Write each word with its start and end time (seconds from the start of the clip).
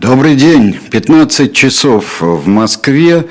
Добрый 0.00 0.36
день. 0.36 0.78
15 0.92 1.52
часов 1.52 2.20
в 2.20 2.46
Москве 2.46 3.26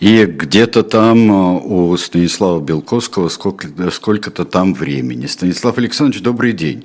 и 0.00 0.26
где-то 0.26 0.82
там 0.82 1.30
э, 1.30 1.60
у 1.64 1.96
Станислава 1.96 2.60
Белковского 2.60 3.30
сколько-то 3.30 3.90
сколько 3.90 4.30
там 4.30 4.74
времени. 4.74 5.24
Станислав 5.24 5.78
Александрович, 5.78 6.22
добрый 6.22 6.52
день. 6.52 6.84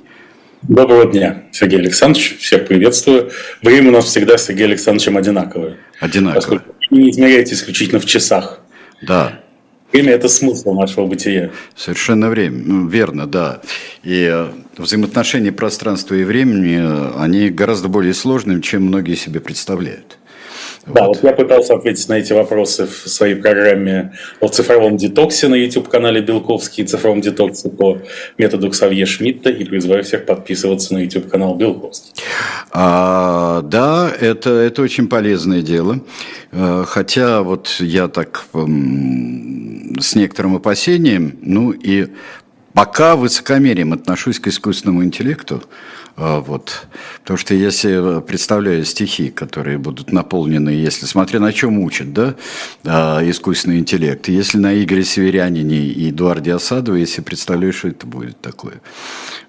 Доброго 0.62 1.04
дня, 1.04 1.44
Сергей 1.52 1.80
Александрович. 1.80 2.38
Всех 2.38 2.66
приветствую. 2.66 3.30
Время 3.60 3.90
у 3.90 3.92
нас 3.92 4.06
всегда 4.06 4.38
с 4.38 4.46
Сергеем 4.46 4.70
Александровичем 4.70 5.18
одинаковое. 5.18 5.76
Одинаковое. 6.00 6.34
Поскольку 6.36 6.74
вы 6.90 6.96
не 7.02 7.10
измеряете 7.10 7.56
исключительно 7.56 8.00
в 8.00 8.06
часах. 8.06 8.60
Да. 9.02 9.42
Время– 9.96 10.12
это 10.14 10.28
смысл 10.28 10.72
нашего 10.74 11.06
бытия. 11.06 11.50
Совершенно 11.74 12.28
время. 12.28 12.62
Ну, 12.64 12.86
верно, 12.86 13.26
да. 13.26 13.60
И 14.02 14.28
э, 14.30 14.48
взаимоотношения 14.76 15.52
пространства 15.52 16.14
и 16.14 16.24
времени, 16.24 16.78
э, 16.78 17.12
они 17.18 17.48
гораздо 17.48 17.88
более 17.88 18.12
сложные, 18.12 18.60
чем 18.60 18.82
многие 18.82 19.14
себе 19.14 19.40
представляют. 19.40 20.18
Да, 20.86 21.06
вот. 21.06 21.16
вот 21.16 21.24
я 21.24 21.32
пытался 21.32 21.74
ответить 21.74 22.08
на 22.08 22.14
эти 22.14 22.32
вопросы 22.32 22.86
в 22.86 23.08
своей 23.08 23.34
программе 23.34 24.12
о 24.40 24.48
цифровом 24.48 24.96
детоксе 24.96 25.48
на 25.48 25.56
YouTube-канале 25.56 26.20
Белковский, 26.20 26.84
цифровом 26.84 27.20
детоксе 27.20 27.68
по 27.68 27.98
методу 28.38 28.70
Ксавье 28.70 29.04
Шмидта 29.04 29.50
и 29.50 29.64
призываю 29.64 30.04
всех 30.04 30.26
подписываться 30.26 30.94
на 30.94 30.98
YouTube-канал 30.98 31.56
Белковский. 31.56 32.12
А, 32.70 33.62
да, 33.62 34.12
это, 34.20 34.50
это 34.50 34.82
очень 34.82 35.08
полезное 35.08 35.60
дело. 35.62 36.00
Э, 36.52 36.84
хотя 36.86 37.42
вот 37.42 37.76
я 37.80 38.06
так 38.06 38.46
с 38.52 40.14
некоторым 40.14 40.56
опасением, 40.56 41.36
ну 41.42 41.72
и 41.72 42.08
пока 42.74 43.16
высокомерием 43.16 43.92
отношусь 43.92 44.38
к 44.38 44.46
искусственному 44.46 45.02
интеллекту, 45.02 45.62
а, 45.64 45.66
вот. 46.16 46.86
Потому 47.20 47.36
что 47.36 47.54
я 47.54 47.70
себе 47.70 48.20
представляю 48.20 48.84
стихи, 48.84 49.30
которые 49.30 49.78
будут 49.78 50.12
наполнены, 50.12 50.70
если 50.70 51.06
смотря 51.06 51.40
на 51.40 51.52
чем 51.52 51.78
учат, 51.78 52.12
да, 52.12 52.36
а, 52.84 53.20
искусственный 53.28 53.78
интеллект. 53.78 54.28
Если 54.28 54.58
на 54.58 54.82
Игоре 54.82 55.04
Северянине 55.04 55.76
и 55.76 56.10
Эдуарде 56.10 56.54
Осадове, 56.54 57.00
если 57.00 57.20
представляю, 57.20 57.72
что 57.72 57.88
это 57.88 58.06
будет 58.06 58.40
такое 58.40 58.80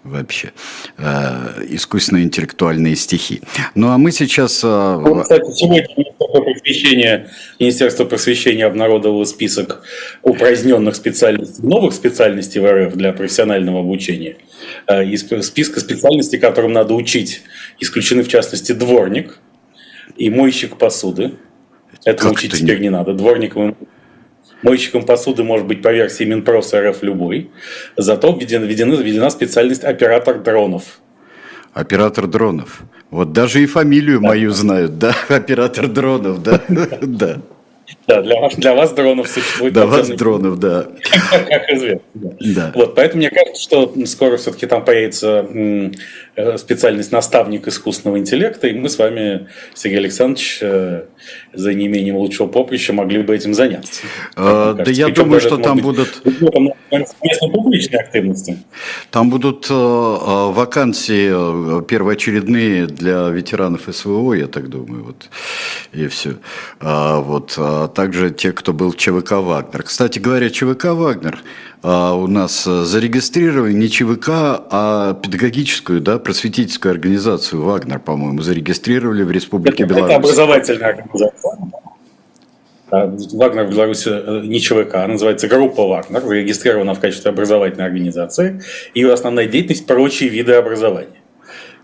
вообще. 0.04 0.52
А, 0.98 1.54
искусственно-интеллектуальные 1.70 2.96
стихи. 2.96 3.42
Ну, 3.76 3.90
а 3.90 3.98
мы 3.98 4.12
сейчас... 4.12 4.64
Ну, 4.64 5.22
кстати, 5.22 5.52
сегодня 5.54 5.88
Министерство 5.96 6.42
просвещения, 6.42 7.30
Министерство 7.60 8.06
просвещения 8.06 8.66
обнародовало 8.66 9.24
список 9.26 9.84
упраздненных 10.24 10.96
специальностей, 10.96 11.64
новых 11.64 11.94
специальностей 11.94 12.60
в 12.60 12.66
РФ 12.66 12.96
для 12.96 13.14
профессионального 13.14 13.80
обучения. 13.80 14.36
Из 14.90 15.26
списка 15.46 15.80
специальностей, 15.80 16.40
которые 16.40 16.57
которым 16.58 16.74
надо 16.74 16.96
учить, 16.96 17.44
исключены 17.80 18.24
в 18.24 18.28
частности 18.28 18.72
дворник 18.72 19.38
и 20.16 20.32
мойщик 20.32 20.78
посуды. 20.78 21.34
Это 22.04 22.30
учить 22.30 22.54
теперь 22.54 22.80
не 22.80 22.90
надо. 22.90 23.14
Дворником 23.14 23.78
Мойщиком 24.64 25.06
посуды 25.06 25.44
может 25.44 25.68
быть 25.68 25.84
по 25.84 25.94
версии 25.94 26.24
Минпрос 26.24 26.74
РФ 26.74 27.04
любой. 27.04 27.52
Зато 27.96 28.36
введена, 28.36 28.66
введена, 28.66 28.96
введена 28.96 29.30
специальность 29.30 29.84
оператор 29.84 30.40
дронов. 30.40 31.00
Оператор 31.74 32.26
дронов. 32.26 32.82
Вот 33.12 33.34
даже 33.34 33.62
и 33.62 33.68
фамилию 33.68 34.20
да. 34.20 34.28
мою 34.30 34.50
знают, 34.50 34.98
да? 34.98 35.16
Оператор 35.30 35.88
дронов, 35.88 36.42
да? 36.42 36.60
Да. 37.02 37.38
Да, 38.08 38.22
для 38.22 38.40
вас, 38.40 38.56
для 38.56 38.74
вас 38.74 38.94
дронов 38.94 39.28
существует. 39.28 39.74
Для 39.74 39.86
вас 39.86 40.08
дронов, 40.08 40.60
да. 40.60 40.88
Как 41.50 41.70
известно. 41.72 42.02
Да. 42.14 42.72
Вот, 42.74 42.96
поэтому 42.96 43.20
мне 43.20 43.30
кажется, 43.30 43.62
что 43.62 43.94
скоро 44.06 44.38
все-таки 44.38 44.66
там 44.66 44.86
появится 44.86 45.46
э, 46.38 46.58
специальность 46.58 47.12
наставник 47.12 47.68
искусственного 47.68 48.18
интеллекта, 48.18 48.68
и 48.68 48.74
мы 48.74 48.88
с 48.88 48.98
вами, 48.98 49.50
Сергей 49.74 50.00
Александрович, 50.00 50.60
э, 50.62 51.04
за 51.54 51.74
неимением 51.74 52.16
лучшего 52.16 52.48
поприща 52.48 52.94
могли 52.94 53.24
бы 53.24 53.36
этим 53.36 53.54
заняться. 53.54 54.04
А, 54.38 54.74
да 54.74 54.90
я 54.90 55.10
думаю, 55.10 55.42
что 55.42 55.58
там 55.58 55.80
будут... 55.80 56.22
Местно 56.24 57.50
публичной 57.50 58.00
активности. 58.00 58.58
Там 59.12 59.30
будут 59.30 59.68
э, 59.70 59.74
вакансии 59.74 61.84
первоочередные 61.86 62.88
для 62.88 63.28
ветеранов 63.28 63.82
СВО, 63.92 64.34
я 64.34 64.48
так 64.48 64.70
думаю, 64.70 65.04
вот, 65.04 65.30
и 65.92 66.08
все. 66.08 66.36
А, 66.80 67.20
вот, 67.20 67.56
а 67.58 67.90
также 67.98 68.30
те, 68.30 68.52
кто 68.52 68.74
был 68.74 68.94
ЧВК 68.94 69.32
«Вагнер». 69.32 69.82
Кстати 69.82 70.20
говоря, 70.20 70.52
ЧВК 70.52 70.86
«Вагнер» 70.94 71.40
а, 71.82 72.14
у 72.14 72.28
нас 72.28 72.64
зарегистрировали 72.64 73.74
не 73.74 73.90
ЧВК, 73.90 74.30
а 74.30 75.16
педагогическую, 75.16 76.00
да, 76.00 76.20
просветительскую 76.20 76.92
организацию 76.92 77.64
«Вагнер», 77.64 77.98
по-моему, 77.98 78.42
зарегистрировали 78.42 79.24
в 79.24 79.32
Республике 79.32 79.84
это, 79.84 79.96
Беларусь. 79.96 80.12
Это 80.12 80.20
образовательная 80.20 80.90
организация. 80.90 81.58
Вагнер 82.92 83.64
в 83.66 83.72
Беларуси 83.72 84.10
э, 84.10 84.42
не 84.46 84.60
ЧВК, 84.60 84.94
а 84.94 85.08
называется 85.08 85.48
группа 85.48 85.88
Вагнер, 85.88 86.22
зарегистрирована 86.22 86.94
в 86.94 87.00
качестве 87.00 87.32
образовательной 87.32 87.86
организации. 87.86 88.62
Ее 88.94 89.12
основная 89.12 89.48
деятельность– 89.48 89.86
прочие 89.88 90.30
виды 90.30 90.54
образования. 90.54 91.17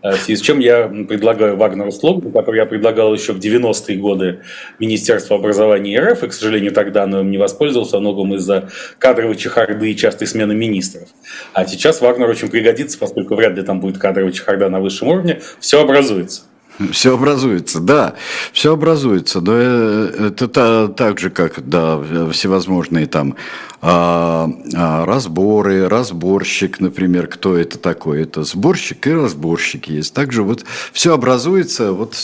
Э, 0.03 0.11
в 0.11 0.17
связи 0.17 0.35
с 0.35 0.41
чем 0.41 0.59
я 0.59 0.87
предлагаю 0.87 1.55
Вагнеру 1.55 1.91
слоган, 1.91 2.31
который 2.31 2.57
я 2.57 2.65
предлагал 2.65 3.13
еще 3.13 3.33
в 3.33 3.39
90-е 3.39 3.97
годы 3.97 4.41
Министерству 4.77 5.35
образования 5.35 5.99
РФ, 5.99 6.23
и, 6.23 6.27
к 6.27 6.33
сожалению, 6.33 6.73
тогда 6.73 7.05
им 7.05 7.31
не 7.31 7.37
воспользовался, 7.37 7.99
многом 7.99 8.35
из-за 8.35 8.69
кадровой 8.99 9.35
чехарды 9.35 9.91
и 9.91 9.95
частой 9.95 10.27
смены 10.27 10.53
министров. 10.53 11.07
А 11.53 11.65
сейчас 11.65 12.01
Вагнер 12.01 12.29
очень 12.29 12.49
пригодится, 12.49 12.99
поскольку 12.99 13.35
вряд 13.35 13.53
ли 13.53 13.63
там 13.63 13.79
будет 13.79 13.97
кадровая 13.97 14.31
чехарда 14.31 14.69
на 14.69 14.81
высшем 14.81 15.07
уровне, 15.07 15.41
все 15.59 15.81
образуется. 15.81 16.43
Все 16.91 17.13
образуется, 17.13 17.79
да, 17.79 18.15
все 18.51 18.73
образуется. 18.73 19.41
Но 19.41 19.53
э, 19.55 20.31
это 20.39 20.87
так 20.87 21.19
же, 21.19 21.29
как 21.29 21.67
да, 21.67 22.01
всевозможные 22.31 23.05
там 23.05 23.35
а, 23.81 24.49
а, 24.73 25.05
разборы, 25.05 25.87
разборщик, 25.87 26.79
например, 26.79 27.27
кто 27.27 27.57
это 27.57 27.77
такой? 27.77 28.23
Это 28.23 28.43
сборщик 28.43 29.05
и 29.07 29.13
разборщик 29.13 29.87
есть. 29.87 30.13
Также 30.13 30.41
вот 30.41 30.65
все 30.93 31.13
образуется, 31.13 31.91
вот 31.91 32.15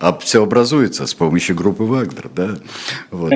а 0.00 0.18
все 0.18 0.42
образуется 0.42 1.06
с 1.06 1.14
помощью 1.14 1.54
группы 1.54 1.84
Вагнер, 1.84 2.28
да, 2.34 2.56
вот, 3.12 3.34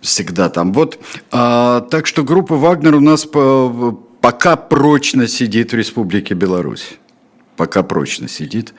всегда 0.00 0.48
там. 0.48 0.72
Вот, 0.72 0.96
а, 1.32 1.80
так 1.80 2.06
что 2.06 2.22
группа 2.22 2.54
Вагнер 2.54 2.94
у 2.94 3.00
нас 3.00 3.24
по, 3.24 3.98
пока 4.20 4.54
прочно 4.54 5.26
сидит 5.26 5.72
в 5.72 5.76
Республике 5.76 6.34
Беларусь, 6.34 6.98
пока 7.56 7.82
прочно 7.82 8.28
сидит. 8.28 8.74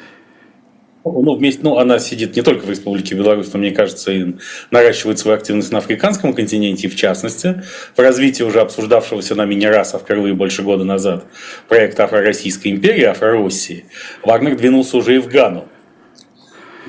Ну, 1.05 1.35
вместе, 1.35 1.61
ну, 1.61 1.77
она 1.77 1.99
сидит 1.99 2.35
не 2.35 2.41
только 2.41 2.65
в 2.65 2.69
Республике 2.69 3.13
Беларусь, 3.13 3.53
но, 3.53 3.59
мне 3.59 3.69
кажется, 3.69 4.11
и 4.11 4.33
наращивает 4.71 5.19
свою 5.19 5.37
активность 5.37 5.71
на 5.71 5.77
африканском 5.77 6.33
континенте, 6.33 6.87
в 6.87 6.95
частности, 6.95 7.61
в 7.95 7.99
развитии 7.99 8.41
уже 8.41 8.59
обсуждавшегося 8.59 9.35
нами 9.35 9.53
не 9.53 9.67
раз, 9.67 9.93
а 9.93 9.99
впервые 9.99 10.33
больше 10.33 10.63
года 10.63 10.83
назад, 10.83 11.25
проекта 11.69 12.05
Афро-Российской 12.05 12.69
империи, 12.69 13.03
Афро-России, 13.03 13.85
Вагнер 14.23 14.57
двинулся 14.57 14.97
уже 14.97 15.17
и 15.17 15.19
в 15.19 15.27
Гану. 15.27 15.67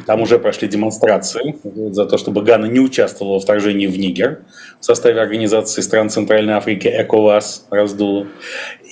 Там 0.04 0.20
уже 0.20 0.38
прошли 0.38 0.68
демонстрации 0.68 1.56
за 1.92 2.06
то, 2.06 2.18
чтобы 2.18 2.42
Гана 2.42 2.66
не 2.66 2.80
участвовала 2.80 3.34
во 3.34 3.40
вторжении 3.40 3.86
в 3.86 3.98
Нигер 3.98 4.40
в 4.80 4.84
составе 4.84 5.20
организации 5.20 5.80
стран 5.80 6.10
Центральной 6.10 6.54
Африки 6.54 6.88
ЭКОВАС 6.88 7.66
раздуло. 7.70 8.26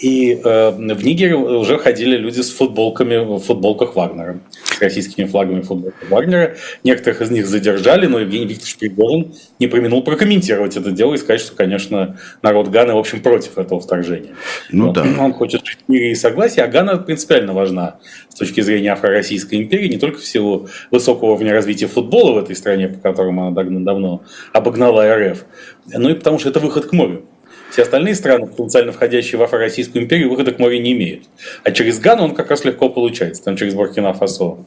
И 0.00 0.32
э, 0.32 0.70
в 0.70 1.04
Нигере 1.04 1.36
уже 1.36 1.78
ходили 1.78 2.16
люди 2.16 2.40
с 2.40 2.50
футболками, 2.50 3.16
в 3.16 3.38
футболках 3.38 3.94
Вагнера, 3.94 4.40
с 4.64 4.80
российскими 4.80 5.26
флагами 5.26 5.60
футболках 5.60 6.10
Вагнера. 6.10 6.56
Некоторых 6.82 7.22
из 7.22 7.30
них 7.30 7.46
задержали, 7.46 8.06
но 8.06 8.20
Евгений 8.20 8.46
Викторович 8.46 8.76
Пригожин 8.78 9.34
не 9.58 9.66
применил 9.66 10.02
прокомментировать 10.02 10.76
это 10.76 10.90
дело 10.90 11.14
и 11.14 11.18
сказать, 11.18 11.40
что, 11.40 11.54
конечно, 11.54 12.18
народ 12.42 12.68
Ганы, 12.68 12.94
в 12.94 12.98
общем, 12.98 13.20
против 13.20 13.58
этого 13.58 13.80
вторжения. 13.80 14.34
Ну 14.70 14.92
да. 14.92 15.04
Он 15.18 15.32
хочет 15.32 15.64
жить 15.64 15.78
в 15.86 15.92
мире 15.92 16.12
и 16.12 16.14
согласии, 16.14 16.60
а 16.60 16.66
Гана 16.66 16.96
принципиально 16.96 17.52
важна 17.52 17.98
с 18.28 18.34
точки 18.34 18.62
зрения 18.62 18.92
Афро-Российской 18.92 19.56
империи, 19.56 19.88
не 19.88 19.98
только 19.98 20.18
в 20.18 20.24
силу 20.24 20.68
высокого 20.94 21.32
уровня 21.32 21.52
развития 21.52 21.86
футбола 21.86 22.32
в 22.32 22.38
этой 22.38 22.56
стране, 22.56 22.88
по 22.88 23.00
которому 23.00 23.46
она 23.46 23.62
давно 23.80 24.22
обогнала 24.52 25.14
РФ, 25.14 25.44
но 25.92 26.10
и 26.10 26.14
потому 26.14 26.38
что 26.38 26.48
это 26.48 26.60
выход 26.60 26.86
к 26.86 26.92
морю. 26.92 27.24
Все 27.70 27.82
остальные 27.82 28.14
страны, 28.14 28.46
потенциально 28.46 28.92
входящие 28.92 29.36
в 29.36 29.42
Афро-Российскую 29.42 30.04
империю, 30.04 30.30
выхода 30.30 30.52
к 30.52 30.60
морю 30.60 30.80
не 30.80 30.92
имеют. 30.92 31.24
А 31.64 31.72
через 31.72 31.98
Гану 31.98 32.22
он 32.22 32.34
как 32.34 32.50
раз 32.50 32.64
легко 32.64 32.88
получается. 32.88 33.42
Там 33.42 33.56
через 33.56 33.74
Буркина-Фасо 33.74 34.58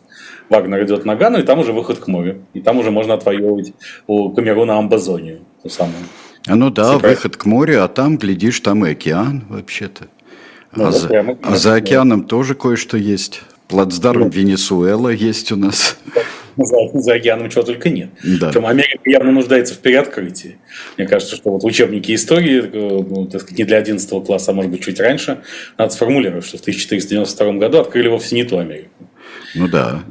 Вагнер 0.50 0.84
идет 0.84 1.06
на 1.06 1.16
Гану, 1.16 1.40
и 1.40 1.44
там 1.44 1.60
уже 1.60 1.72
выход 1.72 2.00
к 2.00 2.08
морю. 2.08 2.44
И 2.54 2.60
там 2.60 2.78
уже 2.80 2.92
можно 2.92 3.14
отвоевывать 3.14 3.72
у 4.08 4.32
Камеруна 4.32 4.78
Амбазонию. 4.78 5.40
Ту 5.64 5.70
самую. 5.70 5.96
А 6.48 6.56
ну 6.56 6.70
да, 6.70 6.98
Все 6.98 7.08
выход 7.08 7.38
к 7.38 7.46
морю, 7.46 7.84
а 7.84 7.88
там, 7.88 8.18
глядишь, 8.18 8.60
там 8.60 8.86
и 8.86 8.92
океан 8.92 9.46
вообще-то. 9.48 10.08
Ну, 10.76 10.88
а, 10.88 10.92
за, 10.92 11.08
прямо, 11.08 11.38
а 11.44 11.56
за 11.56 11.76
океаном 11.76 12.26
тоже 12.26 12.56
кое-что 12.56 12.98
есть. 12.98 13.42
Плацдарм 13.68 14.22
ну, 14.22 14.30
Венесуэла 14.30 15.10
есть 15.10 15.52
у 15.52 15.56
нас 15.56 15.98
за, 16.58 16.76
за 16.94 17.14
океаном 17.14 17.50
чего 17.50 17.64
только 17.64 17.90
нет. 17.90 18.10
Да. 18.24 18.48
Причем 18.48 18.66
Америка 18.66 19.02
явно 19.06 19.32
нуждается 19.32 19.76
в 19.76 19.80
переоткрытии. 19.80 20.58
Мне 20.98 21.08
кажется, 21.08 21.36
что 21.36 21.52
вот 21.52 21.64
в 21.64 21.66
учебнике 21.66 22.16
истории, 22.16 22.64
э, 22.64 23.04
ну, 23.08 23.28
так 23.28 23.42
сказать, 23.42 23.60
не 23.60 23.66
для 23.66 23.78
11 23.78 24.26
класса, 24.26 24.52
а 24.52 24.54
может 24.54 24.72
быть 24.72 24.84
чуть 24.84 25.00
раньше, 25.00 25.42
надо 25.78 25.94
сформулировать, 25.94 26.46
что 26.46 26.58
в 26.58 26.62
1492 26.62 27.54
году 27.54 27.80
открыли 27.80 28.08
вовсе 28.08 28.36
не 28.36 28.44
ту 28.44 28.58
Америку. 28.58 28.90
Ну 29.56 29.68
да. 29.68 30.04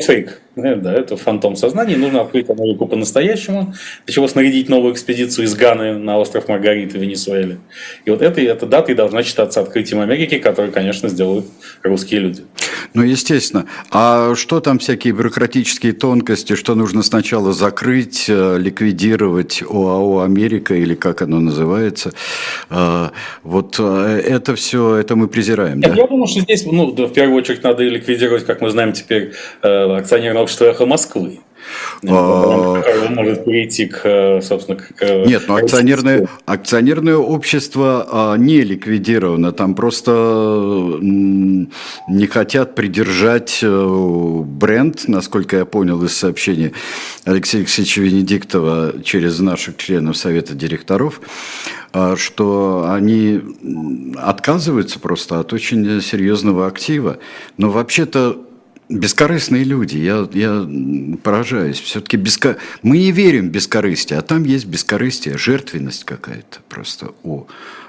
Фейк. 0.00 0.40
Э, 0.58 0.76
да, 0.76 0.92
это 0.92 1.16
фантом 1.16 1.56
сознания. 1.56 1.96
Нужно 1.96 2.20
открыть 2.20 2.50
Америку 2.50 2.86
по-настоящему, 2.86 3.74
для 4.06 4.14
чего 4.14 4.28
снарядить 4.28 4.68
новую 4.68 4.92
экспедицию 4.92 5.44
из 5.44 5.54
Ганы 5.54 5.98
на 5.98 6.18
остров 6.18 6.48
Маргариты 6.48 6.98
в 6.98 7.02
Венесуэле. 7.02 7.58
И 8.04 8.10
вот 8.10 8.22
этой, 8.22 8.44
эта 8.44 8.66
дата 8.66 8.92
и 8.92 8.94
должна 8.94 9.22
считаться 9.22 9.60
открытием 9.60 10.00
Америки, 10.00 10.38
которую, 10.38 10.72
конечно, 10.72 11.08
сделают 11.08 11.46
русские 11.82 12.20
люди. 12.20 12.42
Ну, 12.94 13.02
естественно. 13.02 13.66
А 13.90 14.34
что 14.34 14.60
там 14.60 14.78
всякие 14.78 15.12
бюрократические 15.12 15.92
тонкости, 15.92 16.54
что 16.54 16.74
нужно 16.74 17.02
сначала 17.02 17.52
закрыть, 17.52 18.26
э, 18.28 18.58
ликвидировать 18.58 19.62
ОАО 19.62 20.20
«Америка» 20.20 20.74
или 20.74 20.94
как 20.94 21.22
оно 21.22 21.40
называется? 21.40 22.12
А, 22.70 23.12
вот 23.42 23.76
э, 23.78 24.22
это 24.24 24.54
все, 24.56 24.96
это 24.96 25.16
мы 25.16 25.28
презираем, 25.28 25.80
да? 25.80 25.94
Я 25.94 26.06
думаю, 26.06 26.26
что 26.26 26.40
здесь, 26.40 26.64
ну, 26.64 26.90
в 26.90 27.12
первую 27.12 27.36
очередь 27.36 27.62
надо 27.62 27.82
ликвидировать, 27.82 28.44
как 28.46 28.60
мы 28.60 28.70
знаем 28.70 28.92
теперь, 28.92 29.32
акционерное 29.62 30.42
общество 30.48 30.64
«Эхо 30.64 30.86
Москвы», 30.86 31.40
а, 32.06 32.82
может 33.10 33.44
перейти 33.44 33.86
к, 33.86 34.40
собственно, 34.42 34.78
к... 34.78 35.26
Нет, 35.26 35.42
но 35.46 35.56
акционерное, 35.56 36.26
акционерное 36.46 37.16
общество 37.16 38.08
а, 38.10 38.36
не 38.36 38.62
ликвидировано. 38.62 39.52
Там 39.52 39.74
просто 39.74 40.10
не 41.00 42.26
хотят 42.26 42.74
придержать 42.74 43.58
э, 43.62 44.42
бренд, 44.42 45.08
насколько 45.08 45.58
я 45.58 45.66
понял 45.66 46.02
из 46.04 46.16
сообщения 46.16 46.72
Алексея 47.26 47.62
Алексеевича 47.62 48.00
Венедиктова 48.00 49.02
через 49.04 49.38
наших 49.40 49.76
членов 49.76 50.16
Совета 50.16 50.54
директоров, 50.54 51.20
а, 51.92 52.16
что 52.16 52.88
они 52.90 53.42
отказываются 54.16 54.98
просто 54.98 55.40
от 55.40 55.52
очень 55.52 56.00
серьезного 56.00 56.66
актива. 56.66 57.18
Но 57.58 57.68
вообще-то 57.68 58.47
Бескорыстные 58.88 59.64
люди, 59.64 59.98
я, 59.98 60.26
я 60.32 60.66
поражаюсь. 61.22 61.78
Все-таки 61.78 62.16
беско... 62.16 62.56
мы 62.82 62.98
не 62.98 63.12
верим 63.12 63.48
в 63.48 63.50
бескорыстие, 63.50 64.18
а 64.18 64.22
там 64.22 64.44
есть 64.44 64.66
бескорыстие, 64.66 65.36
жертвенность 65.36 66.04
какая-то 66.04 66.60
просто 66.68 67.12
у 67.22 67.44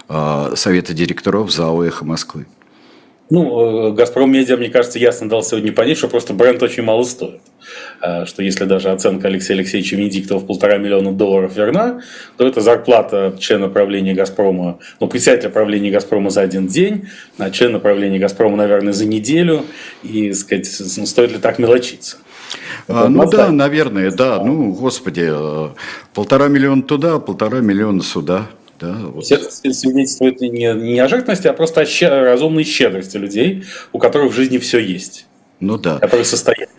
э, 0.10 0.54
Совета 0.56 0.94
директоров 0.94 1.52
ЗАО 1.52 1.84
«Эхо 1.84 2.04
Москвы». 2.04 2.48
Ну, 3.30 3.90
э, 3.90 3.94
«Газпром 3.94 4.32
Медиа», 4.32 4.58
мне 4.58 4.70
кажется, 4.70 4.98
ясно 4.98 5.30
дал 5.30 5.44
сегодня 5.44 5.72
понять, 5.72 5.98
что 5.98 6.08
просто 6.08 6.34
бренд 6.34 6.64
очень 6.64 6.82
мало 6.82 7.04
стоит. 7.04 7.42
Э, 8.02 8.26
что 8.26 8.42
если 8.42 8.66
даже 8.66 8.90
оценка 8.90 9.28
Алексея 9.28 9.58
Алексеевича 9.58 9.96
Венедиктова 9.98 10.40
в 10.40 10.48
полтора 10.48 10.78
миллиона 10.78 11.12
долларов 11.12 11.56
верна, 11.56 12.02
то 12.38 12.48
это 12.48 12.62
зарплата 12.62 13.36
члена 13.40 13.70
правления 13.70 14.16
«Газпрома», 14.16 14.80
ну, 15.00 15.08
председателя 15.08 15.50
правления 15.50 15.92
«Газпрома» 15.92 16.32
за 16.32 16.42
один 16.42 16.68
день, 16.68 17.08
а 17.38 17.52
члена 17.52 17.80
правления 17.80 18.18
«Газпрома», 18.18 18.58
наверное, 18.58 18.94
за 18.94 19.06
неделю. 19.06 19.64
И, 20.02 20.34
сказать, 20.34 20.68
ну, 20.98 21.06
стоит 21.06 21.32
ли 21.32 21.38
так 21.38 21.60
мелочиться? 21.60 22.18
А, 22.88 23.08
ну 23.10 23.30
да, 23.30 23.52
наверное, 23.52 24.10
да. 24.10 24.44
Ну, 24.44 24.72
господи, 24.74 25.30
э, 25.32 25.70
полтора 26.16 26.48
миллиона 26.48 26.82
туда, 26.82 27.20
полтора 27.20 27.60
миллиона 27.60 28.02
сюда. 28.02 28.48
Да, 28.80 28.94
вот. 28.94 29.26
Все 29.26 29.38
свидетельствует 29.50 30.40
не, 30.40 30.74
не 30.74 31.00
о 31.00 31.08
жертвенности, 31.08 31.48
а 31.48 31.54
просто 31.54 31.82
о 31.82 32.24
разумной 32.24 32.64
щедрости 32.64 33.18
людей, 33.18 33.66
у 33.92 34.00
которых 34.00 34.32
в 34.32 34.36
жизни 34.36 34.58
все 34.58 34.80
есть. 34.80 35.26
Ну 35.60 35.78
да. 35.78 36.00
Которые 36.00 36.26
состоят. 36.26 36.70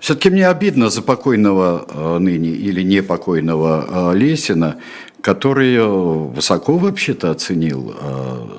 Все-таки 0.00 0.28
мне 0.30 0.46
обидно 0.46 0.90
за 0.90 1.00
покойного 1.02 1.86
э, 1.88 2.18
ныне 2.18 2.50
или 2.50 2.82
непокойного 2.82 4.12
э, 4.12 4.18
Лесина, 4.18 4.76
который 5.22 5.74
э, 5.76 5.82
высоко 5.82 6.76
вообще-то 6.76 7.30
оценил 7.30 7.94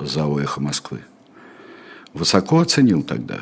ЗАО 0.02 0.40
«Эхо 0.40 0.60
Москвы». 0.60 1.00
Высоко 2.12 2.60
оценил 2.60 3.02
тогда. 3.02 3.40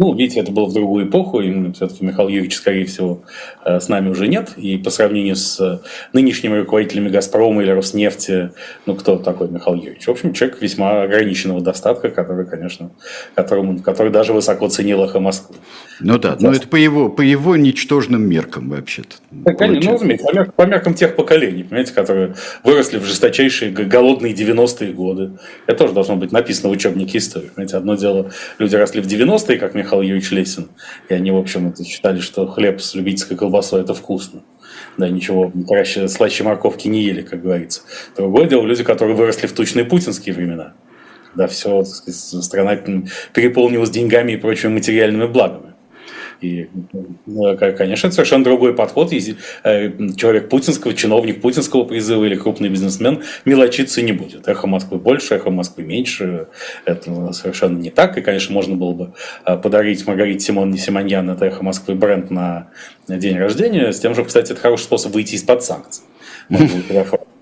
Ну, 0.00 0.14
видите, 0.14 0.40
это 0.40 0.50
было 0.50 0.64
в 0.64 0.72
другую 0.72 1.06
эпоху, 1.08 1.40
и 1.40 1.72
все-таки 1.74 2.02
Михаил 2.02 2.28
Юрьевич, 2.28 2.56
скорее 2.56 2.86
всего, 2.86 3.20
с 3.66 3.86
нами 3.88 4.08
уже 4.08 4.28
нет. 4.28 4.54
И 4.56 4.78
по 4.78 4.88
сравнению 4.88 5.36
с 5.36 5.82
нынешними 6.14 6.56
руководителями 6.56 7.10
«Газпрома» 7.10 7.62
или 7.62 7.70
«Роснефти», 7.70 8.52
ну, 8.86 8.94
кто 8.94 9.18
такой 9.18 9.50
Михаил 9.50 9.76
Юрьевич? 9.76 10.06
В 10.06 10.10
общем, 10.10 10.32
человек 10.32 10.62
весьма 10.62 11.02
ограниченного 11.02 11.60
достатка, 11.60 12.08
который, 12.08 12.46
конечно, 12.46 12.92
которому, 13.34 13.82
который 13.82 14.10
даже 14.10 14.32
высоко 14.32 14.70
ценил 14.70 15.04
«Эхо 15.04 15.20
Москвы». 15.20 15.56
Ну 16.00 16.18
да, 16.18 16.34
но 16.40 16.50
это 16.50 16.66
по 16.66 16.76
его, 16.76 17.10
по 17.10 17.20
его 17.20 17.56
ничтожным 17.56 18.26
меркам 18.26 18.70
вообще-то. 18.70 19.16
Да, 19.30 19.52
конечно, 19.52 19.90
ну, 19.90 19.96
разумеется, 19.96 20.26
по, 20.26 20.34
меркам, 20.34 20.54
по 20.56 20.62
меркам 20.62 20.94
тех 20.94 21.14
поколений, 21.14 21.62
понимаете, 21.62 21.92
которые 21.92 22.36
выросли 22.64 22.96
в 22.96 23.04
жесточайшие 23.04 23.70
голодные 23.70 24.32
90-е 24.32 24.94
годы. 24.94 25.32
Это 25.66 25.80
тоже 25.80 25.92
должно 25.92 26.16
быть 26.16 26.32
написано 26.32 26.70
в 26.70 26.72
учебнике 26.72 27.18
истории. 27.18 27.50
Понимаете, 27.54 27.76
одно 27.76 27.96
дело, 27.96 28.30
люди 28.58 28.76
росли 28.76 29.02
в 29.02 29.06
90-е, 29.06 29.58
как 29.58 29.74
Михаил 29.74 29.89
Юрьевич 29.96 30.30
Лесин, 30.30 30.68
и 31.08 31.14
они, 31.14 31.30
в 31.30 31.36
общем, 31.36 31.74
считали, 31.84 32.20
что 32.20 32.46
хлеб 32.46 32.80
с 32.80 32.94
любительской 32.94 33.36
колбасой– 33.36 33.80
это 33.82 33.94
вкусно. 33.94 34.42
Да, 34.96 35.08
ничего 35.08 35.52
краще, 35.68 36.08
слаще 36.08 36.44
морковки 36.44 36.88
не 36.88 37.02
ели, 37.02 37.22
как 37.22 37.42
говорится. 37.42 37.82
Другое 38.16 38.46
дело, 38.46 38.64
люди, 38.64 38.84
которые 38.84 39.16
выросли 39.16 39.46
в 39.46 39.52
тучные 39.52 39.84
путинские 39.84 40.34
времена. 40.34 40.74
Да, 41.34 41.46
все, 41.46 41.84
сказать, 41.84 42.44
страна 42.44 42.76
переполнилась 43.34 43.90
деньгами 43.90 44.32
и 44.32 44.36
прочими 44.36 44.72
материальными 44.72 45.26
благами. 45.26 45.69
И, 46.40 46.68
ну, 47.26 47.56
конечно, 47.56 48.06
это 48.06 48.16
совершенно 48.16 48.44
другой 48.44 48.74
подход. 48.74 49.12
Если 49.12 49.36
э, 49.64 49.90
человек 50.16 50.48
путинского, 50.48 50.94
чиновник 50.94 51.40
путинского 51.40 51.84
призыва 51.84 52.24
или 52.24 52.34
крупный 52.34 52.68
бизнесмен 52.68 53.22
мелочиться 53.44 54.02
не 54.02 54.12
будет. 54.12 54.48
Эхо 54.48 54.66
Москвы 54.66 54.98
больше, 54.98 55.34
эхо 55.34 55.50
Москвы 55.50 55.84
меньше. 55.84 56.48
Это 56.84 57.32
совершенно 57.32 57.78
не 57.78 57.90
так. 57.90 58.16
И, 58.18 58.22
конечно, 58.22 58.54
можно 58.54 58.76
было 58.76 58.92
бы 58.92 59.12
э, 59.44 59.56
подарить 59.56 60.06
Маргарите 60.06 60.40
Симоновне 60.40 60.78
Симоньян 60.78 61.28
это 61.30 61.46
эхо 61.46 61.62
Москвы 61.62 61.94
бренд 61.94 62.30
на 62.30 62.70
день 63.08 63.38
рождения. 63.38 63.92
С 63.92 64.00
тем 64.00 64.14
же, 64.14 64.24
кстати, 64.24 64.52
это 64.52 64.60
хороший 64.60 64.84
способ 64.84 65.12
выйти 65.12 65.34
из-под 65.34 65.62
санкций. 65.62 66.04
Э, 66.50 67.04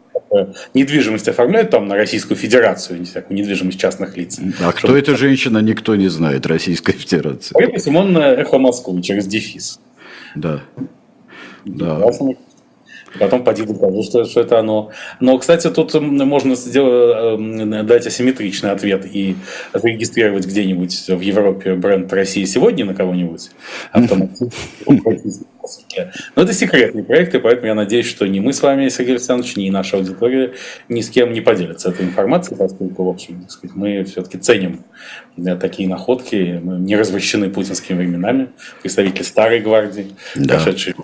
недвижимость 0.75 1.29
оформляют 1.29 1.71
там 1.71 1.89
на 1.89 1.97
Российскую 1.97 2.37
Федерацию, 2.37 2.99
не 2.99 3.05
всякую 3.05 3.37
недвижимость 3.37 3.81
частных 3.81 4.17
лиц. 4.17 4.39
А 4.61 4.73
кто 4.73 4.97
эта 4.97 5.17
женщина, 5.17 5.59
никто 5.59 5.97
не 5.97 6.09
знает, 6.09 6.47
Российская 6.47 6.93
Федерация. 6.93 7.59
Это 7.61 7.79
Симонна 7.79 8.19
Эхо 8.19 8.59
Москвы 8.59 9.03
через 9.03 9.27
дефис. 9.27 9.81
Да. 10.35 10.63
Да. 11.65 12.01
Потом 13.19 13.44
поди 13.44 13.62
докажи, 13.62 14.02
что, 14.02 14.25
что 14.25 14.40
это 14.40 14.58
оно. 14.58 14.90
Но, 15.20 15.38
кстати, 15.38 15.69
тут 15.70 15.94
можно 15.94 16.55
сделать, 16.55 17.38
э, 17.40 17.82
дать 17.82 18.06
асимметричный 18.06 18.70
ответ 18.70 19.06
и 19.06 19.37
зарегистрировать 19.72 20.46
где-нибудь 20.46 21.08
в 21.08 21.20
Европе 21.20 21.75
бренд 21.75 22.12
России 22.12 22.44
сегодня 22.44 22.84
на 22.84 22.94
кого-нибудь. 22.94 23.50
Но 26.37 26.43
это 26.43 26.52
секретный 26.52 27.02
проект, 27.02 27.34
и 27.34 27.38
поэтому 27.38 27.66
я 27.66 27.74
надеюсь, 27.74 28.06
что 28.06 28.27
ни 28.27 28.41
мы 28.41 28.53
с 28.53 28.62
вами, 28.62 28.88
Сергей 28.88 29.12
Александрович, 29.12 29.56
ни 29.56 29.69
наша 29.70 29.96
аудитория 29.96 30.55
ни 30.88 31.00
с 31.00 31.10
кем 31.10 31.32
не 31.32 31.41
поделятся 31.41 31.91
этой 31.91 32.06
информацией, 32.06 32.56
поскольку, 32.56 33.05
в 33.05 33.08
общем, 33.08 33.46
сказать, 33.48 33.77
мы 33.77 34.05
все-таки 34.05 34.38
ценим 34.38 34.84
такие 35.60 35.88
находки, 35.88 36.60
мы 36.62 36.79
не 36.79 36.96
развращены 36.96 37.50
путинскими 37.50 37.98
временами, 37.98 38.48
представители 38.82 39.22
старой 39.22 39.60
гвардии, 39.60 40.06
да. 40.34 40.55
прошедшие 40.55 40.94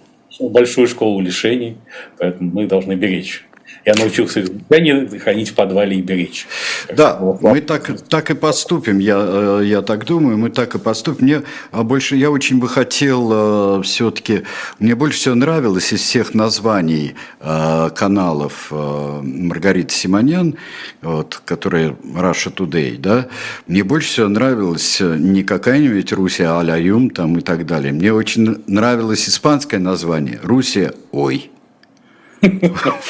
большую 0.40 0.86
школу 0.86 1.20
лишений, 1.20 1.76
поэтому 2.18 2.50
мы 2.52 2.66
должны 2.66 2.94
беречь. 2.94 3.44
Я 3.84 3.94
научился 3.94 4.40
их 4.40 5.22
хранить 5.22 5.50
в 5.50 5.54
подвале 5.54 5.98
и 5.98 6.02
беречь. 6.02 6.46
Да, 6.94 7.18
мы 7.40 7.60
так, 7.60 8.00
так 8.08 8.30
и 8.30 8.34
поступим, 8.34 8.98
я, 8.98 9.16
э, 9.18 9.62
я 9.64 9.82
так 9.82 10.06
думаю, 10.06 10.38
мы 10.38 10.50
так 10.50 10.74
и 10.74 10.78
поступим. 10.78 11.24
Мне 11.24 11.42
а 11.70 11.82
больше, 11.82 12.16
я 12.16 12.30
очень 12.30 12.58
бы 12.58 12.68
хотел 12.68 13.78
э, 13.78 13.82
все-таки, 13.82 14.42
мне 14.78 14.94
больше 14.94 15.18
всего 15.18 15.34
нравилось 15.34 15.92
из 15.92 16.00
всех 16.00 16.34
названий 16.34 17.14
э, 17.40 17.90
каналов 17.94 18.70
Маргариты 18.70 19.94
Симонян, 19.94 20.56
вот, 21.02 21.42
которые 21.44 21.96
Russia 22.04 22.54
Today, 22.54 22.96
да, 22.98 23.28
мне 23.66 23.84
больше 23.84 24.08
всего 24.08 24.28
нравилось 24.28 25.00
не 25.00 25.42
какая-нибудь 25.42 26.12
Русия 26.12 26.54
а 26.54 27.10
там 27.14 27.38
и 27.38 27.40
так 27.40 27.66
далее. 27.66 27.92
Мне 27.92 28.12
очень 28.12 28.62
нравилось 28.66 29.28
испанское 29.28 29.80
название 29.80 30.40
Русия 30.42 30.94
Ой. 31.12 31.50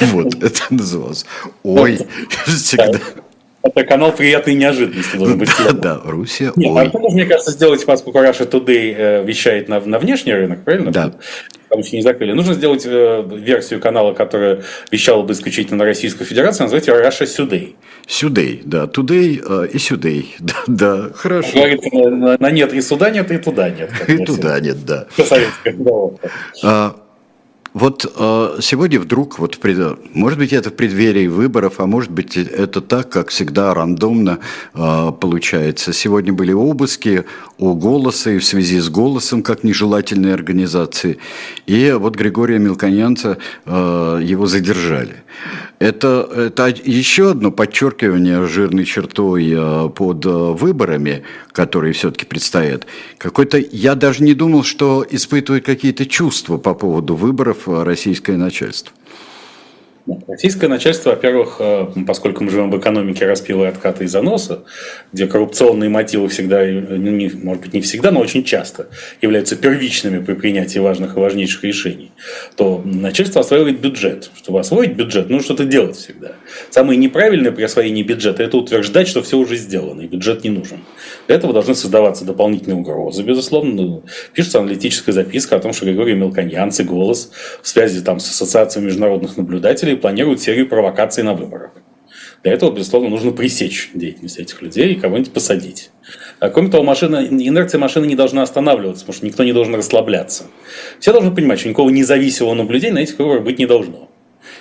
Вот, 0.01 0.43
это 0.43 0.61
называлось. 0.69 1.25
Ой, 1.63 1.99
всегда. 2.45 2.99
Это 3.65 3.83
канал 3.83 4.11
приятной 4.11 4.53
неожиданности 4.53 5.17
должен 5.17 5.39
быть. 5.39 5.49
Да, 5.57 5.71
да, 5.71 6.01
Руссия. 6.03 6.53
Нет, 6.55 6.71
ой. 6.71 6.91
А 6.93 7.11
мне 7.11 7.25
кажется, 7.25 7.51
сделать, 7.51 7.83
поскольку 7.83 8.19
Russia 8.19 8.47
Today 8.47 8.95
э, 8.95 9.25
вещает 9.25 9.67
на, 9.69 9.79
на 9.79 9.97
внешний 9.97 10.33
рынок, 10.33 10.63
правильно? 10.63 10.91
Да. 10.91 11.13
Там 11.69 11.79
еще 11.79 11.97
не 11.97 12.03
закрыли. 12.03 12.33
Нужно 12.33 12.53
сделать 12.53 12.83
э, 12.85 13.23
версию 13.27 13.79
канала, 13.79 14.13
которая 14.13 14.61
вещала 14.91 15.23
бы 15.23 15.33
исключительно 15.33 15.79
на 15.79 15.85
Российскую 15.85 16.27
Федерацию, 16.27 16.65
назвать 16.65 16.87
ее 16.87 16.93
Russia 16.93 17.25
Today. 17.25 17.73
Today, 18.07 18.61
да. 18.63 18.83
Today 18.83 19.43
э, 19.43 19.67
и 19.73 19.77
Today. 19.77 20.25
Да, 20.39 20.53
да, 20.67 21.09
хорошо. 21.15 21.53
Говорит, 21.55 21.91
на, 21.91 22.37
на 22.37 22.51
нет 22.51 22.71
и 22.71 22.81
сюда 22.81 23.09
нет, 23.09 23.31
и 23.31 23.37
туда 23.39 23.71
нет. 23.71 23.89
И 24.07 24.17
туда 24.23 24.59
нет, 24.59 24.77
да. 24.85 25.07
Вот 27.75 28.05
э, 28.05 28.57
сегодня 28.61 29.01
вдруг, 29.01 29.37
вот, 29.37 29.59
может 30.13 30.39
быть, 30.39 30.53
это 30.53 30.69
в 30.69 30.75
преддверии 30.75 31.27
выборов, 31.27 31.81
а 31.81 31.85
может 31.85 32.09
быть, 32.09 32.37
это 32.37 32.79
так, 32.79 33.09
как 33.09 33.27
всегда, 33.31 33.73
рандомно 33.73 34.39
э, 34.73 35.11
получается. 35.19 35.91
Сегодня 35.91 36.31
были 36.31 36.53
обыски 36.53 37.25
у 37.57 37.73
«Голоса» 37.73 38.31
и 38.31 38.37
в 38.37 38.45
связи 38.45 38.79
с 38.79 38.87
«Голосом», 38.87 39.43
как 39.43 39.65
нежелательной 39.65 40.33
организации. 40.33 41.17
И 41.65 41.93
вот 41.99 42.15
Григория 42.15 42.59
Мелконянца, 42.59 43.39
э, 43.65 44.21
его 44.23 44.45
задержали. 44.45 45.25
Это, 45.79 46.29
это 46.33 46.67
еще 46.67 47.31
одно 47.31 47.51
подчеркивание 47.51 48.47
жирной 48.47 48.85
чертой 48.85 49.51
э, 49.53 49.89
под 49.89 50.25
э, 50.25 50.29
выборами, 50.29 51.23
которые 51.51 51.91
все-таки 51.91 52.25
предстоят. 52.25 52.87
Какой-то, 53.17 53.57
я 53.57 53.95
даже 53.95 54.23
не 54.23 54.33
думал, 54.33 54.63
что 54.63 55.05
испытывает 55.09 55.65
какие-то 55.65 56.05
чувства 56.05 56.57
по 56.57 56.73
поводу 56.73 57.15
выборов 57.15 57.64
российское 57.67 58.37
начальство. 58.37 58.93
Российское 60.27 60.67
начальство, 60.67 61.11
во-первых, 61.11 61.55
э, 61.57 61.87
поскольку 62.05 62.43
мы 62.43 62.51
живем 62.51 62.69
в 62.69 62.77
экономике 62.77 63.25
распила 63.25 63.65
и 63.65 63.67
отката 63.67 64.03
и 64.03 64.07
заноса, 64.07 64.63
где 65.11 65.25
коррупционные 65.25 65.89
мотивы 65.89 66.27
всегда, 66.27 66.63
ну, 66.63 66.95
не, 66.95 67.29
может 67.29 67.63
быть, 67.63 67.73
не 67.73 67.81
всегда, 67.81 68.11
но 68.11 68.19
очень 68.19 68.43
часто 68.43 68.87
являются 69.21 69.55
первичными 69.55 70.23
при 70.23 70.35
принятии 70.35 70.77
важных 70.77 71.17
и 71.17 71.19
важнейших 71.19 71.63
решений, 71.63 72.11
то 72.55 72.83
начальство 72.85 73.41
осваивает 73.41 73.79
бюджет. 73.79 74.29
Чтобы 74.37 74.59
освоить 74.59 74.93
бюджет, 74.93 75.29
нужно 75.29 75.43
что-то 75.43 75.65
делать 75.65 75.95
всегда. 75.95 76.33
Самое 76.69 76.99
неправильное 76.99 77.51
при 77.51 77.63
освоении 77.63 78.03
бюджета– 78.03 78.43
это 78.43 78.57
утверждать, 78.57 79.07
что 79.07 79.23
все 79.23 79.39
уже 79.39 79.55
сделано, 79.55 80.01
и 80.01 80.07
бюджет 80.07 80.43
не 80.43 80.51
нужен. 80.51 80.81
Для 81.27 81.37
этого 81.37 81.53
должны 81.53 81.75
создаваться 81.75 82.25
дополнительные 82.25 82.77
угрозы, 82.77 83.23
безусловно. 83.23 83.73
Ну, 83.73 84.03
пишется 84.33 84.59
аналитическая 84.59 85.11
записка 85.11 85.55
о 85.55 85.59
том, 85.59 85.73
что 85.73 85.85
Григорий 85.85 86.13
Мелконьянц 86.13 86.79
и 86.79 86.83
«Голос» 86.83 87.31
в 87.61 87.67
связи 87.67 88.01
там, 88.01 88.19
с 88.19 88.29
Ассоциацией 88.29 88.85
международных 88.85 89.37
наблюдателей 89.37 89.95
планируют 89.95 90.41
серию 90.41 90.69
провокаций 90.69 91.23
на 91.23 91.33
выборах. 91.33 91.71
Для 92.43 92.53
этого, 92.53 92.71
безусловно, 92.71 93.09
нужно 93.09 93.31
пресечь 93.31 93.89
деятельность 93.95 94.37
этих 94.37 94.61
людей 94.61 94.93
и 94.93 94.99
кого-нибудь 94.99 95.33
посадить. 95.33 95.89
А, 96.39 96.49
кроме 96.49 96.69
того, 96.69 96.83
машина, 96.83 97.25
инерция 97.25 97.79
машины 97.79 98.05
не 98.05 98.15
должна 98.15 98.43
останавливаться, 98.43 99.03
потому 99.03 99.17
что 99.17 99.25
никто 99.25 99.43
не 99.43 99.51
должен 99.51 99.73
расслабляться. 99.73 100.43
Все 100.99 101.11
должны 101.11 101.33
понимать, 101.33 101.59
что 101.59 101.69
никакого 101.69 101.89
независимого 101.89 102.53
наблюдения 102.53 102.93
на 102.93 102.99
этих 102.99 103.17
выборах 103.17 103.43
быть 103.43 103.57
не 103.57 103.65
должно. 103.65 104.11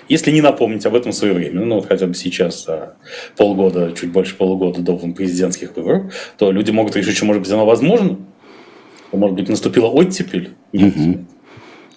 Если 0.09 0.31
не 0.31 0.41
напомнить 0.41 0.85
об 0.87 0.95
этом 0.95 1.13
своевременно, 1.13 1.65
ну 1.65 1.75
вот 1.77 1.87
хотя 1.87 2.07
бы 2.07 2.15
сейчас, 2.15 2.65
за 2.65 2.95
полгода, 3.37 3.93
чуть 3.93 4.11
больше 4.11 4.37
полугода 4.37 4.81
до 4.81 4.97
президентских 4.97 5.77
выборов, 5.77 6.13
то 6.39 6.51
люди 6.51 6.71
могут 6.71 6.97
решить, 6.97 7.17
что, 7.17 7.27
может 7.27 7.43
быть, 7.43 7.53
оно 7.53 7.67
возможно, 7.67 8.19
может 9.13 9.37
быть, 9.37 9.49
наступила 9.49 9.87
оттепель. 9.87 10.51
Нет. 10.73 10.97
Угу. 10.97 11.25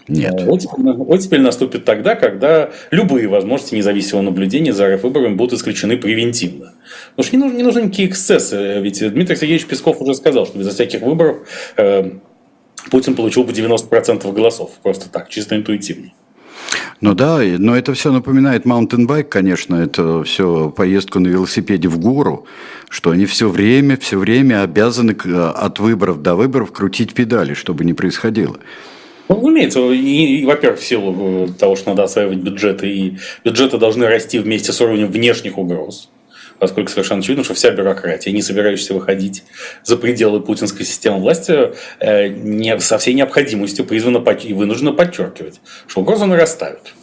Нет. 0.08 0.48
Оттепель, 0.48 0.89
оттепель 0.89 1.41
наступит 1.41 1.84
тогда, 1.84 2.15
когда 2.15 2.72
любые 2.91 3.27
возможности 3.27 3.75
независимого 3.75 4.24
наблюдения 4.24 4.72
за 4.72 4.96
РФ-выборами 4.96 5.36
будут 5.36 5.60
исключены 5.60 5.98
превентивно. 5.98 6.74
Потому 7.15 7.27
что 7.27 7.36
не 7.36 7.44
нужны, 7.44 7.58
не 7.58 7.63
нужны 7.63 7.82
никакие 7.82 8.08
эксцессы. 8.08 8.79
Ведь 8.79 9.00
Дмитрий 9.00 9.36
Сергеевич 9.36 9.65
Песков 9.65 10.01
уже 10.01 10.15
сказал, 10.15 10.46
что 10.46 10.58
безо 10.58 10.72
всяких 10.72 11.01
выборов 11.01 11.39
э, 11.75 12.12
Путин 12.89 13.15
получил 13.15 13.44
бы 13.44 13.51
90% 13.51 14.32
голосов. 14.32 14.72
Просто 14.82 15.10
так, 15.10 15.29
чисто 15.29 15.58
интуитивно. 15.58 16.12
Ну 17.00 17.13
да, 17.13 17.39
но 17.60 17.77
это 17.77 17.94
все 17.94 18.12
напоминает 18.12 18.66
маунтинбайк, 18.66 19.30
конечно, 19.30 19.75
это 19.75 20.24
все 20.24 20.74
поездку 20.75 21.20
на 21.20 21.27
велосипеде 21.27 21.88
в 21.89 22.00
гору, 22.00 22.48
что 22.89 23.12
они 23.12 23.27
все 23.27 23.50
время, 23.50 23.98
все 23.98 24.18
время 24.18 24.63
обязаны 24.63 25.12
от 25.12 25.80
выборов 25.80 26.24
до 26.24 26.36
выборов 26.36 26.72
крутить 26.72 27.13
педали, 27.13 27.54
чтобы 27.54 27.86
не 27.86 27.94
происходило. 27.94 28.58
Ну, 29.30 29.36
разумеется, 29.36 29.92
и, 29.92 30.42
и, 30.42 30.46
во-первых, 30.46 30.80
в 30.80 30.86
силу 30.86 31.46
э, 31.46 31.48
того, 31.60 31.75
что 31.75 31.89
надо 31.89 32.04
осваивать 32.04 32.38
бюджеты, 32.38 32.89
и 32.89 33.18
бюджеты 33.44 33.77
должны 33.77 34.08
расти 34.08 34.39
вместе 34.39 34.72
с 34.72 34.80
уровнем 34.80 35.12
внешних 35.12 35.58
угроз, 35.58 36.10
поскольку 36.60 36.90
совершенно 36.90 37.20
очевидно, 37.20 37.44
что 37.44 37.54
вся 37.54 37.72
бюрократия, 37.72 38.32
не 38.32 38.42
собирающаяся 38.42 38.94
выходить 38.94 39.44
за 39.84 39.98
пределы 39.98 40.42
путинской 40.42 40.86
системы 40.86 41.20
власти, 41.20 41.74
э, 42.00 42.80
со 42.80 42.98
всей 42.98 43.14
необходимостью 43.14 43.86
призвана 43.86 44.20
и 44.32 44.54
вынуждена 44.54 44.92
подчеркивать, 44.92 45.60
что 45.88 46.02
угрозы 46.02 46.26
нарастают 46.26 46.94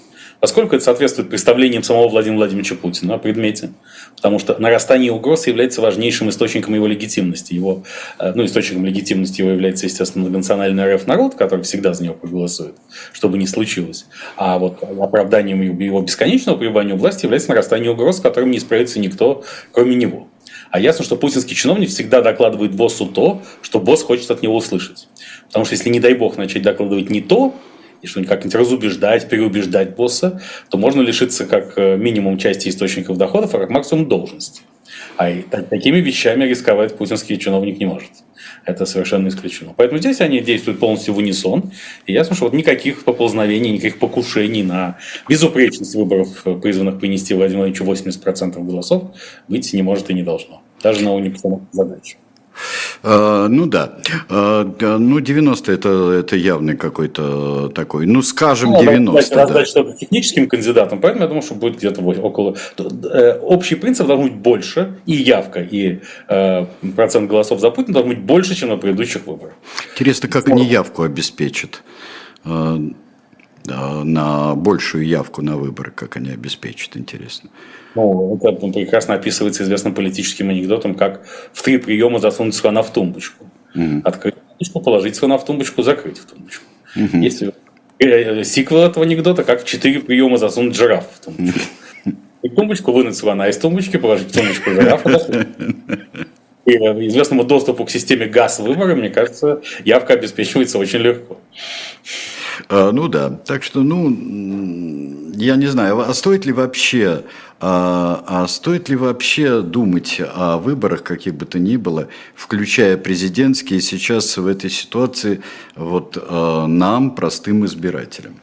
поскольку 0.45 0.77
это 0.77 0.85
соответствует 0.85 1.31
представлениям 1.31 1.83
самого 1.83 2.07
Владимира 2.07 2.41
Владимировича 2.41 2.75
Путина 2.75 3.15
о 3.15 3.19
предмете, 3.19 3.71
потому 4.15 4.39
что 4.39 4.55
нарастание 4.61 5.11
угроз 5.11 5.47
является 5.47 5.81
важнейшим 5.81 6.29
источником 6.29 6.75
его 6.75 6.87
легитимности. 6.87 7.55
Его, 7.55 7.83
э, 8.19 8.31
ну, 8.35 8.45
источником 8.45 8.85
легитимности 8.85 9.41
его 9.41 9.53
является, 9.53 9.87
естественно, 9.87 10.29
национальный 10.29 10.97
РФ 10.97 11.07
народ, 11.07 11.35
который 11.35 11.63
всегда 11.63 11.95
за 11.95 12.05
него 12.05 12.15
проголосует, 12.15 12.75
чтобы 13.15 13.39
не 13.39 13.47
случилось. 13.47 14.05
А 14.37 14.59
вот 14.59 14.83
оправданием 14.83 15.63
его 15.79 16.03
бесконечного 16.03 16.59
пребывания 16.59 16.93
у 16.93 16.99
власти 16.99 17.25
является 17.25 17.49
нарастание 17.49 17.93
угроз, 17.93 18.19
с 18.19 18.21
которым 18.21 18.51
не 18.51 18.61
справится 18.61 19.01
никто, 19.01 19.45
кроме 19.73 19.95
него. 19.95 20.29
А 20.71 20.79
ясно, 20.79 21.07
что 21.07 21.17
путинский 21.17 21.57
чиновник 21.57 21.89
всегда 21.89 22.21
докладывает 22.21 22.75
боссу 22.75 23.07
то, 23.07 23.41
что 23.63 23.81
босс 23.81 24.03
хочет 24.03 24.31
от 24.31 24.43
него 24.43 24.57
услышать. 24.57 25.09
Потому 25.47 25.65
что 25.65 25.75
если, 25.75 25.89
не 25.89 26.01
дай 26.01 26.13
бог, 26.13 26.37
начать 26.37 26.61
докладывать 26.61 27.09
не 27.09 27.23
то, 27.23 27.55
и 28.03 28.07
что-нибудь 28.07 28.29
как-нибудь 28.29 28.55
разубеждать, 28.55 29.29
переубеждать 29.29 29.95
босса, 29.97 30.41
то 30.71 30.79
можно 30.79 31.01
лишиться 31.01 31.47
как 31.47 31.75
э, 31.77 31.97
минимум 31.97 32.39
части 32.39 32.69
источников 32.69 33.19
доходов, 33.19 33.55
а 33.55 33.59
как 33.59 33.71
максимум 33.71 34.09
должности. 34.09 34.63
А 35.17 35.31
и 35.31 35.43
такими 35.43 35.99
вещами 35.99 36.45
рисковать 36.45 36.97
путинский 36.97 37.37
чиновник 37.39 37.79
не 37.79 37.87
может. 37.87 38.11
Это 38.65 38.87
совершенно 38.87 39.29
исключено. 39.29 39.75
Поэтому 39.77 39.99
здесь 39.99 40.21
они 40.21 40.41
действуют 40.41 40.81
полностью 40.81 41.15
в 41.15 41.19
унисон. 41.19 41.73
И 42.07 42.13
ясно, 42.13 42.35
что 42.35 42.47
вот 42.47 42.55
никаких 42.55 43.05
поползновений, 43.05 43.71
никаких 43.71 43.99
покушений 43.99 44.63
на 44.63 44.99
безупречность 45.29 45.95
выборов, 45.95 46.43
э, 46.45 46.55
призванных 46.57 46.99
принести 46.99 47.35
Владимиру 47.35 47.65
Владимировичу 47.65 47.85
80% 47.85 48.65
голосов, 48.67 49.15
быть 49.49 49.73
не 49.73 49.83
может 49.83 50.11
и 50.11 50.15
не 50.15 50.23
должно. 50.23 50.63
Даже 50.83 51.05
на 51.05 51.13
уровне 51.13 51.31
постановки 51.31 51.67
задач. 51.73 52.17
А, 52.17 52.34
ну 53.03 53.67
да. 53.67 53.99
А, 54.29 54.65
ну, 54.99 55.21
90 55.21 55.73
это, 55.73 56.13
это 56.13 56.37
явный 56.37 56.77
какой-то 56.77 57.69
такой. 57.69 58.07
Ну, 58.07 58.23
скажем, 58.23 58.71
ну, 58.71 58.81
90. 58.81 59.35
Раздать 59.35 59.55
да. 59.55 59.65
что-то 59.65 59.93
техническим 59.93 60.49
кандидатам, 60.49 61.01
поэтому 61.01 61.23
я 61.23 61.29
думаю, 61.29 61.43
что 61.43 61.55
будет 61.55 61.77
где-то 61.77 62.01
около. 62.01 62.57
Э, 62.79 63.39
общий 63.39 63.75
принцип 63.75 64.07
должен 64.07 64.27
быть 64.27 64.37
больше, 64.37 64.99
и 65.07 65.15
явка, 65.15 65.61
и 65.61 66.01
э, 66.29 66.67
процент 66.97 67.29
голосов 67.29 67.61
за 67.61 67.71
Путина 67.71 67.95
должен 67.95 68.11
быть 68.11 68.21
больше, 68.21 68.55
чем 68.55 68.71
на 68.71 68.77
предыдущих 68.77 69.27
выборах. 69.27 69.55
Интересно, 69.93 70.29
как 70.29 70.49
они 70.49 70.65
явку 70.65 71.03
обеспечат? 71.03 71.83
На 73.67 74.55
большую 74.55 75.07
явку 75.07 75.41
на 75.41 75.57
выборы, 75.57 75.91
как 75.91 76.17
они 76.17 76.31
обеспечат, 76.31 76.97
интересно. 76.99 77.49
Ну, 77.95 78.37
это 78.37 78.53
прекрасно 78.53 79.15
описывается 79.15 79.63
известным 79.63 79.95
политическим 79.95 80.51
анекдотом, 80.51 80.95
как 80.95 81.25
в 81.53 81.63
три 81.63 81.79
приема 81.79 82.19
засунуть 82.19 82.55
слона 82.55 82.83
в 82.83 82.93
тумбочку. 82.93 83.47
Угу. 83.75 84.03
Открыть 84.05 84.35
тумбочку, 84.35 84.81
положить 84.81 85.17
слона 85.17 85.39
в 85.39 85.45
тумбочку, 85.45 85.83
закрыть 85.83 86.19
в 86.19 86.27
тумбочку. 86.27 86.65
Угу. 86.97 87.19
Если 87.19 87.55
э, 88.01 88.45
сиквел 88.45 88.83
этого 88.83 89.07
анекдота, 89.07 89.45
как 89.45 89.63
в 89.63 89.67
четыре 89.67 90.01
приема 90.01 90.37
засунуть 90.37 90.77
жираф 90.77 91.07
в 91.15 91.25
тумбочку. 91.25 91.61
И 92.43 92.49
тумбочку 92.51 92.93
вынуть 92.93 93.17
слона 93.17 93.49
из 93.49 93.57
тумбочки, 93.57 93.97
положить 93.97 94.29
в 94.29 94.35
тумбочку 94.35 94.71
жирафа. 94.73 95.47
И 96.67 96.73
э, 96.73 97.07
известному 97.07 97.45
доступу 97.45 97.85
к 97.85 97.91
системе 97.91 98.27
газ 98.27 98.59
выбора, 98.59 98.95
мне 98.95 99.09
кажется, 99.09 99.63
явка 99.85 100.15
обеспечивается 100.15 100.79
очень 100.79 100.99
легко. 100.99 101.39
А, 102.69 102.93
ну 102.93 103.09
да, 103.09 103.31
так 103.31 103.63
что, 103.63 103.81
ну, 103.81 104.11
я 105.35 105.57
не 105.57 105.67
знаю, 105.67 106.01
а 106.01 106.13
стоит 106.15 106.47
ли 106.47 106.53
вообще, 106.53 107.23
а, 107.61 108.25
а 108.27 108.47
стоит 108.47 108.89
ли 108.89 108.97
вообще 108.97 109.61
думать 109.61 110.21
о 110.21 110.59
выборах, 110.59 111.03
каких 111.03 111.35
бы 111.35 111.47
то 111.47 111.59
ни 111.59 111.77
было, 111.77 112.09
включая 112.35 112.97
президентские, 112.97 113.81
сейчас 113.81 114.37
в 114.37 114.47
этой 114.47 114.71
ситуации 114.71 115.43
вот 115.77 116.17
а, 116.21 116.67
нам, 116.67 117.15
простым 117.15 117.65
избирателям? 117.67 118.41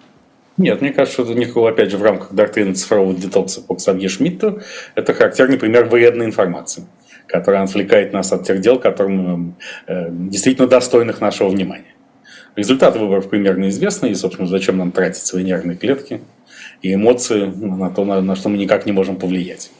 Нет, 0.58 0.82
мне 0.82 0.91
кажется, 0.91 1.24
что 1.24 1.32
это 1.32 1.39
никакого, 1.39 1.70
опять 1.70 1.91
же, 1.91 1.98
в 1.98 2.03
рамках 2.03 2.34
доктрины 2.34 2.75
цифрового 2.75 3.13
детокса 3.13 3.62
по 3.62 3.75
Ксавье 3.75 4.10
Шмидту, 4.10 4.62
это 4.96 5.13
характерный 5.13 5.58
пример 5.58 5.86
вредной 5.86 6.25
информации, 6.25 6.84
которая 7.25 7.63
отвлекает 7.63 8.13
нас 8.13 8.32
от 8.32 8.46
тех 8.46 8.60
дел, 8.60 8.77
которым 8.77 9.56
э, 9.88 10.10
действительно 10.12 10.68
достойных 10.68 11.22
нашего 11.22 11.50
внимания. 11.50 11.90
Результаты 12.55 13.00
выборов 13.00 13.29
примерно 13.29 13.70
известны, 13.70 14.08
и, 14.08 14.15
собственно, 14.15 14.48
зачем 14.48 14.77
нам 14.77 14.91
тратить 14.91 15.25
свои 15.25 15.43
нервные 15.43 15.77
клетки 15.77 16.22
и 16.81 16.93
эмоции 16.93 17.46
на 17.46 17.89
то, 17.89 18.03
на, 18.03 18.22
на 18.22 18.36
что 18.36 18.50
мы 18.50 18.58
никак 18.58 18.86
не 18.86 18.91
можем 18.91 19.15
повлиять. 19.15 19.72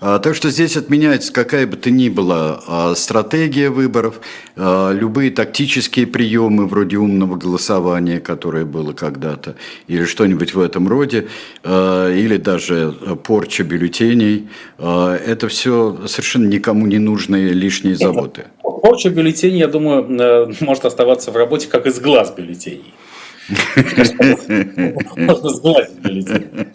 А, 0.00 0.18
так 0.18 0.34
что 0.34 0.50
здесь 0.50 0.76
отменяется 0.76 1.32
какая 1.32 1.66
бы 1.66 1.76
то 1.76 1.90
ни 1.90 2.08
была 2.08 2.60
а, 2.66 2.94
стратегия 2.94 3.70
выборов, 3.70 4.20
а, 4.56 4.92
любые 4.92 5.30
тактические 5.30 6.06
приемы 6.06 6.66
вроде 6.66 6.96
умного 6.96 7.36
голосования, 7.36 8.20
которое 8.20 8.64
было 8.64 8.92
когда-то, 8.92 9.56
или 9.86 10.04
что-нибудь 10.04 10.54
в 10.54 10.60
этом 10.60 10.88
роде, 10.88 11.28
или 11.64 12.36
даже 12.36 12.94
порча 13.24 13.64
бюллетеней. 13.64 14.48
Это 14.78 15.48
все 15.48 15.98
совершенно 16.06 16.46
никому 16.46 16.86
не 16.86 16.98
нужные 16.98 17.48
лишние 17.50 17.96
заботы. 17.96 18.44
Порча 18.62 19.08
бюллетеней, 19.10 19.58
я 19.60 19.68
думаю, 19.68 20.04
э, 20.20 20.52
может 20.60 20.84
оставаться 20.84 21.30
в 21.30 21.36
работе 21.36 21.68
как 21.68 21.86
из 21.86 21.98
глаз 22.00 22.32
бюллетеней. 22.36 22.92
Можно 25.16 25.48
сглазить 25.50 25.98
бюллетень. 25.98 26.68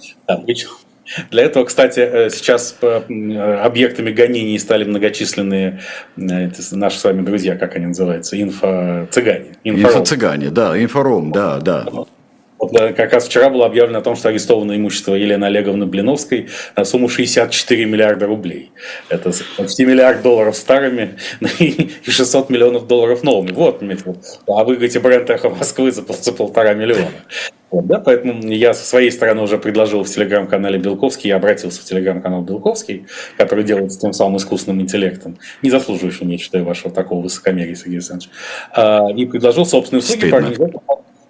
Для 1.32 1.44
этого, 1.44 1.66
кстати, 1.66 2.00
э, 2.00 2.30
сейчас 2.30 2.75
э, 2.82 3.60
объектами 3.63 4.12
гонений 4.12 4.60
стали 4.60 4.84
многочисленные 4.84 5.80
наши 6.16 7.00
с 7.00 7.04
вами 7.04 7.22
друзья, 7.22 7.56
как 7.56 7.75
они 7.75 7.88
называются, 7.88 8.36
инфо-цыгане. 8.39 9.56
Инфо-цыгане, 9.63 10.50
да, 10.50 10.82
инфором, 10.82 11.32
да, 11.32 11.60
да. 11.60 11.86
Вот 12.60 12.72
как 12.72 13.13
раз 13.13 13.28
вчера 13.28 13.50
было 13.50 13.66
объявлено 13.66 14.00
о 14.00 14.01
том, 14.01 14.16
что 14.16 14.30
арестовано 14.30 14.75
имущество 14.75 15.16
Елены 15.16 15.46
Олеговны 15.46 15.86
Блиновской 15.86 16.50
на 16.75 16.84
сумму 16.84 17.08
64 17.08 17.86
миллиарда 17.86 18.25
рублей. 18.25 18.72
Это 19.08 19.32
почти 19.58 19.86
миллиард 19.86 20.22
долларов 20.22 20.56
старыми 20.56 21.16
и 21.60 21.89
600 22.04 22.50
миллионов 22.50 22.88
долларов 22.88 23.24
новыми. 23.24 23.51
Вот, 23.51 23.82
а 24.48 24.63
вы 24.63 24.75
говорите, 24.75 25.00
бренд 25.00 25.30
«Эхо 25.30 25.50
Москвы» 25.50 25.92
за, 25.92 26.04
за 26.06 26.34
полтора 26.34 26.74
миллиона. 26.74 27.12
Вот, 27.72 27.86
да, 27.86 28.00
поэтому 28.00 28.51
я 28.51 28.74
со 28.74 28.86
своей 28.86 29.12
стороны 29.12 29.44
уже 29.44 29.58
предложил 29.58 30.04
в 30.04 30.10
телеграм-канале 30.10 30.80
Белковский, 30.80 31.30
я 31.30 31.36
обратился 31.36 31.82
в 31.82 31.86
телеграм-канал 31.86 32.42
Белковский, 32.42 33.06
который 33.38 33.63
делается 33.63 34.00
тем 34.00 34.12
самым 34.12 34.38
искусственным 34.38 34.82
интеллектом, 34.82 35.38
не 35.62 35.70
заслуживающим, 35.70 36.30
я 36.30 36.38
считаю, 36.39 36.66
вашего 36.66 36.92
такого 36.92 37.22
высокомерия, 37.22 37.75
Сергей 37.75 37.98
Александрович, 37.98 38.32
а, 38.74 39.08
и 39.16 39.25
предложил 39.25 39.66
собственные 39.66 40.01
услуги 40.01 40.32
по 40.32 40.38
организации 40.38 40.80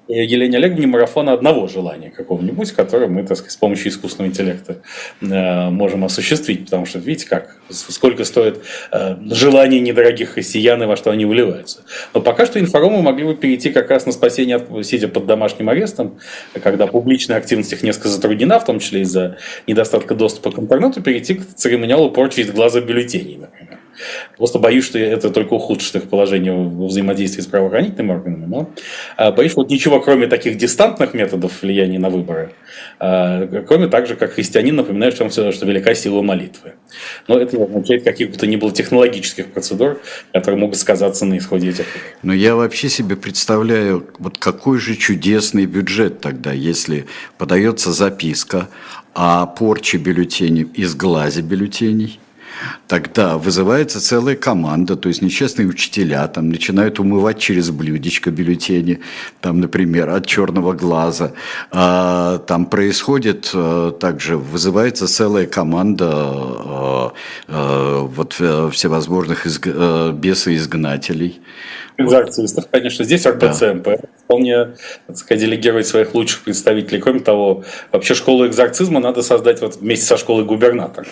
Елене 0.10 0.58
Олеговне 0.58 0.88
марафона 0.88 1.34
одного 1.34 1.68
желания 1.68 2.10
какого-нибудь, 2.10 2.72
которое 2.72 3.08
мы, 3.08 3.24
так 3.24 3.38
сказать, 3.38 3.54
с 3.54 3.58
помощью 3.58 3.90
искусственного 3.90 4.32
интеллекта 4.32 4.78
э, 5.22 5.70
можем 5.70 6.04
осуществить. 6.04 6.66
Потому 6.66 6.86
что, 6.86 7.00
видите, 7.00 7.28
как, 7.28 7.58
сколько 7.70 8.26
стоит 8.26 8.64
э, 8.92 9.18
желание 9.32 9.80
недорогих 9.80 10.36
россиян 10.36 10.82
и 10.82 10.86
во 10.88 10.96
что 10.96 11.12
они 11.12 11.26
вливаются. 11.26 11.84
Но 12.14 12.22
пока 12.22 12.46
что 12.46 12.60
информы 12.60 13.02
могли 13.02 13.26
бы 13.26 13.36
перейти 13.36 13.70
как 13.70 13.92
раз 13.92 14.06
на 14.06 14.12
спасение, 14.12 14.66
сидя 14.84 15.08
под 15.08 15.28
домашним 15.28 15.70
арестом, 15.70 16.20
когда 16.62 16.88
публичная 16.88 17.38
активность 17.38 17.72
их 17.74 17.84
несколько 17.84 18.10
затруднена, 18.10 18.60
в 18.60 18.66
том 18.66 18.80
числе 18.80 19.02
из-за 19.02 19.38
недостатка 19.68 20.16
доступа 20.16 20.52
к 20.52 20.60
интернету, 20.60 21.02
перейти 21.02 21.36
к 21.36 21.54
церемониалу 21.56 22.12
порчи 22.12 22.40
из 22.40 22.52
глаза 22.52 22.82
бюллетеней, 22.82 23.38
например. 23.38 23.79
Просто 24.38 24.60
боюсь, 24.60 24.86
что 24.86 25.00
это 25.00 25.30
только 25.30 25.54
ухудшит 25.54 25.96
их 25.96 26.10
положение 26.10 26.54
во 26.54 26.88
взаимодействии 26.88 27.42
с 27.42 27.46
правоохранительными 27.46 28.12
органами. 28.12 28.46
Но 28.46 28.70
а, 29.18 29.32
боюсь, 29.32 29.56
вот 29.56 29.70
ничего, 29.70 30.00
кроме 30.00 30.28
таких 30.28 30.58
дистантных 30.58 31.14
методов 31.14 31.62
влияния 31.62 32.00
на 32.00 32.10
выборы, 32.10 32.54
а, 33.00 33.46
кроме 33.68 33.88
также, 33.88 34.16
как 34.16 34.34
христианин, 34.34 34.76
напоминаю, 34.76 35.12
что, 35.12 35.30
что 35.30 35.66
велика 35.66 35.94
сила 35.96 36.22
молитвы. 36.22 36.74
Но 37.28 37.38
это 37.38 37.58
не 37.58 37.64
означает 37.64 38.04
каких-то 38.04 38.48
не 38.48 38.58
было 38.58 38.72
технологических 38.72 39.48
процедур, 39.48 40.02
которые 40.34 40.60
могут 40.60 40.78
сказаться 40.78 41.26
на 41.26 41.38
исходе 41.38 41.70
этих. 41.70 41.86
Но 42.24 42.34
я 42.34 42.56
вообще 42.56 42.90
себе 42.90 43.16
представляю, 43.16 44.08
вот 44.20 44.38
какой 44.38 44.80
же 44.80 44.96
чудесный 44.96 45.66
бюджет 45.66 46.22
тогда, 46.22 46.52
если 46.52 47.06
подается 47.38 47.92
записка 47.92 48.70
о 49.14 49.46
порче 49.46 49.98
бюллетеней 49.98 50.64
из 50.64 50.96
глазе 50.96 51.42
бюллетеней– 51.42 52.20
тогда 52.88 53.38
вызывается 53.38 54.02
целая 54.02 54.36
команда, 54.36 54.96
то 54.96 55.10
есть 55.10 55.22
нечестные 55.22 55.68
учителя 55.68 56.28
там 56.28 56.50
начинают 56.50 57.00
умывать 57.00 57.40
через 57.40 57.70
блюдечко 57.70 58.32
бюллетени, 58.32 59.00
там, 59.42 59.60
например, 59.60 60.10
от 60.10 60.26
черного 60.26 60.74
глаза. 60.74 61.32
А, 61.72 62.40
там 62.40 62.66
происходит 62.66 63.52
а, 63.54 63.92
также, 63.92 64.38
вызывается 64.38 65.08
целая 65.08 65.46
команда 65.46 66.10
а, 66.12 67.14
а, 67.48 68.02
вот 68.02 68.34
всевозможных 68.34 69.46
изг... 69.46 69.68
а, 69.68 70.12
бесоизгнателей. 70.12 71.42
Экзорцистов, 71.98 72.68
конечно. 72.72 73.04
Здесь 73.04 73.26
РПЦМП. 73.26 73.84
Да 73.84 73.98
вполне, 74.30 74.76
так 75.08 75.18
сказать, 75.18 75.42
делегировать 75.42 75.88
своих 75.88 76.14
лучших 76.14 76.44
представителей. 76.44 77.02
Кроме 77.02 77.20
того, 77.20 77.64
вообще 77.92 78.14
школу 78.14 78.46
экзорцизма 78.46 79.00
надо 79.00 79.24
создать 79.24 79.60
вот 79.60 79.78
вместе 79.78 80.06
со 80.06 80.18
школой 80.18 80.46
губернатора. 80.46 81.08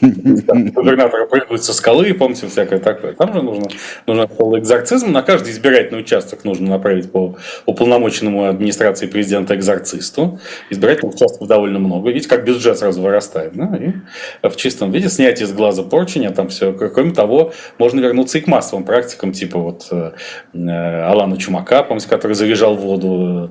Губернаторы 0.00 1.26
прыгают 1.26 1.62
со 1.62 1.74
скалы, 1.74 2.14
помните, 2.14 2.46
всякое 2.46 2.78
такое. 2.78 3.12
Там 3.12 3.34
же 3.34 3.42
нужно, 3.42 3.66
нужна 4.06 4.26
школа 4.26 4.58
экзорцизма. 4.58 5.10
На 5.10 5.20
каждый 5.20 5.52
избирательный 5.52 6.00
участок 6.00 6.44
нужно 6.44 6.70
направить 6.70 7.12
по 7.12 7.36
уполномоченному 7.66 8.46
администрации 8.46 9.08
президента 9.08 9.54
экзорцисту. 9.54 10.40
Избирательных 10.70 11.16
участков 11.16 11.46
довольно 11.46 11.78
много. 11.78 12.08
Видите, 12.08 12.30
как 12.30 12.46
бюджет 12.46 12.78
сразу 12.78 13.02
вырастает. 13.02 13.52
Да? 13.52 13.76
И 13.76 14.48
в 14.48 14.56
чистом 14.56 14.90
виде 14.90 15.10
снятие 15.10 15.46
с 15.46 15.52
глаза 15.52 15.82
порчения, 15.82 16.30
там 16.30 16.48
все. 16.48 16.72
Кроме 16.72 17.12
того, 17.12 17.52
можно 17.76 18.00
вернуться 18.00 18.38
и 18.38 18.40
к 18.40 18.46
массовым 18.46 18.86
практикам, 18.86 19.32
типа 19.32 19.58
вот 19.58 19.88
э, 19.90 20.12
Алана 20.54 21.36
Чумака, 21.36 21.82
помните, 21.82 22.08
который 22.08 22.32
завел 22.32 22.53
в 22.54 22.76
воду. 22.76 23.50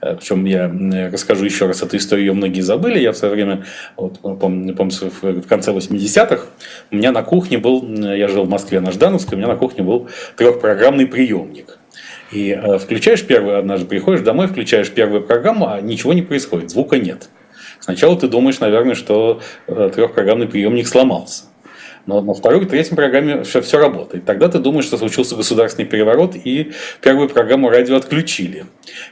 Э, 0.00 0.16
Причем 0.16 0.44
я 0.44 0.72
расскажу 1.10 1.44
еще 1.44 1.66
раз 1.66 1.82
эту 1.82 1.96
историю, 1.96 2.26
ее 2.26 2.32
многие 2.32 2.60
забыли. 2.60 2.98
Я 2.98 3.12
в 3.12 3.16
свое 3.16 3.34
время, 3.34 3.64
вот, 3.96 4.20
помню, 4.20 4.74
помню, 4.74 4.94
в 5.22 5.46
конце 5.46 5.72
80-х, 5.72 6.46
у 6.90 6.96
меня 6.96 7.12
на 7.12 7.22
кухне 7.22 7.58
был, 7.58 7.86
я 7.94 8.28
жил 8.28 8.44
в 8.44 8.48
Москве 8.48 8.80
на 8.80 8.92
Ждановской, 8.92 9.36
у 9.36 9.38
меня 9.38 9.48
на 9.48 9.56
кухне 9.56 9.84
был 9.84 10.08
трехпрограммный 10.36 11.06
приемник. 11.06 11.78
И 12.32 12.50
э, 12.50 12.78
включаешь 12.78 13.26
первую, 13.26 13.58
однажды 13.58 13.86
приходишь 13.86 14.20
домой, 14.20 14.46
включаешь 14.46 14.90
первую 14.90 15.22
программу, 15.22 15.68
а 15.68 15.80
ничего 15.80 16.12
не 16.12 16.22
происходит, 16.22 16.70
звука 16.70 16.98
нет. 16.98 17.28
Сначала 17.80 18.18
ты 18.18 18.28
думаешь, 18.28 18.60
наверное, 18.60 18.94
что 18.94 19.40
э, 19.66 19.90
трехпрограммный 19.94 20.46
приемник 20.46 20.86
сломался. 20.86 21.44
Но 22.06 22.20
на 22.20 22.34
второй 22.34 22.64
и 22.64 22.66
третьей 22.66 22.96
программе 22.96 23.42
все, 23.44 23.60
все 23.60 23.78
работает. 23.78 24.24
Тогда 24.24 24.48
ты 24.48 24.58
думаешь, 24.58 24.86
что 24.86 24.96
случился 24.96 25.36
государственный 25.36 25.86
переворот, 25.86 26.34
и 26.34 26.72
первую 27.00 27.28
программу 27.28 27.68
радио 27.68 27.96
отключили. 27.96 28.66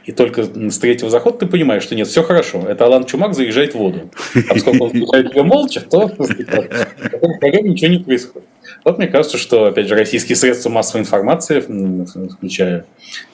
И 0.05 0.11
только 0.11 0.43
с 0.43 0.77
третьего 0.77 1.09
захода 1.09 1.39
ты 1.39 1.45
понимаешь, 1.45 1.83
что 1.83 1.95
нет, 1.95 2.07
все 2.07 2.23
хорошо. 2.23 2.65
Это 2.67 2.85
Алан 2.85 3.05
Чумак 3.05 3.33
заезжает 3.35 3.73
в 3.73 3.77
воду. 3.77 4.09
А 4.35 4.53
поскольку 4.53 4.85
он 4.85 4.91
заезжает 4.91 5.35
ее 5.35 5.43
молча, 5.43 5.81
то 5.81 6.07
в 6.17 7.39
программе 7.39 7.69
ничего 7.69 7.91
не 7.91 7.99
происходит. 7.99 8.47
Вот 8.85 8.97
мне 8.97 9.07
кажется, 9.07 9.37
что, 9.37 9.65
опять 9.65 9.87
же, 9.87 9.95
российские 9.95 10.35
средства 10.35 10.69
массовой 10.69 11.01
информации, 11.01 11.59
включая 12.31 12.85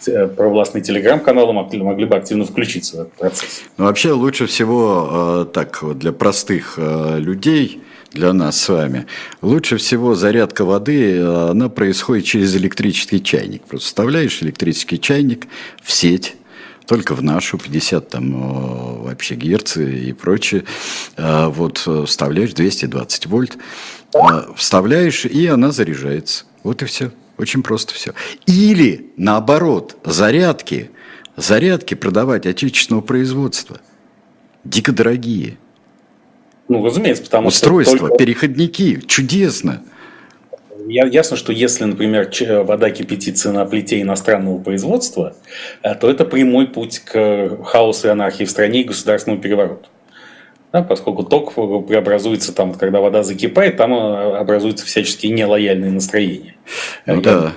э, 0.07 0.27
провластные 0.27 0.81
телеграм-каналы, 0.81 1.53
могли, 1.53 1.81
могли 1.81 2.05
бы 2.05 2.15
активно 2.15 2.45
включиться 2.45 2.97
в 2.97 2.99
этот 3.01 3.13
процесс. 3.13 3.61
Ну, 3.77 3.85
вообще 3.85 4.11
лучше 4.11 4.47
всего 4.47 5.43
э, 5.43 5.53
так 5.53 5.83
для 5.97 6.11
простых 6.11 6.75
э, 6.77 7.19
людей– 7.19 7.81
для 8.11 8.33
нас 8.33 8.59
с 8.59 8.69
вами. 8.69 9.05
Лучше 9.41 9.77
всего 9.77 10.15
зарядка 10.15 10.65
воды, 10.65 11.17
э, 11.17 11.49
она 11.51 11.69
происходит 11.69 12.25
через 12.25 12.55
электрический 12.55 13.21
чайник. 13.21 13.63
Просто 13.63 13.87
вставляешь 13.87 14.41
электрический 14.41 14.99
чайник 14.99 15.47
в 15.83 15.91
сеть, 15.91 16.35
только 16.87 17.15
в 17.15 17.21
нашу, 17.21 17.57
50 17.57 18.09
там 18.09 18.33
э, 18.33 19.03
вообще 19.03 19.35
герцы 19.35 20.09
и 20.09 20.13
прочее. 20.13 20.63
Э, 21.17 21.47
вот 21.47 21.87
вставляешь 22.05 22.53
220 22.53 23.25
вольт, 23.27 23.57
вставляешь, 24.55 25.25
и 25.25 25.47
она 25.47 25.71
заряжается. 25.71 26.45
Вот 26.63 26.81
и 26.81 26.85
все. 26.85 27.11
Очень 27.37 27.63
просто 27.63 27.93
все. 27.93 28.13
Или, 28.45 29.11
наоборот, 29.17 29.97
зарядки, 30.05 30.89
зарядки 31.35 31.93
продавать 31.95 32.45
отечественного 32.45 33.01
производства. 33.01 33.81
Дико 34.63 34.93
дорогие– 34.93 35.57
ну, 36.67 36.83
разумеется, 36.85 37.23
потому 37.23 37.47
Устройства, 37.49 37.97
что... 37.97 38.05
Устройства, 38.05 38.09
только... 38.09 38.25
переходники, 38.25 39.01
чудесно. 39.07 39.83
Я, 40.87 41.05
ясно, 41.07 41.35
что 41.35 41.51
если, 41.51 41.83
например, 41.85 42.29
вода 42.63 42.91
кипятится 42.91 43.51
на 43.51 43.65
плите 43.65 44.01
иностранного 44.01 44.59
производства, 44.59 45.35
э, 45.81 45.95
то 45.95 46.09
это 46.09 46.25
прямой 46.25 46.67
путь 46.67 46.99
к 46.99 47.63
хаосу 47.63 48.07
и 48.07 48.11
анархии 48.11 48.43
в 48.43 48.51
стране 48.51 48.81
и 48.81 48.83
государственному 48.83 49.41
перевороту. 49.41 49.87
Да, 50.71 50.81
поскольку 50.83 51.23
ток 51.23 51.53
преобразуется 51.53 52.53
там, 52.53 52.73
когда 52.73 52.99
вода 52.99 53.23
закипает, 53.23 53.77
там 53.77 53.93
э, 53.93 54.37
образуются 54.37 54.85
всяческие 54.85 55.31
нелояльные 55.31 55.91
настроения. 55.91 56.55
Ну, 57.05 57.21
да 57.21 57.53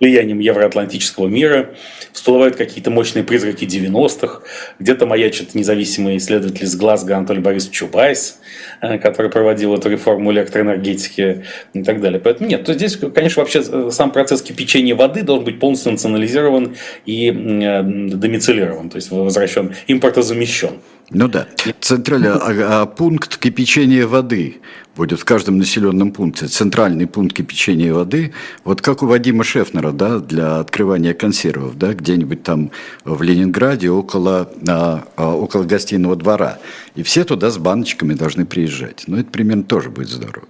влиянием 0.00 0.38
евроатлантического 0.38 1.28
мира, 1.28 1.74
всплывают 2.12 2.56
какие-то 2.56 2.90
мощные 2.90 3.24
призраки 3.24 3.64
90-х, 3.64 4.40
где-то 4.78 5.06
маячит 5.06 5.54
независимый 5.54 6.16
исследователь 6.16 6.64
из 6.64 6.76
Глазго 6.76 7.16
Анатолий 7.16 7.40
Борисович 7.40 7.76
Чубайс, 7.76 8.40
э, 8.80 8.98
который 8.98 9.30
проводил 9.30 9.74
эту 9.74 9.88
реформу 9.88 10.32
электроэнергетики 10.32 11.44
и 11.72 11.82
так 11.82 12.00
далее. 12.00 12.20
Поэтому 12.20 12.48
нет, 12.48 12.64
то 12.64 12.74
здесь, 12.74 12.96
конечно, 12.96 13.42
вообще 13.42 13.62
э, 13.66 13.90
сам 13.90 14.10
процесс 14.10 14.42
кипячения 14.42 14.94
воды 14.94 15.22
должен 15.22 15.44
быть 15.44 15.60
полностью 15.60 15.92
национализирован 15.92 16.76
и 17.04 17.28
э, 17.30 17.82
домицилирован, 17.82 18.90
то 18.90 18.96
есть 18.96 19.10
возвращен, 19.10 19.74
импортозамещен. 19.86 20.80
Ну 21.10 21.28
да. 21.28 21.46
Центральный 21.80 22.30
а, 22.30 22.82
а 22.82 22.86
пункт 22.86 23.36
кипячения 23.36 24.06
воды 24.06 24.56
будет 24.96 25.20
в 25.20 25.24
каждом 25.24 25.58
населенном 25.58 26.10
пункте. 26.10 26.46
Центральный 26.46 27.06
пункт 27.06 27.36
кипячения 27.36 27.92
воды, 27.92 28.32
вот 28.64 28.80
как 28.80 29.02
у 29.02 29.06
Вадима 29.06 29.44
Шефнера, 29.44 29.92
да, 29.92 30.18
для 30.18 30.58
открывания 30.58 31.14
консервов, 31.14 31.78
да, 31.78 31.92
где-нибудь 31.92 32.42
там 32.42 32.72
в 33.04 33.22
Ленинграде 33.22 33.90
около, 33.90 34.50
а, 34.66 35.04
а, 35.16 35.34
около 35.36 35.62
гостиного 35.64 36.16
двора. 36.16 36.58
И 36.96 37.02
все 37.02 37.24
туда 37.24 37.50
с 37.50 37.58
баночками 37.58 38.14
должны 38.14 38.44
приезжать. 38.44 39.04
Ну, 39.06 39.18
это 39.18 39.30
примерно 39.30 39.62
тоже 39.62 39.90
будет 39.90 40.08
здорово. 40.08 40.46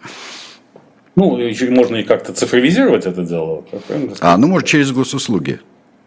Ну, 1.16 1.38
можно 1.71 1.97
и 1.97 2.03
как-то 2.03 2.33
цифровизировать 2.33 3.07
это 3.07 3.23
дело. 3.23 3.64
А, 4.21 4.37
ну, 4.37 4.47
может, 4.47 4.69
через 4.69 4.92
госуслуги. 4.92 5.61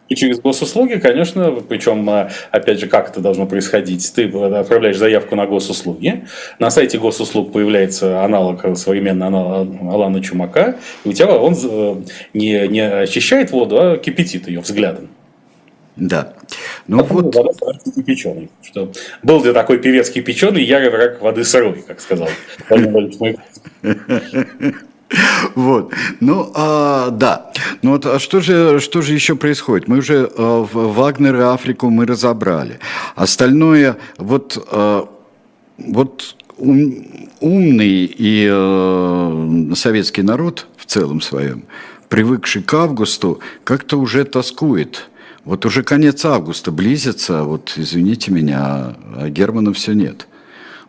И 0.10 0.16
через 0.16 0.40
госуслуги, 0.40 0.96
конечно, 0.96 1.52
причем, 1.68 2.10
а, 2.10 2.30
опять 2.52 2.80
же, 2.80 2.88
как 2.88 3.10
это 3.10 3.22
должно 3.22 3.46
происходить? 3.46 4.12
Ты 4.14 4.28
отправляешь 4.28 4.98
заявку 4.98 5.36
на 5.36 5.46
госуслуги, 5.46 6.26
на 6.58 6.72
сайте 6.72 6.98
госуслуг 6.98 7.54
появляется 7.54 8.24
аналог, 8.24 8.78
современный 8.78 9.28
аналог 9.28 9.70
Алана 9.82 10.22
Чумака, 10.22 10.78
и 11.06 11.10
у 11.10 11.14
тебя 11.14 11.38
он 11.38 11.54
э, 11.54 11.96
не, 12.34 12.68
не 12.68 12.82
очищает 12.82 13.52
воду, 13.52 13.78
а 13.80 13.98
кипятит 13.98 14.48
ее 14.48 14.62
взглядом. 14.62 15.10
Да. 15.96 16.34
Ну 16.88 17.04
вот... 17.04 17.36
Вода 17.36 17.52
кипяченый. 17.96 18.50
Что 18.64 18.92
был 19.22 19.44
ли 19.44 19.54
такой 19.54 19.80
певец 19.80 20.10
кипяченый, 20.10 20.64
ярый 20.64 20.90
враг 20.90 21.22
воды 21.22 21.44
сырой, 21.44 21.84
как 21.86 22.00
сказал 22.00 22.30
Вот. 25.56 25.94
Ну, 26.20 26.52
а, 26.56 27.10
да. 27.10 27.52
Ну, 27.82 27.92
вот, 27.92 28.06
а 28.06 28.20
что 28.20 28.40
же, 28.40 28.80
что 28.80 29.02
же 29.02 29.14
еще 29.14 29.36
происходит? 29.36 29.88
Мы 29.88 29.98
уже 29.98 30.30
а, 30.38 30.66
Вагнер 30.72 31.36
и 31.36 31.44
Африку 31.44 31.90
мы 31.90 32.06
разобрали. 32.06 32.80
Остальное, 33.16 33.98
вот, 34.18 34.64
а, 34.72 35.10
вот 35.78 36.36
ум, 36.58 37.06
умный 37.40 38.06
и 38.06 38.48
а, 38.50 39.72
советский 39.76 40.22
народ 40.22 40.68
в 40.78 40.86
целом 40.86 41.22
своем, 41.22 41.64
привыкший 42.08 42.64
к 42.64 42.74
августу, 42.74 43.40
как-то 43.64 43.98
уже 43.98 44.24
тоскует. 44.26 45.10
Вот 45.46 45.66
уже 45.66 45.84
конец 45.84 46.26
августа 46.26 46.72
близится, 46.72 47.44
вот 47.44 47.74
извините 47.76 48.32
меня, 48.32 48.96
а 49.16 49.30
Германа 49.30 49.74
все 49.74 49.94
нет. 49.94 50.28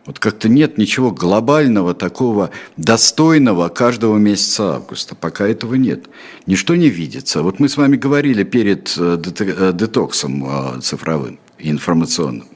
Вот 0.05 0.17
как-то 0.17 0.49
нет 0.49 0.77
ничего 0.77 1.11
глобального, 1.11 1.93
такого 1.93 2.49
достойного 2.75 3.69
каждого 3.69 4.17
месяца 4.17 4.75
августа. 4.75 5.15
Пока 5.15 5.47
этого 5.47 5.75
нет. 5.75 6.05
Ничто 6.47 6.75
не 6.75 6.89
видится. 6.89 7.43
Вот 7.43 7.59
мы 7.59 7.69
с 7.69 7.77
вами 7.77 7.97
говорили 7.97 8.43
перед 8.43 8.95
э, 8.97 9.21
э, 9.39 9.73
детоксом 9.73 10.45
э, 10.77 10.81
цифровым 10.81 11.39
информационным. 11.59 12.47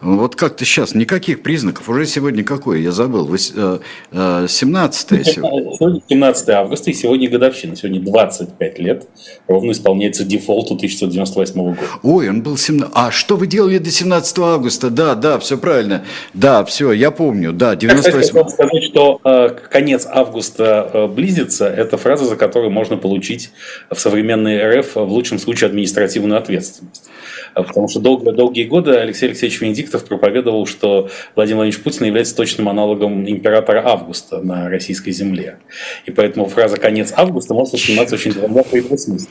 Вот 0.00 0.36
как-то 0.36 0.64
сейчас 0.64 0.94
никаких 0.94 1.42
признаков. 1.42 1.88
Уже 1.88 2.06
сегодня 2.06 2.44
какое? 2.44 2.78
Я 2.78 2.92
забыл. 2.92 3.28
17 3.36 5.12
э, 5.12 5.24
сегодня. 5.24 6.00
17 6.08 6.48
августа, 6.50 6.90
и 6.90 6.94
сегодня 6.94 7.28
годовщина. 7.28 7.74
Сегодня 7.74 8.00
25 8.00 8.78
лет. 8.78 9.08
Ровно 9.48 9.72
исполняется 9.72 10.24
дефолту 10.24 10.74
1998 10.74 11.62
года. 11.62 11.78
Ой, 12.02 12.28
он 12.28 12.42
был 12.42 12.56
17... 12.56 12.92
А 12.94 13.10
что 13.10 13.36
вы 13.36 13.46
делали 13.46 13.78
до 13.78 13.90
17 13.90 14.38
августа? 14.38 14.90
Да, 14.90 15.14
да, 15.14 15.38
все 15.38 15.58
правильно. 15.58 16.04
Да, 16.32 16.64
все, 16.64 16.92
я 16.92 17.10
помню. 17.10 17.52
Да, 17.52 17.74
98... 17.74 18.36
Я 18.36 18.48
сказать, 18.48 18.84
что 18.84 19.20
э, 19.24 19.48
конец 19.70 20.06
августа 20.08 20.90
э, 20.92 21.06
близится. 21.08 21.66
Это 21.66 21.96
фраза, 21.96 22.24
за 22.24 22.36
которую 22.36 22.70
можно 22.70 22.96
получить 22.96 23.50
в 23.90 23.98
современной 23.98 24.80
РФ 24.80 24.94
в 24.94 25.12
лучшем 25.12 25.38
случае 25.38 25.68
административную 25.68 26.38
ответственность. 26.38 27.08
Потому 27.54 27.88
что 27.88 28.00
долго, 28.00 28.32
долгие 28.32 28.64
годы 28.64 28.92
Алексей 28.92 29.26
Алексеевич 29.26 29.60
Венедиктов 29.60 29.87
проповедовал, 29.88 30.66
что 30.66 31.08
Владимир 31.34 31.58
Владимирович 31.58 31.82
Путин 31.82 32.06
является 32.06 32.36
точным 32.36 32.68
аналогом 32.68 33.28
императора 33.28 33.82
Августа 33.86 34.40
на 34.40 34.68
российской 34.68 35.12
земле. 35.12 35.58
И 36.06 36.10
поэтому 36.10 36.46
фраза 36.46 36.76
«конец 36.76 37.12
августа» 37.16 37.54
может 37.54 37.72
восприниматься 37.72 38.14
очень 38.14 38.32
двояко 38.32 38.76
и 38.76 38.80
двусмысленно 38.80 39.28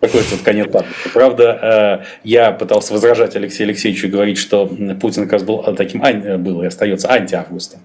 какой 0.00 0.22
вот 0.22 0.40
конец 0.42 0.66
августа. 0.66 1.10
Правда, 1.12 2.02
э, 2.02 2.06
я 2.24 2.52
пытался 2.52 2.92
возражать 2.92 3.36
Алексею 3.36 3.68
Алексеевичу 3.68 4.06
и 4.06 4.10
говорить, 4.10 4.38
что 4.38 4.66
Путин 5.00 5.24
как 5.24 5.32
раз 5.32 5.42
был 5.42 5.62
таким, 5.76 6.02
был 6.42 6.62
и 6.62 6.66
остается 6.66 7.10
антиавгустом, 7.10 7.80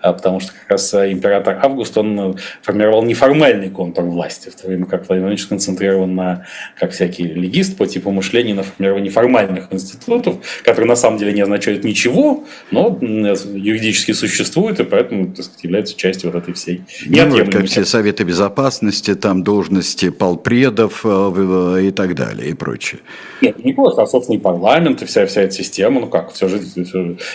а 0.00 0.12
потому 0.12 0.40
что 0.40 0.52
как 0.52 0.70
раз 0.70 0.94
император 0.94 1.58
Август, 1.62 1.96
он 1.98 2.36
формировал 2.62 3.02
неформальный 3.02 3.70
контур 3.70 4.04
власти, 4.04 4.48
в 4.48 4.54
то 4.54 4.68
время 4.68 4.86
как 4.86 5.08
Владимир 5.08 5.28
Владимирович 5.28 5.46
концентрирован 5.46 6.14
на, 6.14 6.46
как 6.78 6.92
всякий 6.92 7.24
легист 7.24 7.76
по 7.76 7.86
типу 7.86 8.10
мышления, 8.10 8.54
на 8.54 8.62
формировании 8.62 9.10
формальных 9.10 9.72
институтов, 9.72 10.36
которые 10.62 10.88
на 10.88 10.96
самом 10.96 11.18
деле 11.18 11.32
не 11.32 11.40
означают 11.40 11.84
ничего, 11.84 12.44
но 12.70 12.98
юридически 13.00 14.12
существуют, 14.12 14.80
и 14.80 14.84
поэтому 14.84 15.32
так 15.32 15.44
сказать, 15.44 15.64
являются 15.64 15.96
частью 15.96 16.30
вот 16.30 16.42
этой 16.42 16.54
всей 16.54 16.82
ну, 17.06 17.50
как 17.50 17.66
все 17.66 17.84
советы 17.84 18.24
безопасности, 18.24 19.14
там 19.14 19.42
должности 19.42 20.10
полпредов, 20.10 21.04
э, 21.04 21.30
и 21.78 21.90
так 21.90 22.14
далее, 22.14 22.50
и 22.50 22.54
прочее. 22.54 23.00
Нет, 23.40 23.64
не 23.64 23.72
просто, 23.72 24.02
а, 24.02 24.06
собственно, 24.06 24.36
и 24.36 24.40
парламент, 24.40 25.02
и 25.02 25.04
вся, 25.06 25.26
вся 25.26 25.42
эта 25.42 25.54
система, 25.54 26.00
ну 26.00 26.06
как, 26.06 26.32
все 26.32 26.48
же, 26.48 26.60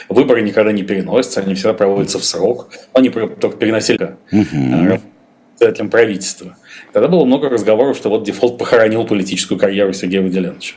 выборы 0.09 0.41
никогда 0.41 0.71
не 0.71 0.83
переносятся, 0.83 1.41
они 1.41 1.55
всегда 1.55 1.73
проводятся 1.73 2.19
в 2.19 2.25
срок, 2.25 2.69
они 2.93 3.09
только 3.09 3.57
переносили 3.57 4.15
угу. 4.31 5.01
председателем 5.57 5.89
правительства. 5.89 6.57
Тогда 6.91 7.07
было 7.07 7.25
много 7.25 7.49
разговоров, 7.49 7.97
что 7.97 8.09
вот 8.09 8.23
дефолт 8.23 8.57
похоронил 8.57 9.05
политическую 9.05 9.57
карьеру 9.57 9.93
Сергея 9.93 10.21
Выделеновича. 10.21 10.75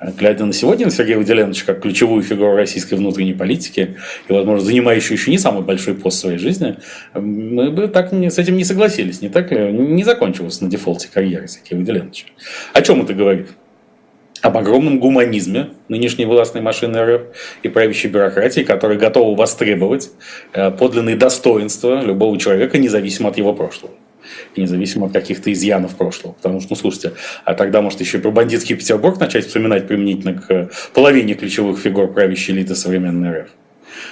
Глядя 0.00 0.44
на 0.44 0.52
сегодня 0.52 0.86
на 0.86 0.92
Сергея 0.92 1.18
Выделеновича 1.18 1.66
как 1.66 1.82
ключевую 1.82 2.22
фигуру 2.22 2.54
российской 2.54 2.94
внутренней 2.94 3.34
политики 3.34 3.96
и, 4.28 4.32
возможно, 4.32 4.64
занимающую 4.64 5.18
еще 5.18 5.30
не 5.30 5.38
самый 5.38 5.62
большой 5.64 5.94
пост 5.94 6.18
в 6.18 6.20
своей 6.20 6.38
жизни, 6.38 6.76
мы 7.14 7.70
бы 7.70 7.88
так 7.88 8.12
с 8.12 8.38
этим 8.38 8.56
не 8.56 8.64
согласились, 8.64 9.22
не 9.22 9.28
так 9.28 9.50
ли? 9.50 9.72
Не 9.72 10.04
закончилось 10.04 10.60
на 10.60 10.70
дефолте 10.70 11.08
карьеры 11.12 11.48
Сергея 11.48 11.80
Выделеновича. 11.80 12.26
О 12.72 12.82
чем 12.82 13.02
это 13.02 13.14
говорит? 13.14 13.48
об 14.40 14.56
огромном 14.56 15.00
гуманизме 15.00 15.70
нынешней 15.88 16.24
властной 16.24 16.62
машины 16.62 16.98
РФ 16.98 17.22
и 17.64 17.68
правящей 17.68 18.08
бюрократии, 18.08 18.60
которая 18.60 18.96
готова 18.96 19.36
востребовать 19.36 20.10
э, 20.52 20.70
подлинные 20.70 21.16
достоинства 21.16 22.02
любого 22.04 22.38
человека, 22.38 22.78
независимо 22.78 23.30
от 23.30 23.36
его 23.36 23.52
прошлого 23.52 23.94
независимо 24.56 25.06
от 25.06 25.12
каких-то 25.12 25.52
изъянов 25.52 25.96
прошлого. 25.96 26.32
Потому 26.32 26.60
что, 26.60 26.70
ну, 26.70 26.76
слушайте, 26.76 27.12
а 27.44 27.54
тогда, 27.54 27.82
может, 27.82 28.00
еще 28.00 28.18
и 28.18 28.20
про 28.20 28.30
бандитский 28.30 28.76
Петербург 28.76 29.18
начать 29.20 29.46
вспоминать 29.46 29.86
применительно 29.86 30.34
к 30.34 30.70
половине 30.94 31.34
ключевых 31.34 31.78
фигур 31.78 32.12
правящей 32.12 32.54
элиты 32.54 32.74
современной 32.74 33.42
РФ. 33.42 33.48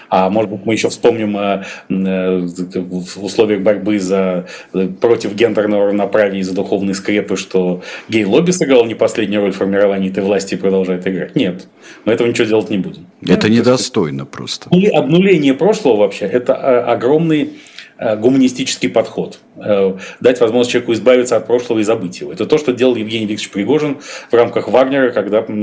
А 0.09 0.31
может 0.31 0.51
быть, 0.51 0.61
мы 0.65 0.75
еще 0.75 0.89
вспомним 0.89 1.37
э, 1.37 1.65
э, 1.89 2.39
в 2.39 3.25
условиях 3.25 3.61
борьбы 3.63 3.99
за, 3.99 4.47
э, 4.73 4.89
против 4.89 5.35
гендерного 5.35 5.87
равноправия 5.87 6.41
и 6.41 6.43
за 6.43 6.55
духовные 6.55 6.95
скрепы, 6.95 7.37
что 7.37 7.83
гей-лобби 8.09 8.51
сыграл 8.51 8.85
не 8.85 8.95
последнюю 8.95 9.43
роль 9.43 9.53
в 9.53 9.57
формировании 9.57 10.11
этой 10.11 10.23
власти 10.23 10.55
и 10.55 10.57
продолжает 10.57 11.07
играть. 11.07 11.37
Нет, 11.37 11.67
мы 12.05 12.13
этого 12.13 12.29
ничего 12.29 12.47
делать 12.47 12.71
не 12.71 12.79
будем. 12.79 13.07
Это 13.27 13.49
недостойно 13.49 14.27
просто. 14.27 14.69
Или 14.71 14.89
обнуление 14.89 15.55
прошлого 15.55 15.97
вообще– 15.97 16.25
это 16.27 16.55
огромный 16.85 17.45
Э, 17.45 17.76
гуманистический 17.99 18.89
подход. 18.89 19.39
Э, 19.57 19.97
дать 20.21 20.41
возможность 20.41 20.71
человеку 20.71 20.93
избавиться 20.93 21.37
от 21.37 21.47
прошлого 21.47 21.79
и 21.79 21.83
забыть 21.83 22.21
его. 22.21 22.33
Это 22.33 22.47
то, 22.47 22.59
что 22.59 22.73
делал 22.73 22.95
Евгений 22.95 23.27
Викторович 23.27 23.51
Пригожин 23.51 23.99
в 24.31 24.35
рамках 24.35 24.69
Вагнера, 24.69 25.11
когда 25.13 25.43
так 25.43 25.57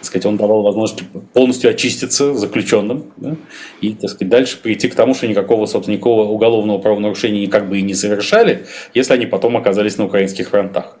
сказать, 0.00 0.26
он 0.26 0.36
давал 0.36 0.62
возможность 0.62 1.02
полностью 1.34 1.70
очиститься 1.70 2.34
заключенным 2.34 3.12
да, 3.16 3.36
и 3.80 3.92
так 3.92 4.10
сказать, 4.10 4.28
дальше 4.28 4.58
прийти 4.62 4.88
к 4.88 4.94
тому, 4.94 5.14
что 5.14 5.26
никакого, 5.26 5.66
собственно, 5.66 5.96
никакого 5.96 6.24
уголовного 6.24 6.78
правонарушения 6.78 7.48
как 7.48 7.68
бы 7.68 7.78
и 7.78 7.82
не 7.82 7.94
совершали, 7.94 8.66
если 8.94 9.14
они 9.14 9.26
потом 9.26 9.56
оказались 9.56 9.98
на 9.98 10.06
украинских 10.06 10.48
фронтах. 10.48 10.97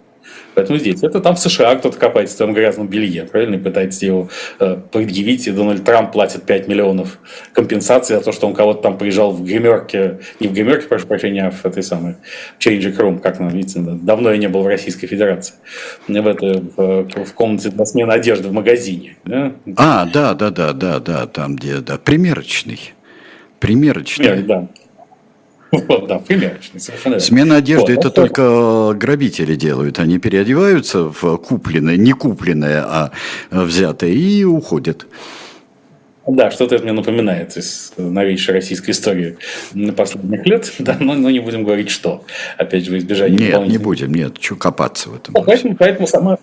Поэтому 0.54 0.78
здесь 0.78 1.02
это 1.02 1.20
там 1.20 1.36
в 1.36 1.38
США 1.38 1.76
кто-то 1.76 1.98
копается 1.98 2.34
в 2.34 2.36
своем 2.38 2.54
грязном 2.54 2.88
белье, 2.88 3.24
правильно, 3.24 3.56
и 3.56 3.58
пытается 3.58 4.06
его 4.06 4.28
э, 4.58 4.76
предъявить, 4.90 5.46
и 5.46 5.52
Дональд 5.52 5.84
Трамп 5.84 6.12
платит 6.12 6.44
5 6.44 6.68
миллионов 6.68 7.18
компенсации 7.52 8.14
за 8.14 8.22
то, 8.22 8.32
что 8.32 8.46
он 8.46 8.54
кого-то 8.54 8.82
там 8.82 8.98
приезжал 8.98 9.32
в 9.32 9.44
гримерке, 9.44 10.18
не 10.40 10.48
в 10.48 10.52
гримерке, 10.52 10.88
прошу 10.88 11.06
прощения, 11.06 11.46
а 11.46 11.50
в 11.50 11.64
этой 11.64 11.82
самой 11.82 12.16
Changing 12.58 12.96
Room, 12.96 13.20
как 13.20 13.38
нам 13.40 13.50
видите, 13.50 13.80
давно 13.80 14.30
я 14.30 14.38
не 14.38 14.48
был 14.48 14.62
в 14.62 14.66
Российской 14.66 15.06
Федерации, 15.06 15.54
в, 16.06 16.26
это, 16.26 16.62
в, 16.76 17.24
в 17.24 17.32
комнате 17.34 17.70
для 17.70 17.84
смены 17.84 18.12
одежды 18.12 18.48
в 18.48 18.52
магазине. 18.52 19.16
Да? 19.24 19.52
А, 19.76 20.06
да, 20.06 20.34
да, 20.34 20.50
да, 20.50 20.72
да, 20.72 20.98
да, 20.98 21.26
там 21.26 21.56
где, 21.56 21.78
да, 21.78 21.98
примерочный. 21.98 22.94
Примерочный. 23.60 24.28
Пример, 24.28 24.46
да. 24.46 24.68
Вот, 25.88 26.06
да, 26.08 26.18
примерочный, 26.18 26.80
совершенно 26.80 27.20
Смена 27.20 27.56
одежды 27.56 27.94
вот, 27.94 28.00
это 28.00 28.10
только 28.10 28.94
грабители 28.94 29.54
делают. 29.54 29.98
Они 29.98 30.18
переодеваются 30.18 31.12
в 31.12 31.36
купленное, 31.36 31.96
не 31.96 32.12
купленное, 32.12 32.82
а 32.86 33.10
взятое 33.50 34.10
и 34.10 34.44
уходят. 34.44 35.06
Да, 36.28 36.50
что-то 36.50 36.74
это 36.74 36.84
мне 36.84 36.92
напоминает 36.92 37.56
из 37.56 37.92
новейшей 37.96 38.52
российской 38.54 38.90
истории 38.90 39.38
последних 39.96 40.44
лет, 40.44 40.72
да, 40.78 40.96
но, 41.00 41.14
но 41.14 41.30
не 41.30 41.40
будем 41.40 41.64
говорить, 41.64 41.88
что. 41.88 42.24
Опять 42.58 42.84
же, 42.84 42.92
в 42.92 42.98
избежание 42.98 43.38
Нет, 43.38 43.66
не 43.66 43.78
будем, 43.78 44.12
нет, 44.12 44.36
что 44.38 44.56
копаться 44.56 45.08
в 45.08 45.16
этом. 45.16 45.34
Ну, 45.34 45.42
поэтому, 45.42 45.74
поэтому 45.74 46.06
сама 46.06 46.38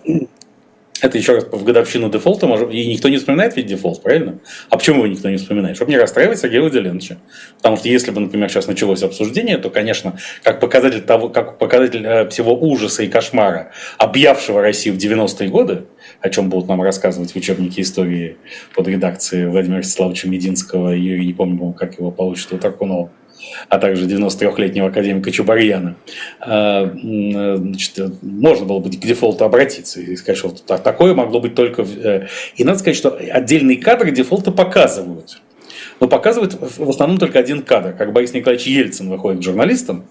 это 1.02 1.18
еще 1.18 1.34
раз 1.34 1.44
в 1.44 1.64
годовщину 1.64 2.08
дефолта, 2.08 2.46
и 2.46 2.86
никто 2.86 3.08
не 3.08 3.18
вспоминает 3.18 3.56
ведь 3.56 3.66
дефолт, 3.66 4.02
правильно? 4.02 4.38
А 4.70 4.76
почему 4.76 4.98
его 4.98 5.06
никто 5.06 5.28
не 5.28 5.36
вспоминает? 5.36 5.76
Чтобы 5.76 5.90
не 5.90 5.98
расстраивать 5.98 6.38
Сергея 6.38 6.60
Владимировича. 6.62 7.18
Потому 7.56 7.76
что 7.76 7.88
если 7.88 8.10
бы, 8.10 8.20
например, 8.20 8.48
сейчас 8.48 8.66
началось 8.66 9.02
обсуждение, 9.02 9.58
то, 9.58 9.70
конечно, 9.70 10.18
как 10.42 10.60
показатель, 10.60 11.02
того, 11.02 11.28
как 11.28 11.58
показатель 11.58 12.04
э, 12.04 12.28
всего 12.28 12.58
ужаса 12.58 13.02
и 13.02 13.08
кошмара, 13.08 13.72
объявшего 13.98 14.62
Россию 14.62 14.94
в 14.94 14.98
90-е 14.98 15.48
годы, 15.48 15.84
о 16.20 16.30
чем 16.30 16.48
будут 16.48 16.68
нам 16.68 16.82
рассказывать 16.82 17.32
в 17.32 17.36
учебнике 17.36 17.82
истории 17.82 18.36
под 18.74 18.88
редакцией 18.88 19.46
Владимира 19.46 19.78
Вячеславовича 19.78 20.28
Мединского 20.28 20.94
и, 20.94 21.24
не 21.24 21.32
помню, 21.32 21.72
как 21.72 21.98
его 21.98 22.10
получится, 22.10 22.54
у 22.54 22.58
Таркунова, 22.58 23.10
а 23.68 23.78
также 23.78 24.06
93-летнего 24.06 24.88
академика 24.88 25.30
Чубарьяна, 25.30 25.96
а, 26.40 26.90
значит, 26.92 27.98
можно 28.22 28.66
было 28.66 28.80
бы 28.80 28.90
к 28.90 28.96
дефолту 28.96 29.44
обратиться 29.44 30.00
и 30.00 30.16
сказать, 30.16 30.38
что 30.38 30.50
такое 30.78 31.14
могло 31.14 31.40
быть 31.40 31.54
только... 31.54 31.82
Э, 31.82 32.26
и 32.56 32.64
надо 32.64 32.78
сказать, 32.78 32.96
что 32.96 33.10
отдельные 33.10 33.78
кадры 33.78 34.10
дефолта 34.10 34.52
показывают. 34.52 35.40
Но 36.00 36.08
показывает 36.08 36.54
в 36.60 36.90
основном 36.90 37.18
только 37.18 37.38
один 37.38 37.62
кадр, 37.62 37.94
как 37.94 38.12
Борис 38.12 38.34
Николаевич 38.34 38.66
Ельцин 38.66 39.08
выходит 39.08 39.42
журналистам 39.42 40.04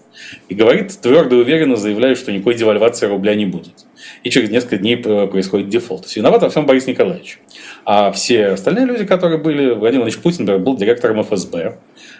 и 0.48 0.54
говорит, 0.54 0.98
твердо 1.00 1.36
и 1.36 1.42
уверенно 1.42 1.76
заявляет, 1.76 2.18
что 2.18 2.32
никакой 2.32 2.54
девальвации 2.54 3.06
рубля 3.06 3.34
не 3.34 3.46
будет. 3.46 3.86
И 4.24 4.30
через 4.30 4.50
несколько 4.50 4.78
дней 4.78 4.96
происходит 4.96 5.68
дефолт. 5.68 6.02
То 6.02 6.06
есть 6.06 6.16
виноват 6.16 6.42
во 6.42 6.50
всем 6.50 6.66
Борис 6.66 6.86
Николаевич. 6.86 7.38
А 7.86 8.10
все 8.10 8.48
остальные 8.48 8.86
люди, 8.86 9.04
которые 9.04 9.38
были, 9.38 9.66
Владимир 9.66 10.02
Владимирович 10.02 10.18
Путин, 10.18 10.44
например, 10.44 10.60
был 10.60 10.76
директором 10.76 11.22
ФСБ 11.22 11.78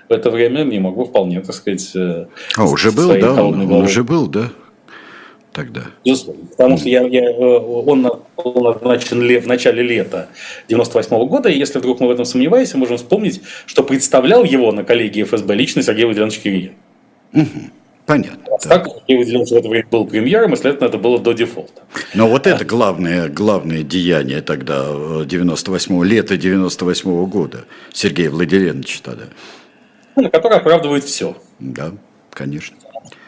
в 0.08 0.12
это 0.12 0.30
время, 0.30 0.62
не 0.62 0.78
могу 0.78 1.04
вполне, 1.04 1.40
так 1.40 1.56
сказать... 1.56 1.90
Э, 1.96 2.26
а, 2.56 2.64
уже 2.64 2.92
был, 2.92 3.12
да? 3.18 3.42
Он, 3.42 3.60
уже 3.72 4.04
был, 4.04 4.28
да? 4.28 4.50
тогда. 5.52 5.80
Безусловно. 6.04 6.44
Потому 6.50 6.78
что 6.78 6.88
я, 6.88 7.02
я, 7.02 7.30
э, 7.30 7.34
он 7.34 8.02
назначен 8.36 9.40
в 9.40 9.46
начале 9.46 9.82
лета 9.82 10.28
98 10.68 11.16
-го 11.16 11.26
года, 11.26 11.48
и 11.48 11.58
если 11.58 11.80
вдруг 11.80 11.98
мы 11.98 12.06
в 12.06 12.10
этом 12.10 12.24
сомневаемся, 12.26 12.78
можем 12.78 12.98
вспомнить, 12.98 13.40
что 13.64 13.82
представлял 13.82 14.44
его 14.44 14.70
на 14.70 14.84
коллегии 14.84 15.24
ФСБ 15.24 15.54
лично 15.54 15.82
Сергей 15.82 16.04
Владимирович 16.04 16.38
Кириллин. 16.38 16.72
Угу. 17.32 17.70
Понятно. 18.06 18.56
Так, 18.62 18.86
Сергей 18.86 19.16
Владимирович 19.16 19.50
в 19.50 19.54
это 19.54 19.68
время 19.68 19.86
был 19.90 20.06
премьером, 20.06 20.54
и, 20.54 20.56
следовательно, 20.56 20.88
это 20.88 20.98
было 20.98 21.18
до 21.18 21.32
дефолта. 21.32 21.82
Но 22.14 22.28
вот 22.28 22.46
это 22.46 22.64
главное, 22.64 23.28
главное 23.28 23.82
деяние 23.82 24.42
тогда, 24.42 25.24
98 25.24 26.04
лета 26.04 26.36
98 26.36 27.10
-го 27.10 27.26
года, 27.26 27.64
Сергея 27.92 28.30
Владимировича 28.30 29.00
тогда. 29.02 29.24
Ну, 30.14 30.30
который 30.30 30.58
оправдывает 30.58 31.04
все. 31.04 31.36
Да, 31.58 31.92
конечно. 32.30 32.76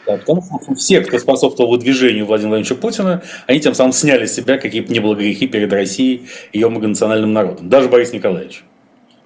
Да, 0.07 0.17
потому 0.17 0.41
что 0.41 0.75
все, 0.75 1.01
кто 1.01 1.19
способствовал 1.19 1.71
выдвижению 1.71 2.25
Владимира 2.25 2.55
Владимировича 2.55 2.81
Путина, 2.81 3.21
они 3.47 3.59
тем 3.59 3.75
самым 3.75 3.91
сняли 3.91 4.25
с 4.25 4.33
себя 4.33 4.57
какие 4.57 4.81
бы 4.81 4.93
ни 4.93 4.99
было 4.99 5.13
грехи 5.13 5.45
перед 5.47 5.71
Россией 5.73 6.27
и 6.51 6.57
ее 6.57 6.69
многонациональным 6.69 7.33
народом. 7.33 7.69
Даже 7.69 7.89
Борис 7.89 8.13
Николаевич, 8.13 8.63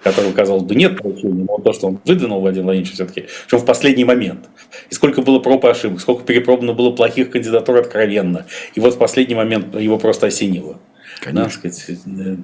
который, 0.04 0.32
казалось 0.32 0.62
бы, 0.62 0.74
нет 0.74 0.98
поручения, 0.98 1.44
но 1.48 1.58
то, 1.58 1.72
что 1.72 1.88
он 1.88 1.98
выдвинул 2.04 2.40
Владимир 2.40 2.66
Владимирович 2.66 2.94
все-таки, 2.94 3.24
причем 3.46 3.58
в 3.58 3.64
последний 3.64 4.04
момент. 4.04 4.50
И 4.90 4.94
сколько 4.94 5.22
было 5.22 5.38
проб 5.38 5.64
и 5.64 5.68
ошибок, 5.68 6.00
сколько 6.00 6.24
перепробовано 6.24 6.74
было 6.74 6.90
плохих 6.90 7.30
кандидатур 7.30 7.78
откровенно. 7.78 8.44
И 8.74 8.80
вот 8.80 8.94
в 8.94 8.98
последний 8.98 9.34
момент 9.34 9.74
его 9.74 9.98
просто 9.98 10.26
осенило. 10.26 10.78
Конечно. 11.20 11.44
Да, 11.44 11.50
сказать, 11.50 12.00
э, 12.06 12.36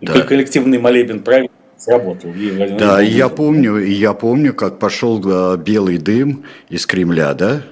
да. 0.00 0.20
коллективный 0.22 0.78
молебен 0.78 1.20
правильно 1.20 1.50
сработал. 1.76 2.30
Да, 2.78 3.02
и 3.02 3.10
я 3.10 3.28
помню, 3.28 3.78
я 3.78 4.12
помню, 4.12 4.54
как 4.54 4.78
пошел 4.78 5.20
а, 5.24 5.56
белый 5.56 5.98
дым 5.98 6.44
из 6.68 6.86
Кремля, 6.86 7.34
да, 7.34 7.62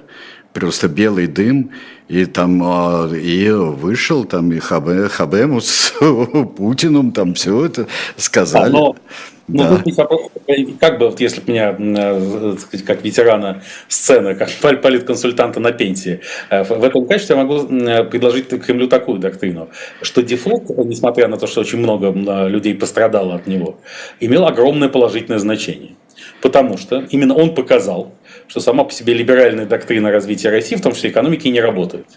просто 0.59 0.87
белый 0.87 1.27
дым, 1.27 1.71
и 2.07 2.25
там 2.25 2.61
а, 2.63 3.09
и 3.13 3.49
вышел 3.49 4.25
там 4.25 4.51
и 4.51 4.59
Хабе, 4.59 5.07
Хабему 5.07 5.61
с 5.61 5.93
Путиным, 6.57 7.11
там 7.11 7.33
все 7.33 7.65
это 7.65 7.87
сказали. 8.17 8.71
Да, 8.71 8.77
но 8.79 8.95
ну, 9.51 9.63
да. 9.63 9.83
как 10.79 10.99
бы, 10.99 11.09
вот 11.09 11.19
если 11.19 11.41
бы 11.41 11.51
меня, 11.51 11.75
э, 11.79 12.55
сказать, 12.59 12.85
как 12.85 13.03
ветерана 13.03 13.63
сцены, 13.87 14.35
как 14.35 14.49
политконсультанта 14.81 15.59
на 15.59 15.71
пенсии, 15.71 16.21
э, 16.51 16.63
в 16.63 16.83
этом 16.83 17.07
качестве 17.07 17.35
я 17.35 17.43
могу 17.43 17.67
э, 17.67 18.03
предложить 18.03 18.47
Кремлю 18.49 18.87
такую 18.87 19.17
доктрину, 19.17 19.69
что 20.03 20.21
дефолт, 20.21 20.69
несмотря 20.85 21.27
на 21.27 21.37
то, 21.37 21.47
что 21.47 21.61
очень 21.61 21.79
много 21.79 22.11
людей 22.47 22.75
пострадало 22.75 23.35
от 23.35 23.47
него, 23.47 23.79
имел 24.19 24.45
огромное 24.45 24.89
положительное 24.89 25.39
значение. 25.39 25.91
Потому 26.41 26.77
что 26.77 27.05
именно 27.09 27.33
он 27.33 27.55
показал, 27.55 28.13
что 28.49 28.59
сама 28.59 28.83
по 28.83 28.91
себе 28.91 29.13
либеральная 29.13 29.65
доктрина 29.65 30.11
развития 30.11 30.49
России, 30.49 30.75
в 30.75 30.81
том 30.81 30.93
числе 30.93 31.11
экономики, 31.11 31.47
не 31.47 31.61
работает 31.61 32.07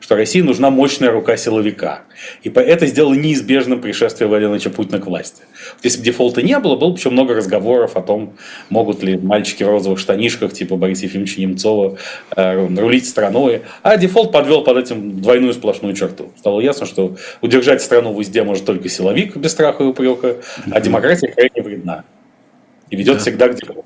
что 0.00 0.16
России 0.16 0.40
нужна 0.40 0.70
мощная 0.70 1.10
рука 1.10 1.36
силовика. 1.36 2.02
И 2.42 2.50
это 2.50 2.86
сделало 2.86 3.14
неизбежным 3.14 3.80
пришествие 3.80 4.28
Владимира 4.28 4.70
Путина 4.70 5.00
к 5.00 5.06
власти. 5.06 5.42
Если 5.82 5.98
бы 5.98 6.04
дефолта 6.04 6.42
не 6.42 6.58
было, 6.58 6.76
было 6.76 6.90
бы 6.90 6.98
еще 6.98 7.10
много 7.10 7.34
разговоров 7.34 7.96
о 7.96 8.02
том, 8.02 8.34
могут 8.68 9.02
ли 9.02 9.16
мальчики 9.16 9.64
в 9.64 9.68
розовых 9.68 9.98
штанишках, 9.98 10.52
типа 10.52 10.76
Бориса 10.76 11.06
Ефимовича 11.06 11.40
Немцова, 11.40 11.96
э, 12.36 12.66
рулить 12.76 13.08
страной. 13.08 13.62
А 13.82 13.96
дефолт 13.96 14.32
подвел 14.32 14.62
под 14.64 14.76
этим 14.76 15.20
двойную 15.20 15.54
сплошную 15.54 15.94
черту. 15.94 16.32
Стало 16.36 16.60
ясно, 16.60 16.86
что 16.86 17.16
удержать 17.40 17.82
страну 17.82 18.12
в 18.12 18.18
узде 18.18 18.42
может 18.42 18.64
только 18.64 18.88
силовик 18.88 19.36
без 19.36 19.52
страха 19.52 19.82
и 19.82 19.86
упрека, 19.86 20.36
а 20.70 20.80
демократия 20.80 21.28
крайне 21.28 21.62
вредна. 21.62 22.04
И 22.90 22.96
ведет 22.96 23.14
да. 23.14 23.20
всегда 23.20 23.48
к 23.48 23.56
дефолту. 23.56 23.84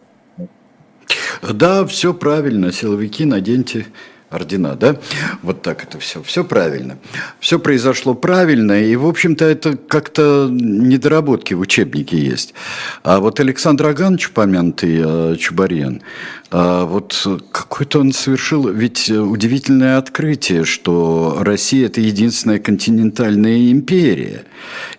Да, 1.42 1.84
все 1.86 2.14
правильно. 2.14 2.72
Силовики 2.72 3.24
наденьте 3.24 3.86
ордена, 4.30 4.76
да? 4.76 4.96
Вот 5.42 5.62
так 5.62 5.82
это 5.82 5.98
все. 5.98 6.22
Все 6.22 6.44
правильно. 6.44 6.98
Все 7.40 7.58
произошло 7.58 8.14
правильно, 8.14 8.80
и, 8.80 8.94
в 8.96 9.06
общем-то, 9.06 9.44
это 9.44 9.76
как-то 9.76 10.48
недоработки 10.50 11.54
в 11.54 11.60
учебнике 11.60 12.16
есть. 12.16 12.54
А 13.02 13.18
вот 13.18 13.40
Александр 13.40 13.86
Аганович, 13.86 14.30
помянутый 14.30 15.02
э, 15.04 15.36
Чубарьян, 15.36 16.02
а 16.52 16.84
вот 16.84 17.26
какой-то 17.52 18.00
он 18.00 18.12
совершил 18.12 18.68
ведь 18.68 19.08
удивительное 19.08 19.98
открытие, 19.98 20.64
что 20.64 21.36
Россия– 21.40 21.86
это 21.86 22.00
единственная 22.00 22.58
континентальная 22.58 23.70
империя. 23.70 24.42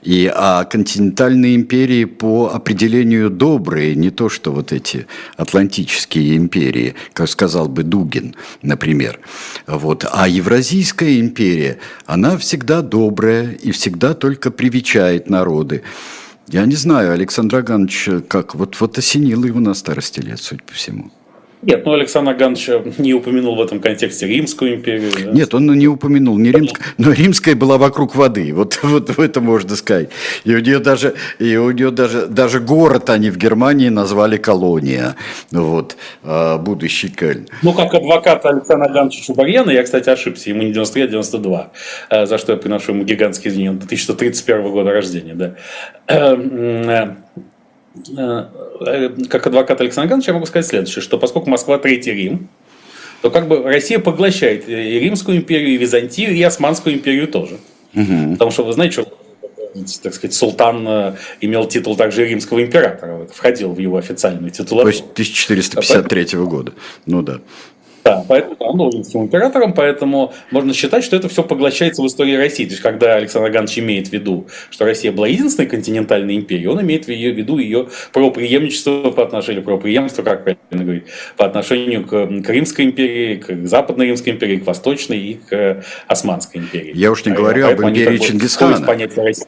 И, 0.01 0.31
а 0.33 0.63
континентальные 0.63 1.55
империи 1.55 2.05
по 2.05 2.51
определению 2.53 3.29
добрые, 3.29 3.95
не 3.95 4.11
то 4.11 4.29
что 4.29 4.53
вот 4.53 4.71
эти 4.71 5.07
атлантические 5.35 6.37
империи, 6.37 6.95
как 7.11 7.27
сказал 7.27 7.67
бы 7.67 7.83
Дугин, 7.83 8.35
например. 8.61 9.19
Вот. 9.67 10.05
А 10.09 10.29
Евразийская 10.29 11.19
империя, 11.19 11.79
она 12.05 12.37
всегда 12.37 12.81
добрая 12.81 13.51
и 13.51 13.71
всегда 13.71 14.13
только 14.13 14.51
привечает 14.51 15.29
народы. 15.29 15.83
Я 16.47 16.65
не 16.65 16.75
знаю, 16.75 17.11
Александр 17.11 17.57
Аганович, 17.57 18.09
как 18.29 18.55
вот, 18.55 18.79
вот 18.79 18.97
осенило 18.97 19.43
его 19.43 19.59
на 19.59 19.73
старости 19.73 20.21
лет, 20.21 20.39
судя 20.39 20.63
по 20.63 20.73
всему. 20.73 21.11
Нет, 21.61 21.85
ну 21.85 21.93
Александр 21.93 22.33
Ганович 22.33 22.69
не 22.97 23.13
упомянул 23.13 23.55
в 23.55 23.61
этом 23.61 23.79
контексте 23.79 24.25
Римскую 24.25 24.75
империю. 24.75 25.11
Да? 25.25 25.31
Нет, 25.31 25.53
он 25.53 25.67
не 25.77 25.87
упомянул 25.87 26.37
не 26.37 26.51
Римскую, 26.51 26.83
но 26.97 27.11
Римская 27.11 27.55
была 27.55 27.77
вокруг 27.77 28.15
воды. 28.15 28.51
Вот, 28.53 28.79
вот 28.83 29.09
в 29.09 29.19
это 29.19 29.41
можно 29.41 29.75
сказать. 29.75 30.09
И 30.43 30.55
у 30.55 30.59
нее 30.59 30.79
даже, 30.79 31.13
и 31.37 31.55
у 31.57 31.69
нее 31.71 31.91
даже, 31.91 32.25
даже 32.25 32.59
город 32.59 33.09
они 33.09 33.29
в 33.29 33.37
Германии 33.37 33.89
назвали 33.89 34.37
колония. 34.37 35.15
Вот, 35.51 35.97
а, 36.23 36.57
будущий 36.57 37.09
Кельн. 37.09 37.47
Ну, 37.61 37.73
как 37.73 37.93
адвокат 37.93 38.45
Александра 38.45 38.89
Гановича 38.89 39.21
Чубарьяна, 39.23 39.69
я, 39.69 39.83
кстати, 39.83 40.09
ошибся, 40.09 40.49
ему 40.49 40.63
не 40.63 40.71
93, 40.71 41.03
а 41.03 41.07
92, 41.07 41.71
а, 42.09 42.25
за 42.25 42.37
что 42.39 42.53
я 42.53 42.57
приношу 42.57 42.93
ему 42.93 43.03
гигантские 43.03 43.51
извинения. 43.53 43.71
1131 43.75 44.71
года 44.71 44.91
рождения, 44.91 45.35
да. 45.35 47.15
Э, 48.17 48.45
Э, 48.81 49.09
э, 49.09 49.25
как 49.29 49.47
адвокат 49.47 49.79
Александр 49.81 50.11
Иванович, 50.11 50.27
я 50.27 50.33
могу 50.33 50.45
сказать 50.45 50.65
следующее, 50.65 51.01
что 51.01 51.17
поскольку 51.17 51.49
Москва 51.49 51.77
Третий 51.77 52.11
Рим, 52.11 52.49
то 53.21 53.29
как 53.29 53.47
бы 53.47 53.61
Россия 53.63 53.99
поглощает 53.99 54.67
и 54.67 54.73
Римскую 54.73 55.37
империю, 55.37 55.69
и 55.69 55.77
Византию, 55.77 56.33
и 56.33 56.41
Османскую 56.41 56.95
империю 56.95 57.27
тоже. 57.27 57.59
Угу. 57.93 58.33
Потому 58.33 58.51
что 58.51 58.63
вы 58.63 58.73
знаете, 58.73 58.93
что 58.93 59.17
так 60.03 60.13
сказать, 60.13 60.33
султан 60.33 60.85
э, 60.87 61.15
имел 61.39 61.65
титул 61.65 61.95
также 61.95 62.25
римского 62.25 62.61
императора, 62.61 63.27
входил 63.33 63.71
в 63.71 63.79
его 63.79 63.97
официальную 63.97 64.51
титулатуру. 64.51 64.91
То 64.91 64.97
есть 64.97 65.11
1453 65.13 66.39
года, 66.39 66.73
ну 67.05 67.21
да. 67.21 67.39
Да, 68.03 68.25
поэтому 68.27 68.55
он 68.59 68.77
был 68.77 68.89
римским 68.89 69.23
императором, 69.23 69.73
поэтому 69.73 70.33
можно 70.49 70.73
считать, 70.73 71.03
что 71.03 71.15
это 71.15 71.29
все 71.29 71.43
поглощается 71.43 72.01
в 72.01 72.07
истории 72.07 72.35
России. 72.35 72.65
То 72.65 72.71
есть, 72.71 72.81
когда 72.81 73.15
Александр 73.15 73.51
Иванович 73.51 73.79
имеет 73.79 74.07
в 74.07 74.11
виду, 74.11 74.47
что 74.69 74.85
Россия 74.85 75.11
была 75.11 75.27
единственной 75.27 75.67
континентальной 75.67 76.35
империей, 76.35 76.67
он 76.67 76.81
имеет 76.81 77.05
в 77.05 77.09
виду 77.09 77.57
ее 77.57 77.89
правоприемничество 78.11 79.11
по 79.11 79.23
отношению, 79.23 79.63
правоприемство, 79.63 80.23
как 80.23 80.43
правильно 80.43 80.59
говорить, 80.71 81.03
по 81.37 81.45
отношению 81.45 82.05
к, 82.05 82.09
к 82.09 82.49
Римской 82.49 82.85
империи, 82.85 83.35
к 83.35 83.67
Западной 83.67 84.07
Римской 84.07 84.33
империи, 84.33 84.57
к 84.57 84.65
Восточной 84.65 85.19
и 85.19 85.33
к 85.35 85.83
Османской 86.07 86.61
империи. 86.61 86.91
Я 86.95 87.11
уж 87.11 87.25
не 87.25 87.33
говорю 87.33 87.67
об 87.67 87.81
империи 87.81 88.17
Чингисхана. 88.17 88.85
Понятие 88.85 89.25
России 89.25 89.47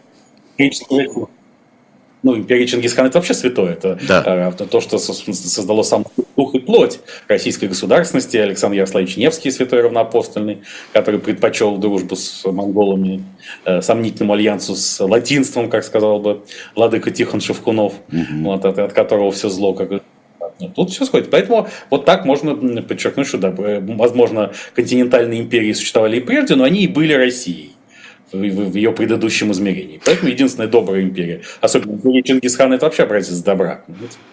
ну, 2.24 2.38
империя 2.38 2.66
Чингисхана 2.66 3.08
это 3.08 3.20
вообще 3.20 3.34
святое. 3.34 3.74
Это 3.74 4.00
да. 4.08 4.54
э, 4.58 4.66
то, 4.66 4.80
что 4.80 4.98
создало 4.98 5.84
сам 5.84 6.06
дух 6.38 6.56
и 6.56 6.60
плоть 6.60 7.00
российской 7.28 7.66
государственности. 7.66 8.38
Александр 8.38 8.78
Ярославович 8.78 9.18
Невский, 9.18 9.52
святой 9.52 9.82
равноапостольный, 9.82 10.64
который 10.94 11.20
предпочел 11.20 11.76
дружбу 11.78 12.16
с 12.16 12.46
монголами, 12.46 13.24
э, 13.66 13.82
сомнительному 13.82 14.34
альянсу 14.34 14.76
с 14.76 15.04
латинством, 15.04 15.70
как 15.70 15.84
сказал 15.84 16.20
бы 16.20 16.44
владыка 16.76 17.12
Тихон 17.12 17.42
Шевкунов, 17.42 17.94
угу. 18.08 18.44
вот, 18.44 18.64
от, 18.64 18.80
от 18.80 18.94
которого 18.94 19.32
все 19.32 19.50
зло 19.50 19.74
как 19.74 20.02
Тут 20.76 20.92
все 20.92 21.04
сходит. 21.04 21.30
Поэтому 21.30 21.68
вот 21.90 22.06
так 22.06 22.26
можно 22.26 22.82
подчеркнуть, 22.84 23.28
что, 23.28 23.38
да, 23.38 23.54
возможно, 23.58 24.54
континентальные 24.76 25.42
империи 25.42 25.74
существовали 25.74 26.18
и 26.18 26.20
прежде, 26.22 26.56
но 26.56 26.64
они 26.64 26.84
и 26.84 26.88
были 26.88 27.12
Россией 27.12 27.73
в 28.34 28.76
ее 28.76 28.92
предыдущем 28.92 29.52
измерении. 29.52 30.02
Поэтому 30.04 30.32
единственная 30.32 30.68
добрая 30.68 31.02
империя. 31.04 31.42
Особенно 31.62 31.94
империя 31.94 32.24
Чингисхана– 32.24 32.74
это 32.76 32.86
вообще 32.86 33.04
образец 33.04 33.38
добра. 33.40 33.84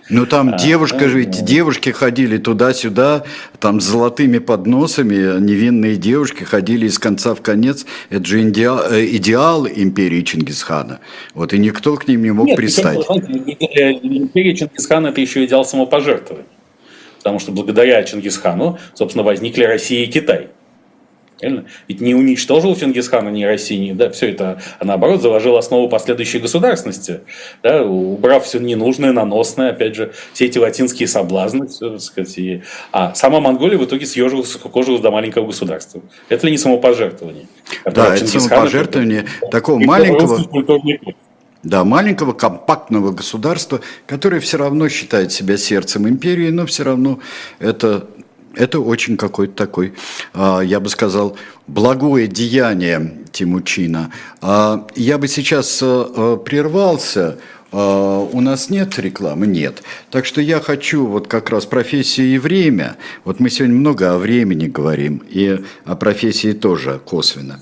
Ну 0.09 0.27
там 0.27 0.55
а, 0.55 0.59
девушка, 0.59 1.01
да, 1.01 1.07
ведь 1.07 1.41
да. 1.41 1.47
девушки 1.47 1.91
ходили 1.91 2.39
туда-сюда, 2.39 3.25
там 3.59 3.81
с 3.81 3.85
золотыми 3.85 4.39
подносами, 4.39 5.41
невинные 5.41 5.97
девушки 5.97 6.45
ходили 6.45 6.87
из 6.87 6.99
конца 6.99 7.35
в 7.35 7.43
конец. 7.43 7.87
Это 8.09 8.25
же 8.25 8.43
идеал, 8.49 8.83
э, 8.91 9.05
идеал 9.17 9.67
империи 9.69 10.23
Чингисхана. 10.23 11.01
Вот 11.35 11.53
и 11.53 11.59
никто 11.59 11.95
к 11.97 12.09
ним 12.09 12.23
не 12.23 12.31
мог 12.31 12.49
Нет, 12.49 12.57
пристать. 12.57 12.99
Империя 13.09 14.57
Чингисхана– 14.57 15.09
это 15.09 15.21
еще 15.21 15.45
идеал 15.45 15.65
самопожертвования. 15.65 16.47
Потому 17.19 17.39
что 17.39 17.53
благодаря 17.53 18.03
Чингисхану, 18.03 18.79
собственно, 18.95 19.23
возникли 19.23 19.65
Россия 19.65 20.05
и 20.05 20.07
Китай. 20.07 20.49
Правильно? 21.41 21.65
Ведь 21.89 22.01
не 22.01 22.15
уничтожил 22.15 22.77
Чингисхана 22.77 23.31
ни 23.31 23.45
России, 23.45 23.77
ни, 23.77 23.93
да, 23.93 24.11
все 24.11 24.31
это, 24.31 24.61
а 24.79 24.85
наоборот 24.85 25.23
заложил 25.23 25.57
основу 25.57 25.89
последующей 25.89 26.39
государственности, 26.39 27.21
да, 27.63 27.83
убрав 27.83 28.45
все 28.45 28.59
ненужное, 28.59 29.13
наносное, 29.13 29.71
опять 29.71 29.95
же, 29.95 30.13
все 30.33 30.47
эти 30.47 30.59
латинские 30.59 31.09
соблазны, 31.09 31.67
все, 31.69 31.91
так 31.91 32.01
сказать, 32.01 32.39
и... 32.39 32.63
а 32.93 33.15
сама 33.15 33.41
Монголия 33.41 33.79
в 33.79 33.85
итоге 33.85 34.07
съежилась, 34.07 34.53
кужилась 34.57 35.01
до 35.01 35.11
маленького 35.11 35.47
государства. 35.47 36.03
Это 36.29 36.47
ли 36.47 36.53
не 36.53 36.59
самопожертвование? 36.59 37.47
Да, 37.85 38.15
это 38.15 38.27
самопожертвование 38.27 39.27
такого 39.51 39.79
маленького... 39.79 40.39
Да, 41.63 41.85
маленького 41.85 42.33
компактного 42.33 43.13
государства, 43.13 43.83
которое 44.07 44.41
все 44.41 44.57
равно 44.57 44.89
считает 44.89 45.31
себя 45.31 45.59
сердцем 45.59 46.09
империи, 46.09 46.49
но 46.49 46.65
все 46.65 46.85
равно 46.85 47.19
это 47.59 48.07
это 48.55 48.81
очень 48.81 49.17
какой-то 49.17 49.55
такой, 49.55 49.95
а, 50.35 50.61
я 50.61 50.81
бы 50.81 50.89
сказал, 50.89 51.37
благое 51.67 52.27
деяние 52.27 53.19
Тимучина. 53.33 54.13
А, 54.41 54.87
я 54.97 55.19
бы 55.19 55.29
сейчас 55.29 55.81
э, 55.83 55.87
э, 55.87 56.39
прервался. 56.45 57.39
А, 57.73 58.19
у 58.19 58.41
нас 58.41 58.69
нет 58.69 58.99
рекламы? 58.99 59.47
Нет. 59.47 59.83
Так 60.11 60.27
что 60.27 60.41
я 60.41 60.61
хочу 60.61 61.07
вот 61.07 61.29
как 61.29 61.51
раз 61.51 61.65
профессии 61.65 62.35
и 62.35 62.39
время. 62.39 62.97
Вот 63.25 63.39
мы 63.39 63.51
сегодня 63.51 63.77
много 63.77 64.13
о 64.13 64.19
времени 64.19 64.67
говорим, 64.67 65.23
и 65.29 65.61
о 65.85 65.95
профессии 65.95 66.53
тоже 66.53 67.01
косвенно. 67.05 67.61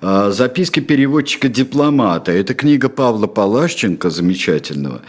Записки 0.00 0.80
переводчика-дипломата. 0.80 2.32
Это 2.32 2.54
книга 2.54 2.88
Павла 2.88 3.26
Палащенко, 3.26 4.08
замечательного. 4.08 5.02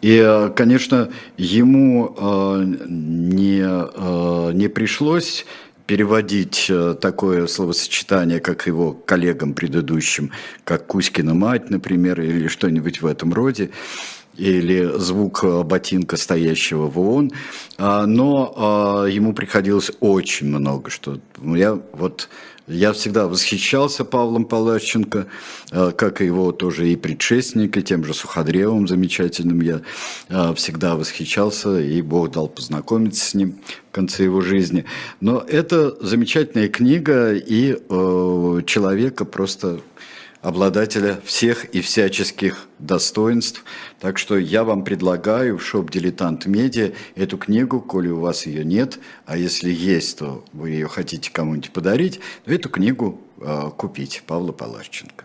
И, 0.00 0.22
э, 0.24 0.50
конечно, 0.54 1.10
ему 1.36 2.14
э, 2.16 2.64
не, 2.88 3.62
э, 3.62 4.52
не 4.52 4.68
пришлось 4.68 5.44
переводить 5.86 6.70
такое 7.00 7.46
словосочетание, 7.46 8.40
как 8.40 8.66
его 8.66 8.92
коллегам 8.92 9.54
предыдущим, 9.54 10.32
как 10.64 10.86
Кузькина 10.86 11.32
мать, 11.32 11.70
например, 11.70 12.20
или 12.20 12.46
что-нибудь 12.46 13.00
в 13.00 13.06
этом 13.06 13.32
роде 13.32 13.70
или 14.36 14.98
звук 14.98 15.44
ботинка, 15.64 16.18
стоящего 16.18 16.88
в 16.88 17.00
ООН, 17.00 17.32
а, 17.78 18.06
но 18.06 19.06
ему 19.08 19.32
приходилось 19.32 19.90
очень 19.98 20.48
много, 20.48 20.90
что. 20.90 21.18
Я 21.42 21.80
вот 21.92 22.28
я 22.68 22.92
всегда 22.92 23.26
восхищался 23.28 24.04
Павлом 24.04 24.44
Палащенко, 24.44 25.26
э, 25.70 25.92
как 25.96 26.20
и 26.20 26.26
его 26.26 26.52
тоже 26.52 26.88
и 26.88 26.96
предшественник, 26.96 27.76
и 27.76 27.82
тем 27.82 28.04
же 28.04 28.14
Суходревым 28.14 28.86
замечательным. 28.86 29.60
Я 29.60 29.80
э, 30.28 30.54
всегда 30.54 30.96
восхищался, 30.96 31.80
и 31.80 32.02
Бог 32.02 32.32
дал 32.32 32.48
познакомиться 32.48 33.24
с 33.24 33.34
ним 33.34 33.58
в 33.90 33.94
конце 33.94 34.24
его 34.24 34.40
жизни. 34.40 34.84
Но 35.20 35.44
это 35.46 35.96
замечательная 36.04 36.68
книга, 36.68 37.34
и 37.34 37.76
э, 37.88 38.62
человека 38.66 39.24
просто 39.24 39.80
обладателя 40.40 41.20
всех 41.24 41.64
и 41.66 41.80
всяческих 41.80 42.66
достоинств. 42.78 43.64
Так 44.00 44.18
что 44.18 44.38
я 44.38 44.64
вам 44.64 44.84
предлагаю 44.84 45.58
в 45.58 45.64
шоп 45.64 45.90
«Дилетант 45.90 46.46
Медиа» 46.46 46.92
эту 47.16 47.38
книгу, 47.38 47.80
коли 47.80 48.08
у 48.08 48.20
вас 48.20 48.46
ее 48.46 48.64
нет, 48.64 48.98
а 49.26 49.36
если 49.36 49.70
есть, 49.70 50.18
то 50.18 50.44
вы 50.52 50.70
ее 50.70 50.88
хотите 50.88 51.30
кому-нибудь 51.32 51.72
подарить, 51.72 52.20
эту 52.46 52.68
книгу 52.68 53.20
э, 53.40 53.70
купить 53.76 54.22
Павла 54.26 54.52
Паларченко. 54.52 55.24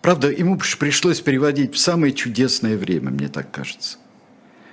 Правда, 0.00 0.30
ему 0.30 0.58
пришлось 0.78 1.20
переводить 1.20 1.74
в 1.74 1.78
самое 1.78 2.14
чудесное 2.14 2.78
время, 2.78 3.10
мне 3.10 3.28
так 3.28 3.50
кажется. 3.50 3.98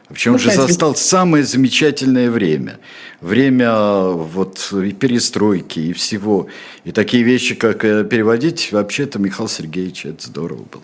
Он 0.10 0.15
ну, 0.34 0.38
же 0.39 0.52
застал 0.52 0.96
самое 0.96 1.43
замечательное 1.43 2.32
время. 2.32 2.80
Время 3.20 4.10
вот 4.10 4.72
и 4.72 4.93
перестройки, 4.93 5.80
и 5.80 5.93
всего. 5.93 6.48
И 6.86 6.91
такие 6.91 7.24
вещи, 7.24 7.56
как 7.56 7.84
э, 7.84 8.06
переводить, 8.06 8.72
вообще-то, 8.72 9.20
Михаил 9.20 9.50
Сергеевич, 9.50 10.06
это 10.06 10.28
здорово 10.28 10.63
было. 10.72 10.84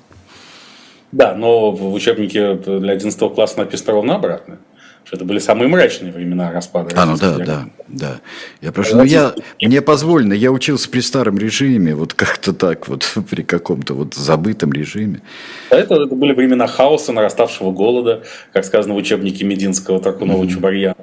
Да, 1.13 1.35
но 1.35 1.71
в 1.71 1.93
учебнике 1.93 2.55
для 2.55 2.93
11 2.93 3.17
класса 3.33 3.59
написано 3.59 3.93
ровно 3.93 4.15
обратно 4.15 4.59
что 5.05 5.17
это 5.17 5.25
были 5.25 5.39
самые 5.39 5.67
мрачные 5.67 6.11
времена 6.11 6.51
распада. 6.51 6.91
А, 6.95 7.05
ну 7.05 7.17
да, 7.17 7.37
да, 7.37 7.65
да. 7.87 8.21
Я 8.61 8.71
прошу, 8.71 8.97
ну 8.97 9.03
я, 9.03 9.33
мне 9.61 9.81
позволено, 9.81 10.33
я 10.33 10.51
учился 10.51 10.89
при 10.89 11.01
старом 11.01 11.37
режиме, 11.37 11.93
вот 11.95 12.13
как-то 12.13 12.53
так, 12.53 12.87
вот 12.87 13.11
при 13.29 13.43
каком-то 13.43 13.93
вот 13.93 14.13
забытом 14.13 14.71
режиме. 14.71 15.21
Это, 15.69 15.95
это 15.95 16.15
были 16.15 16.33
времена 16.33 16.67
хаоса, 16.67 17.11
нараставшего 17.11 17.71
голода, 17.71 18.23
как 18.53 18.65
сказано 18.65 18.93
в 18.93 18.97
учебнике 18.97 19.43
Мединского, 19.45 19.99
Таркунова, 19.99 20.43
mm-hmm. 20.43 20.49
Чубарьяна. 20.49 20.95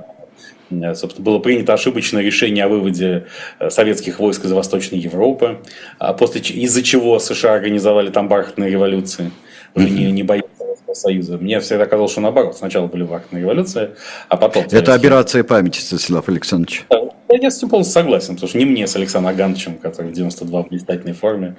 Э, 0.70 0.94
собственно, 0.94 1.24
было 1.24 1.38
принято 1.38 1.72
ошибочное 1.74 2.22
решение 2.22 2.64
о 2.64 2.68
выводе 2.68 3.26
э, 3.58 3.70
советских 3.70 4.18
войск 4.18 4.44
из 4.44 4.52
Восточной 4.52 4.98
Европы, 4.98 5.58
а 5.98 6.12
после, 6.12 6.40
из-за 6.40 6.82
чего 6.82 7.18
США 7.18 7.54
организовали 7.54 8.10
там 8.10 8.28
бархатные 8.28 8.70
революции, 8.70 9.30
уже 9.74 9.90
не, 9.90 10.10
не 10.10 10.22
боялись 10.22 10.49
Советского 10.90 10.94
Союза. 10.94 11.38
Мне 11.38 11.60
всегда 11.60 11.86
казалось, 11.86 12.12
что 12.12 12.20
наоборот. 12.20 12.56
Сначала 12.56 12.86
были 12.86 13.02
вахтные 13.02 13.42
революции, 13.42 13.90
а 14.28 14.36
потом... 14.36 14.64
Это 14.70 14.94
операция 14.94 15.44
памяти, 15.44 15.80
Станислав 15.80 16.28
Александрович. 16.28 16.84
Я 17.32 17.50
с 17.50 17.58
этим 17.58 17.68
полностью 17.68 17.94
согласен, 17.94 18.34
потому 18.34 18.48
что 18.48 18.58
не 18.58 18.64
мне 18.64 18.88
с 18.88 18.96
Александром 18.96 19.32
Агановичем, 19.32 19.78
который 19.78 20.10
в 20.10 20.12
92 20.12 20.62
в 20.62 20.68
блистательной 20.68 21.12
форме, 21.12 21.56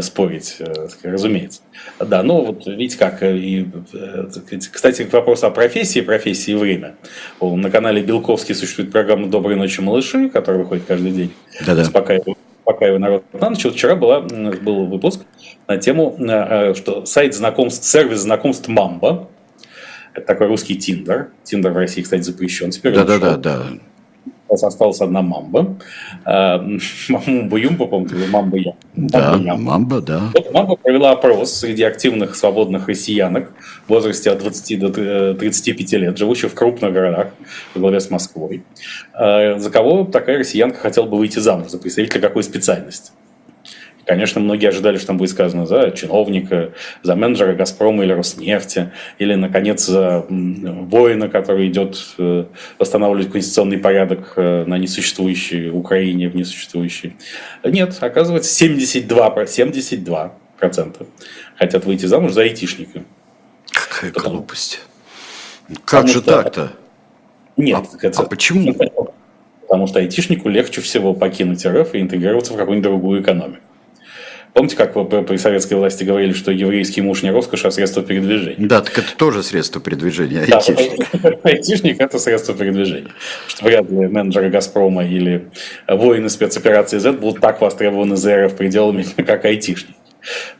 спорить, 0.00 0.56
э, 0.58 0.88
разумеется. 1.04 1.60
Да, 2.00 2.24
ну 2.24 2.44
вот 2.44 2.66
видите 2.66 2.98
как. 2.98 3.22
Э, 3.22 3.38
и, 3.38 3.64
э, 3.92 4.26
кстати, 4.72 5.04
к 5.04 5.12
вопросу 5.12 5.46
о 5.46 5.50
профессии, 5.50 6.00
профессии 6.00 6.50
и 6.50 6.54
время. 6.54 6.96
На 7.40 7.70
канале 7.70 8.02
Белковский 8.02 8.56
существует 8.56 8.90
программа 8.90 9.28
«Доброй 9.28 9.54
ночи, 9.54 9.80
малыши», 9.80 10.28
которая 10.28 10.64
выходит 10.64 10.84
каждый 10.84 11.12
день. 11.12 11.32
Да-да. 11.64 11.82
Успокаивает 11.82 12.36
пока 12.64 12.86
его 12.86 12.98
народ 12.98 13.24
на 13.32 13.50
ночь. 13.50 13.64
Вот 13.64 13.74
вчера 13.74 13.94
была, 13.94 14.20
был 14.20 14.86
выпуск 14.86 15.20
на 15.68 15.76
тему, 15.76 16.16
э, 16.18 16.24
э, 16.70 16.74
что 16.74 17.04
сайт 17.06 17.34
знакомств, 17.34 17.84
сервис 17.84 18.20
знакомств 18.20 18.68
Мамба, 18.68 19.28
это 20.14 20.26
такой 20.26 20.46
русский 20.46 20.76
Тиндер. 20.76 21.30
Тиндер 21.42 21.72
в 21.72 21.76
России, 21.76 22.02
кстати, 22.02 22.22
запрещен 22.22 22.70
теперь. 22.70 22.94
Да-да-да. 22.94 23.62
Да 24.50 24.66
осталась 24.66 25.00
одна 25.00 25.22
мамба. 25.22 25.76
А, 26.26 26.58
мамба 27.08 27.58
Юмба, 27.58 27.86
помните, 27.86 28.14
мамба 28.30 28.56
Я. 28.56 28.72
Да, 28.94 29.36
мамба, 29.36 30.00
да. 30.00 30.30
Вот 30.32 30.52
мамба 30.52 30.76
провела 30.76 31.10
опрос 31.12 31.52
среди 31.52 31.82
активных 31.82 32.34
свободных 32.34 32.88
россиянок 32.88 33.52
в 33.86 33.90
возрасте 33.90 34.30
от 34.30 34.38
20 34.38 34.78
до 34.78 35.34
35 35.34 35.92
лет, 35.92 36.18
живущих 36.18 36.52
в 36.52 36.54
крупных 36.54 36.92
городах, 36.92 37.28
во 37.74 37.80
главе 37.80 38.00
с 38.00 38.10
Москвой. 38.10 38.64
А, 39.12 39.58
за 39.58 39.70
кого 39.70 40.04
такая 40.04 40.38
россиянка 40.38 40.78
хотела 40.78 41.06
бы 41.06 41.18
выйти 41.18 41.40
замуж? 41.40 41.68
За 41.68 41.78
представителя 41.78 42.20
какой 42.20 42.42
специальности? 42.42 43.12
Конечно, 44.06 44.40
многие 44.40 44.68
ожидали, 44.68 44.98
что 44.98 45.08
там 45.08 45.18
будет 45.18 45.30
сказано 45.30 45.66
за 45.66 45.90
чиновника, 45.90 46.72
за 47.02 47.16
менеджера 47.16 47.54
«Газпрома» 47.54 48.04
или 48.04 48.12
«Роснефти», 48.12 48.92
или, 49.18 49.34
наконец, 49.34 49.86
за 49.86 50.26
воина, 50.28 51.28
который 51.28 51.68
идет 51.68 51.96
э, 52.18 52.44
восстанавливать 52.78 53.30
конституционный 53.30 53.78
порядок 53.78 54.34
э, 54.36 54.64
на 54.66 54.76
несуществующей 54.76 55.70
Украине, 55.70 56.28
в 56.28 56.36
несуществующей. 56.36 57.16
Нет, 57.64 57.96
оказывается, 58.00 58.52
72, 58.52 59.46
72 59.46 60.32
хотят 61.58 61.84
выйти 61.84 62.06
замуж 62.06 62.32
за 62.32 62.42
айтишника. 62.42 63.04
Какая 63.70 64.12
Потому... 64.12 64.36
глупость. 64.36 64.80
Как 65.84 66.08
же 66.08 66.22
так-то? 66.22 66.72
Нет. 67.56 67.86
А, 67.92 68.06
это... 68.06 68.22
а 68.22 68.26
почему? 68.26 68.74
Потому 69.62 69.86
что 69.86 69.98
айтишнику 69.98 70.48
легче 70.48 70.80
всего 70.80 71.14
покинуть 71.14 71.64
РФ 71.64 71.94
и 71.94 72.00
интегрироваться 72.00 72.52
в 72.52 72.56
какую-нибудь 72.56 72.84
другую 72.84 73.22
экономику. 73.22 73.60
Помните, 74.54 74.76
как 74.76 74.94
вы 74.94 75.04
при 75.04 75.36
советской 75.36 75.74
власти 75.74 76.04
говорили, 76.04 76.32
что 76.32 76.52
еврейский 76.52 77.02
муж 77.02 77.24
не 77.24 77.32
роскошь, 77.32 77.64
а 77.64 77.72
средство 77.72 78.04
передвижения? 78.04 78.68
Да, 78.68 78.80
так 78.82 78.96
это 78.96 79.16
тоже 79.16 79.42
средство 79.42 79.80
передвижения. 79.80 80.46
Да, 80.46 80.58
айтишник. 81.42 82.00
это 82.00 82.20
средство 82.20 82.54
передвижения. 82.54 83.10
Что 83.48 83.64
вряд 83.64 83.90
ли 83.90 84.06
менеджеры 84.06 84.50
«Газпрома» 84.50 85.04
или 85.04 85.50
воины 85.88 86.28
спецоперации 86.28 86.98
Z 86.98 87.14
будут 87.14 87.40
так 87.40 87.60
востребованы 87.60 88.16
ЗРФ 88.16 88.54
пределами, 88.54 89.02
как 89.26 89.44
айтишник. 89.44 89.96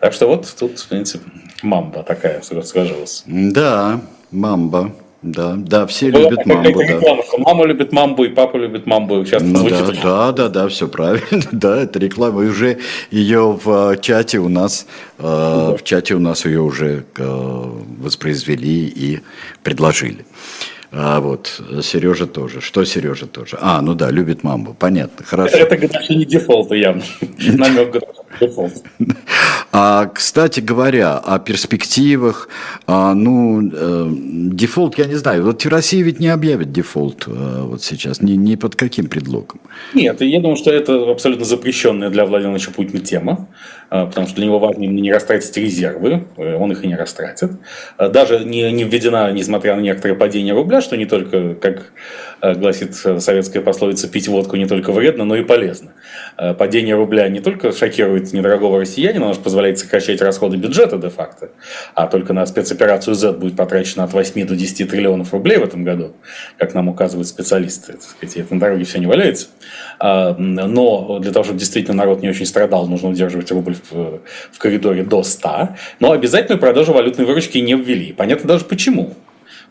Так 0.01 0.13
что 0.13 0.27
вот 0.27 0.53
тут, 0.59 0.81
в 0.81 0.89
принципе, 0.89 1.25
мамба 1.63 2.03
такая 2.03 2.43
сложилась. 2.43 3.23
Да, 3.27 4.01
мамба. 4.33 4.93
Да, 5.25 5.55
да, 5.57 5.87
все 5.87 6.11
Была 6.11 6.25
любят 6.25 6.45
мамбу. 6.45 6.79
Да. 6.81 6.85
Реклама, 6.85 7.23
что 7.23 7.39
мама 7.39 7.65
любит 7.65 7.93
мамбу 7.93 8.25
и 8.25 8.29
папа 8.29 8.59
любит 8.59 8.87
мамбу. 8.87 9.25
Сейчас 9.25 9.43
ну, 9.43 9.67
да, 9.71 9.91
да, 10.03 10.33
да, 10.33 10.49
да, 10.51 10.69
все 10.69 10.87
правильно. 10.87 11.43
да, 11.53 11.83
это 11.83 11.99
реклама. 11.99 12.45
И 12.45 12.49
уже 12.49 12.79
ее 13.11 13.59
в 13.65 13.93
э, 13.93 14.01
чате 14.03 14.39
у 14.39 14.51
нас, 14.51 14.87
да. 15.19 15.77
в 15.77 15.83
чате 15.83 16.15
у 16.15 16.21
нас 16.21 16.45
ее 16.45 16.61
уже 16.61 17.05
воспроизвели 17.17 18.87
и 18.87 19.21
предложили. 19.63 20.27
А 20.93 21.21
вот 21.21 21.61
Сережа 21.83 22.27
тоже. 22.27 22.61
Что 22.61 22.85
Сережа 22.85 23.27
тоже? 23.27 23.57
А, 23.61 23.81
ну 23.81 23.95
да, 23.95 24.11
любит 24.11 24.45
мамбу. 24.45 24.77
Понятно, 24.79 25.25
хорошо. 25.25 25.57
Это, 25.57 25.75
это 25.75 26.15
не 26.15 26.27
дефолт 26.27 26.71
явно. 26.71 27.03
Намек 27.39 27.97
дефолт. 28.41 28.75
А, 29.77 30.07
кстати 30.07 30.61
говоря, 30.61 31.19
о 31.19 31.41
перспективах, 31.41 32.49
а, 32.87 33.13
ну, 33.13 33.61
э, 33.61 34.09
дефолт, 34.53 34.97
я 34.99 35.07
не 35.07 35.17
знаю, 35.17 35.43
вот 35.43 35.67
Россия 35.67 36.05
ведь 36.05 36.21
не 36.21 36.29
объявит 36.29 36.71
дефолт 36.71 37.25
э, 37.27 37.63
вот 37.63 37.83
сейчас, 37.83 38.23
ни, 38.23 38.35
ни 38.35 38.55
под 38.55 38.77
каким 38.77 39.09
предлогом. 39.09 39.61
Нет, 39.93 40.21
я 40.21 40.39
думаю, 40.39 40.57
что 40.57 40.71
это 40.71 41.11
абсолютно 41.11 41.45
запрещенная 41.45 42.11
для 42.11 42.25
Владимира 42.25 42.51
Владимировича 42.51 42.71
Путина 42.71 43.01
тема, 43.01 43.49
э, 43.91 44.07
потому 44.07 44.29
что 44.29 44.37
для 44.37 44.47
него 44.47 44.61
важно 44.61 44.85
именно 44.85 45.01
не 45.01 45.13
растратить 45.13 45.57
резервы, 45.57 46.23
он 46.37 46.71
их 46.71 46.85
и 46.85 46.87
не 46.87 46.95
растратит. 46.95 47.51
Даже 47.99 48.45
не, 48.45 48.71
не 48.71 48.85
введена, 48.85 49.33
несмотря 49.33 49.75
на 49.75 49.81
некоторые 49.81 50.17
падения 50.17 50.53
рубля, 50.53 50.83
что 50.83 50.97
не 50.97 51.07
только, 51.07 51.57
как 51.57 51.91
гласит 52.41 52.95
советская 52.95 53.61
пословица, 53.61 54.07
пить 54.07 54.29
водку 54.29 54.55
не 54.55 54.67
только 54.67 54.93
вредно, 54.93 55.25
но 55.25 55.35
и 55.35 55.43
полезно. 55.43 55.91
Падение 56.37 56.95
рубля 56.95 57.29
не 57.29 57.41
только 57.41 57.73
шокирует 57.73 58.33
недорогого 58.33 58.79
россиянина, 58.79 59.25
оно 59.25 59.35
же 59.35 59.41
позволяет 59.41 59.64
позволяет 59.65 59.79
сокращать 59.79 60.21
расходы 60.21 60.57
бюджета 60.57 60.99
де-факто, 60.99 61.51
а 61.95 62.07
только 62.07 62.33
на 62.33 62.45
спецоперацию 62.47 63.15
Z 63.15 63.33
будет 63.33 63.57
потрачено 63.57 64.05
от 64.05 64.13
8 64.13 64.47
до 64.47 64.55
10 64.57 64.91
триллионов 64.91 65.33
рублей 65.33 65.57
в 65.59 65.65
этом 65.65 65.85
году, 65.85 66.13
как 66.59 66.75
нам 66.75 66.89
указывают 66.89 67.29
специалисты. 67.29 67.95
Так 67.95 68.03
сказать, 68.03 68.37
это 68.37 68.55
на 68.55 68.61
дороге 68.61 68.85
все 68.85 68.99
не 68.99 69.07
валяется. 69.07 69.47
А, 69.99 70.35
но 70.37 71.19
для 71.19 71.33
того, 71.33 71.45
чтобы 71.45 71.59
действительно 71.59 71.97
народ 71.97 72.23
не 72.23 72.29
очень 72.29 72.47
страдал, 72.47 72.87
нужно 72.87 73.09
удерживать 73.09 73.51
рубль 73.53 73.77
в, 73.91 74.59
коридоре 74.59 75.03
до 75.03 75.23
100. 75.23 75.69
Но 76.01 76.13
обязательную 76.13 76.61
продажу 76.61 76.93
валютной 76.93 77.25
выручки 77.25 77.59
не 77.59 77.75
ввели. 77.75 78.13
Понятно 78.13 78.49
даже 78.49 78.65
почему. 78.65 79.15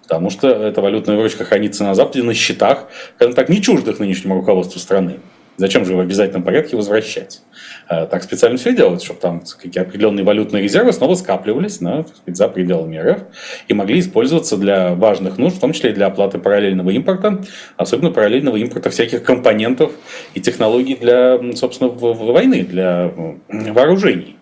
Потому 0.02 0.30
что 0.30 0.50
эта 0.50 0.82
валютная 0.82 1.16
выручка 1.16 1.46
хранится 1.46 1.84
на 1.84 1.94
Западе 1.94 2.24
на 2.24 2.34
счетах, 2.34 2.88
скажем 3.16 3.36
так, 3.36 3.50
не 3.50 3.62
чуждых 3.62 4.00
нынешнему 4.00 4.36
руководству 4.36 4.80
страны. 4.80 5.20
Зачем 5.58 5.86
же 5.86 5.92
его 5.92 6.02
в 6.02 6.06
обязательном 6.06 6.44
порядке 6.44 6.76
возвращать? 6.76 7.42
Э, 7.90 8.08
так 8.08 8.24
специально 8.24 8.58
все 8.58 8.76
делают, 8.76 9.04
чтобы 9.04 9.20
там 9.20 9.44
какие 9.62 9.84
определенные 9.84 10.24
валютные 10.24 10.64
резервы 10.64 10.94
снова 10.94 11.14
скапливались 11.16 11.80
на, 11.80 12.06
сказать, 12.06 12.38
за 12.38 12.48
пределами 12.48 12.98
РФ 12.98 13.20
и 13.68 13.74
могли 13.74 14.00
использоваться 14.00 14.58
для 14.58 14.96
важных 14.96 15.38
нужд, 15.38 15.58
в 15.58 15.60
том 15.60 15.74
числе 15.74 15.92
и 15.92 15.94
для 15.94 16.08
оплаты 16.08 16.40
параллельного 16.40 16.90
импорта, 16.90 17.44
особенно 17.78 18.12
параллельного 18.12 18.58
импорта 18.58 18.90
всяких 18.90 19.24
компонентов 19.24 19.92
и 20.34 20.42
технологий 20.42 20.96
для, 20.96 21.40
собственно, 21.56 21.90
войны, 21.90 22.64
для 22.64 23.12
вооружений. 23.50 24.38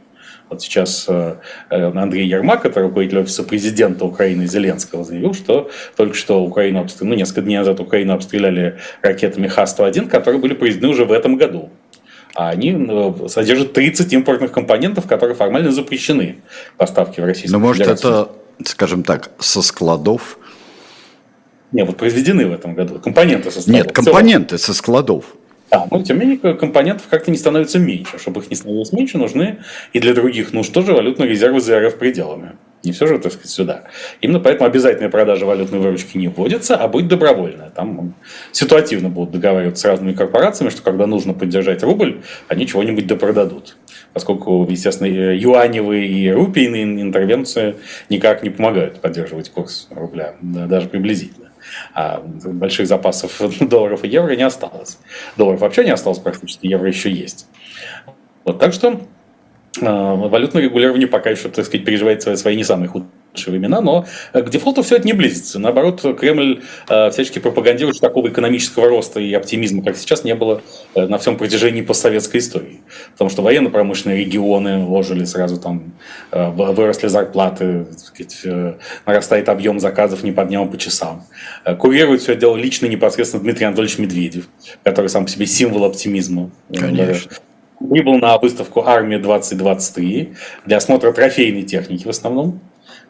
Вот 0.52 0.62
сейчас 0.62 1.06
э, 1.08 1.38
э, 1.70 1.92
Андрей 1.96 2.28
Ермак, 2.28 2.62
который 2.62 2.84
руководитель 2.84 3.20
офиса 3.20 3.44
президента 3.44 4.04
Украины 4.04 4.48
Зеленского, 4.48 5.06
заявил, 5.06 5.34
что 5.34 5.72
только 5.96 6.14
что 6.14 6.44
Украину 6.44 6.82
обстреляли, 6.82 7.14
ну, 7.14 7.20
несколько 7.20 7.42
дней 7.42 7.58
назад 7.58 7.80
Украину 7.80 8.14
обстреляли 8.14 8.78
ракетами 9.02 9.48
Х-101, 9.48 10.10
которые 10.10 10.42
были 10.42 10.54
произведены 10.54 10.92
уже 10.92 11.06
в 11.06 11.14
этом 11.14 11.38
году. 11.38 11.70
А 12.36 12.50
они 12.50 12.76
э, 12.78 13.28
содержат 13.30 13.72
30 13.72 14.12
импортных 14.12 14.52
компонентов, 14.52 15.08
которые 15.08 15.36
формально 15.36 15.72
запрещены 15.72 16.40
поставки 16.76 17.22
в 17.22 17.26
Российскую 17.26 17.58
Но 17.58 17.66
может 17.66 17.88
это, 17.88 18.30
скажем 18.66 19.04
так, 19.04 19.32
со 19.40 19.62
складов? 19.62 20.38
Нет, 21.72 21.88
вот 21.88 21.96
произведены 21.96 22.46
в 22.46 22.52
этом 22.52 22.76
году. 22.76 23.00
Компоненты 23.00 23.52
со 23.52 23.62
складов. 23.62 23.86
Нет, 23.86 23.94
компоненты 23.94 24.58
со 24.58 24.74
складов. 24.74 25.24
Да, 25.72 25.88
но 25.90 26.04
тем 26.04 26.20
не 26.20 26.26
менее 26.26 26.54
компонентов 26.56 27.08
как-то 27.10 27.32
не 27.32 27.38
становится 27.38 27.80
меньше. 27.80 28.20
Чтобы 28.20 28.42
их 28.42 28.50
не 28.50 28.58
становилось 28.58 28.92
меньше, 28.92 29.18
нужны 29.18 29.60
и 29.94 30.00
для 30.00 30.14
других 30.14 30.52
нужд 30.52 30.74
тоже 30.74 30.94
валютные 30.94 31.30
резервы 31.30 31.62
за 31.62 31.80
РФ 31.80 31.96
пределами. 31.96 32.52
Не 32.84 32.92
все 32.92 33.08
же, 33.08 33.20
так 33.20 33.32
сказать, 33.32 33.52
сюда. 33.52 33.84
Именно 34.20 34.40
поэтому 34.40 34.68
обязательная 34.68 35.10
продажа 35.10 35.46
валютной 35.46 35.80
выручки 35.80 36.18
не 36.18 36.28
вводится, 36.28 36.76
а 36.76 36.88
будет 36.90 37.08
добровольная. 37.08 37.70
Там 37.70 38.16
ситуативно 38.52 39.08
будут 39.08 39.32
договариваться 39.32 39.84
с 39.84 39.86
разными 39.86 40.14
корпорациями, 40.14 40.72
что 40.72 40.82
когда 40.82 41.08
нужно 41.08 41.34
поддержать 41.34 41.84
рубль, 41.84 42.22
они 42.50 42.68
чего-нибудь 42.68 43.08
допродадут. 43.08 43.78
Поскольку, 44.14 44.68
естественно, 44.70 45.08
юаневые 45.08 46.06
и 46.06 46.30
рупийные 46.32 46.84
интервенции 46.84 47.76
никак 48.10 48.44
не 48.44 48.50
помогают 48.50 49.00
поддерживать 49.00 49.50
курс 49.52 49.88
рубля, 49.92 50.36
даже 50.42 50.90
приблизительно 50.90 51.51
а 51.94 52.22
больших 52.22 52.88
запасов 52.88 53.40
долларов 53.60 54.04
и 54.04 54.08
евро 54.08 54.36
не 54.36 54.44
осталось. 54.44 54.98
Долларов 55.38 55.62
вообще 55.62 55.84
не 55.84 55.92
осталось 55.92 56.20
практически, 56.20 56.68
евро 56.68 56.88
еще 56.88 57.12
есть. 57.12 57.48
Вот, 58.44 58.60
так 58.60 58.74
что 58.74 59.02
э, 59.80 59.86
валютное 59.86 60.64
регулирование 60.64 61.08
пока 61.08 61.30
еще, 61.30 61.50
так 61.50 61.66
сказать, 61.66 61.86
переживает 61.86 62.22
свои, 62.22 62.36
свои 62.36 62.56
не 62.56 62.64
самые 62.64 62.90
худшие 62.90 63.21
времена, 63.36 63.82
но 63.82 64.06
к 64.34 64.50
дефолту 64.50 64.84
все 64.84 64.98
это 64.98 65.06
не 65.06 65.14
близится. 65.14 65.60
Наоборот, 65.60 66.02
Кремль 66.20 66.62
э, 66.90 67.10
всячески 67.12 67.40
пропагандирует, 67.40 67.96
что 67.96 68.08
такого 68.08 68.30
экономического 68.30 68.88
роста 68.88 69.20
и 69.20 69.34
оптимизма, 69.34 69.84
как 69.84 69.98
сейчас, 69.98 70.24
не 70.24 70.36
было 70.36 70.62
э, 70.96 71.08
на 71.08 71.18
всем 71.18 71.38
протяжении 71.38 71.82
постсоветской 71.82 72.40
истории. 72.40 72.82
Потому 73.14 73.30
что 73.30 73.42
военно-промышленные 73.42 74.18
регионы 74.18 74.86
ложили 74.86 75.26
сразу 75.26 75.60
там, 75.60 75.94
э, 76.32 76.50
выросли 76.50 77.08
зарплаты, 77.08 77.86
сказать, 77.98 78.40
э, 78.44 78.74
нарастает 79.06 79.50
объем 79.50 79.80
заказов 79.80 80.24
не 80.24 80.32
по 80.32 80.44
дням, 80.44 80.64
а 80.64 80.68
по 80.68 80.78
часам. 80.78 81.26
Э, 81.66 81.76
курирует 81.76 82.22
все 82.22 82.34
это 82.34 82.42
дело 82.42 82.58
лично 82.58 82.88
непосредственно 82.88 83.44
Дмитрий 83.44 83.66
Анатольевич 83.66 83.98
Медведев, 83.98 84.46
который 84.84 85.10
сам 85.10 85.26
по 85.26 85.32
себе 85.32 85.46
символ 85.46 85.86
оптимизма. 85.86 86.52
Конечно 86.74 87.32
прибыл 87.90 88.20
на 88.20 88.38
выставку 88.38 88.86
«Армия 88.86 89.18
2023» 89.18 90.36
для 90.66 90.78
осмотра 90.78 91.12
трофейной 91.12 91.64
техники 91.64 92.06
в 92.06 92.10
основном 92.10 92.60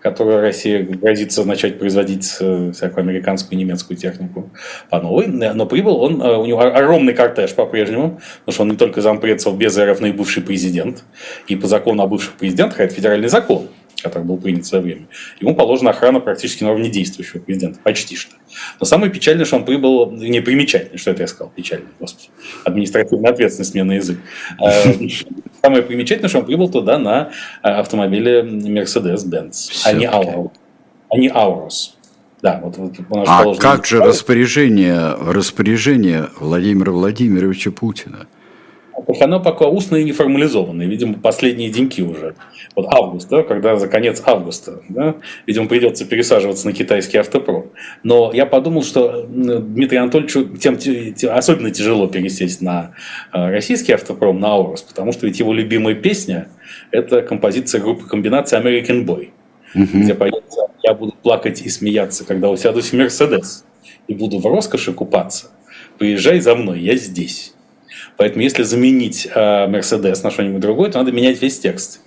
которую 0.02 0.42
Россия 0.42 0.84
грозится 0.84 1.46
начать 1.46 1.80
производить 1.80 2.36
э, 2.40 2.72
всякую 2.74 3.04
американскую 3.04 3.58
и 3.58 3.64
немецкую 3.64 3.98
технику 3.98 4.50
по 4.90 5.00
новой. 5.00 5.28
Но 5.28 5.66
прибыл 5.66 5.98
он, 6.02 6.22
э, 6.22 6.38
у 6.38 6.46
него 6.46 6.62
огромный 6.62 7.14
кортеж 7.14 7.54
по-прежнему, 7.54 8.20
потому 8.40 8.54
что 8.54 8.64
он 8.64 8.70
не 8.70 8.78
только 8.78 9.02
зампред 9.02 9.42
без 9.56 9.78
РФ, 9.78 10.00
но 10.00 10.08
и 10.08 10.12
бывший 10.12 10.44
президент. 10.44 11.04
И 11.48 11.56
по 11.56 11.68
закону 11.68 12.04
о 12.04 12.08
бывших 12.08 12.34
президентах, 12.34 12.80
это 12.80 12.94
федеральный 12.94 13.30
закон, 13.30 13.68
который 14.02 14.24
был 14.24 14.38
принят 14.38 14.66
в 14.66 14.68
свое 14.68 14.84
время, 14.84 15.08
ему 15.40 15.56
положена 15.56 15.92
охрана 15.92 16.20
практически 16.20 16.64
на 16.64 16.72
уровне 16.72 16.90
действующего 16.90 17.40
президента, 17.40 17.80
почти 17.84 18.16
что. 18.16 18.36
Но 18.80 18.86
самое 18.86 19.12
печальное, 19.12 19.46
что 19.46 19.58
он 19.58 19.66
прибыл, 19.66 20.12
не 20.12 20.42
примечательное, 20.42 20.98
что 20.98 21.12
это 21.12 21.22
я 21.22 21.28
сказал, 21.28 21.52
печальное, 21.56 21.92
господи, 22.00 22.30
административная 22.66 23.32
ответственность 23.32 23.74
мне 23.74 23.84
на 23.84 23.94
язык. 23.94 24.20
Э, 24.62 24.94
самое 25.62 25.84
примечательное, 25.84 26.30
что 26.30 26.40
он 26.40 26.46
прибыл 26.46 26.70
туда 26.70 26.98
на 26.98 27.32
э, 27.64 27.68
автомобиле 27.70 28.42
Mercedes-Benz, 28.42 29.84
а 29.86 29.94
не 29.94 30.06
Aurus. 30.06 30.52
А 31.10 31.18
не 31.18 31.30
Aurus. 31.30 31.92
Да, 32.42 32.60
вот, 32.64 32.78
вот 32.78 33.28
а 33.28 33.54
как 33.56 33.86
же 33.86 34.00
распоряжение, 34.00 35.14
распоряжение 35.14 36.30
Владимира 36.40 36.92
Владимировича 36.92 37.70
Путина? 37.72 38.28
Оно 39.20 39.40
пока 39.40 39.68
устно 39.68 39.96
и 39.98 40.04
неформализованное, 40.04 40.86
видимо, 40.86 41.16
последние 41.16 41.70
деньки 41.70 42.02
уже. 42.02 42.36
Вот 42.76 42.88
август, 42.92 43.30
да, 43.30 43.44
когда 43.44 43.76
за 43.76 43.88
конец 43.88 44.22
августа, 44.26 44.82
да, 44.90 45.16
видимо, 45.46 45.68
придется 45.68 46.06
пересаживаться 46.06 46.68
на 46.68 46.74
китайский 46.74 47.18
автопром. 47.18 47.72
Но 48.04 48.32
я 48.34 48.46
подумал, 48.46 48.84
что 48.84 49.24
Дмитрию 49.24 50.04
Анатольевичу 50.04 50.58
тем, 50.58 50.78
тем 50.78 51.32
особенно 51.32 51.72
тяжело 51.72 52.08
пересесть 52.08 52.62
на 52.62 52.94
э, 53.34 53.50
российский 53.50 53.94
автопром, 53.94 54.40
на 54.40 54.50
Аурус, 54.50 54.82
потому 54.82 55.12
что 55.12 55.26
ведь 55.26 55.40
его 55.40 55.54
любимая 55.54 55.96
песня– 55.96 56.48
это 56.92 57.22
композиция 57.22 57.82
группы 57.82 58.08
комбинации 58.08 58.60
American 58.60 59.06
Boy, 59.06 59.30
угу. 59.76 60.04
где 60.04 60.14
поется 60.14 60.68
«Я 60.84 60.94
буду 60.94 61.14
плакать 61.22 61.62
и 61.62 61.70
смеяться, 61.70 62.26
когда 62.26 62.50
усядусь 62.50 62.92
в 62.92 62.94
Мерседес, 62.94 63.66
и 64.08 64.14
буду 64.14 64.40
в 64.40 64.46
роскоши 64.46 64.94
купаться. 64.94 65.48
Приезжай 65.98 66.40
за 66.40 66.56
мной, 66.56 66.80
я 66.80 66.96
здесь». 66.96 67.54
Поэтому 68.22 68.44
если 68.44 68.62
заменить 68.62 69.28
э, 69.34 69.66
Мерседес 69.66 70.22
на 70.22 70.30
что-нибудь 70.30 70.62
другое, 70.62 70.92
то 70.92 71.00
надо 71.00 71.12
менять 71.12 71.42
весь 71.42 71.58
текст. 71.58 72.02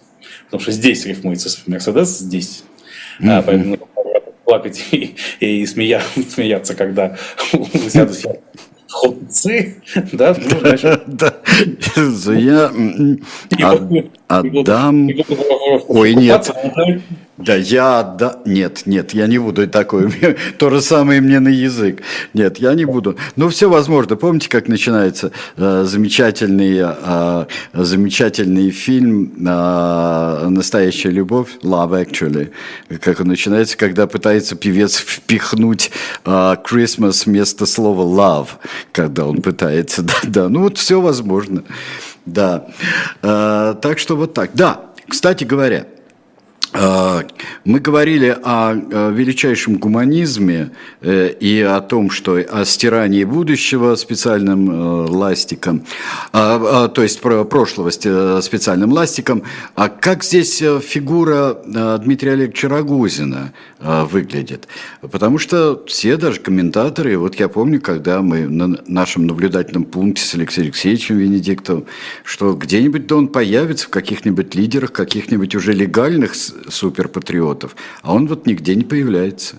Потому 0.45 0.61
что 0.61 0.71
здесь 0.71 1.05
рифмуется 1.07 1.49
Мерседес, 1.67 2.21
здесь. 2.21 2.62
Mm-hmm. 3.21 3.31
А, 3.31 3.43
поэтому 3.43 3.79
плакать 4.45 4.81
и, 4.93 5.17
и 5.41 5.67
смея, 5.67 6.01
смеяться, 6.29 6.77
когда 6.77 7.17
сяду 7.89 8.15
холодцы, 8.89 9.83
да, 10.12 10.37
ну, 10.39 10.61
значит... 10.61 11.03
Да, 11.09 11.35
я 12.31 12.73
отдам... 14.29 15.11
Ой, 15.89 16.15
нет. 16.15 16.49
Да, 17.37 17.57
я, 17.57 18.05
да, 18.05 18.39
нет, 18.45 18.82
нет, 18.87 19.12
я 19.12 19.26
не 19.26 19.39
буду 19.39 19.66
такой, 19.66 20.09
то 20.59 20.70
же 20.70 20.80
самое 20.80 21.20
мне 21.20 21.41
на 21.41 21.49
язык. 21.49 22.01
Нет, 22.32 22.59
я 22.59 22.74
не 22.74 22.85
буду. 22.85 23.16
Ну, 23.35 23.49
все 23.49 23.68
возможно. 23.68 24.14
Помните, 24.14 24.49
как 24.49 24.68
начинается 24.68 25.32
э, 25.57 25.82
замечательный, 25.85 26.80
э, 26.80 27.47
замечательный 27.72 28.70
фильм 28.70 29.32
э, 29.37 30.49
«Настоящая 30.49 31.11
любовь», 31.11 31.49
«Love 31.62 32.07
Actually», 32.07 32.53
как 33.01 33.18
он 33.18 33.26
начинается, 33.26 33.76
когда 33.76 34.07
пытается 34.07 34.55
певец 34.55 34.99
впихнуть 34.99 35.91
э, 36.24 36.30
Christmas 36.30 37.24
вместо 37.26 37.66
слова 37.66 38.05
love, 38.05 38.49
когда 38.93 39.26
он 39.26 39.43
пытается, 39.43 40.03
да, 40.05 40.14
да, 40.22 40.49
ну 40.49 40.61
вот 40.61 40.78
все 40.78 41.01
возможно, 41.01 41.64
да. 42.26 42.68
Э, 43.22 43.74
так 43.82 43.99
что 43.99 44.16
вот 44.16 44.35
так. 44.35 44.51
Да, 44.55 44.93
кстати 45.09 45.43
говоря, 45.43 45.87
мы 46.75 47.79
говорили 47.79 48.37
о 48.43 48.72
величайшем 48.75 49.79
гуманизме 49.79 50.72
э, 51.01 51.31
и 51.39 51.61
о 51.61 51.81
том, 51.81 52.11
что 52.11 52.35
о 52.37 52.64
стирании 52.64 53.25
будущего 53.25 53.95
специальным 53.95 54.70
э, 54.70 55.09
ластиком, 55.09 55.85
а, 56.33 56.85
а, 56.85 56.89
то 56.89 57.03
есть 57.03 57.20
прошлого 57.20 57.91
специальным 57.91 58.93
ластиком. 58.93 59.45
А 59.77 59.89
как 59.89 60.25
здесь 60.25 60.61
э, 60.62 60.81
фигура 60.81 61.59
Дмитрия 61.64 62.33
Олеговича 62.33 62.68
Рогозина 62.68 63.53
выглядит? 63.81 64.66
Потому 65.01 65.39
что 65.39 65.85
все 65.87 66.16
даже 66.16 66.41
комментаторы, 66.41 67.16
вот 67.18 67.37
я 67.37 67.49
помню, 67.49 67.81
когда 67.81 68.20
мы 68.22 68.49
на 68.49 68.79
нашем 68.87 69.27
наблюдательном 69.27 69.85
пункте 69.85 70.22
с 70.25 70.35
Алексеем 70.35 70.66
Алексеевичем 70.66 71.18
Венедиктовым, 71.18 71.87
что 72.25 72.55
где-нибудь 72.55 73.07
да 73.07 73.16
он 73.16 73.29
появится 73.29 73.87
в 73.87 73.91
каких-нибудь 73.91 74.55
лидерах, 74.55 74.93
каких-нибудь 74.93 75.55
уже 75.55 75.72
легальных 75.72 76.35
суперпатриотов, 76.69 77.77
а 78.03 78.15
он 78.15 78.27
вот 78.27 78.47
нигде 78.47 78.75
не 78.75 78.85
появляется. 78.85 79.59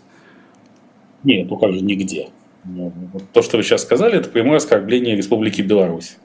Нет, 1.24 1.49
ну 1.49 1.58
как 1.58 1.74
же 1.74 1.82
нигде. 1.82 2.30
Ну, 2.64 2.91
то, 3.34 3.41
что 3.41 3.58
вы 3.58 3.64
сейчас 3.64 3.84
сказали, 3.84 4.18
это 4.18 4.30
прямое 4.30 4.58
оскорбление 4.58 5.16
Республики 5.16 5.62
Беларусь. 5.62 6.18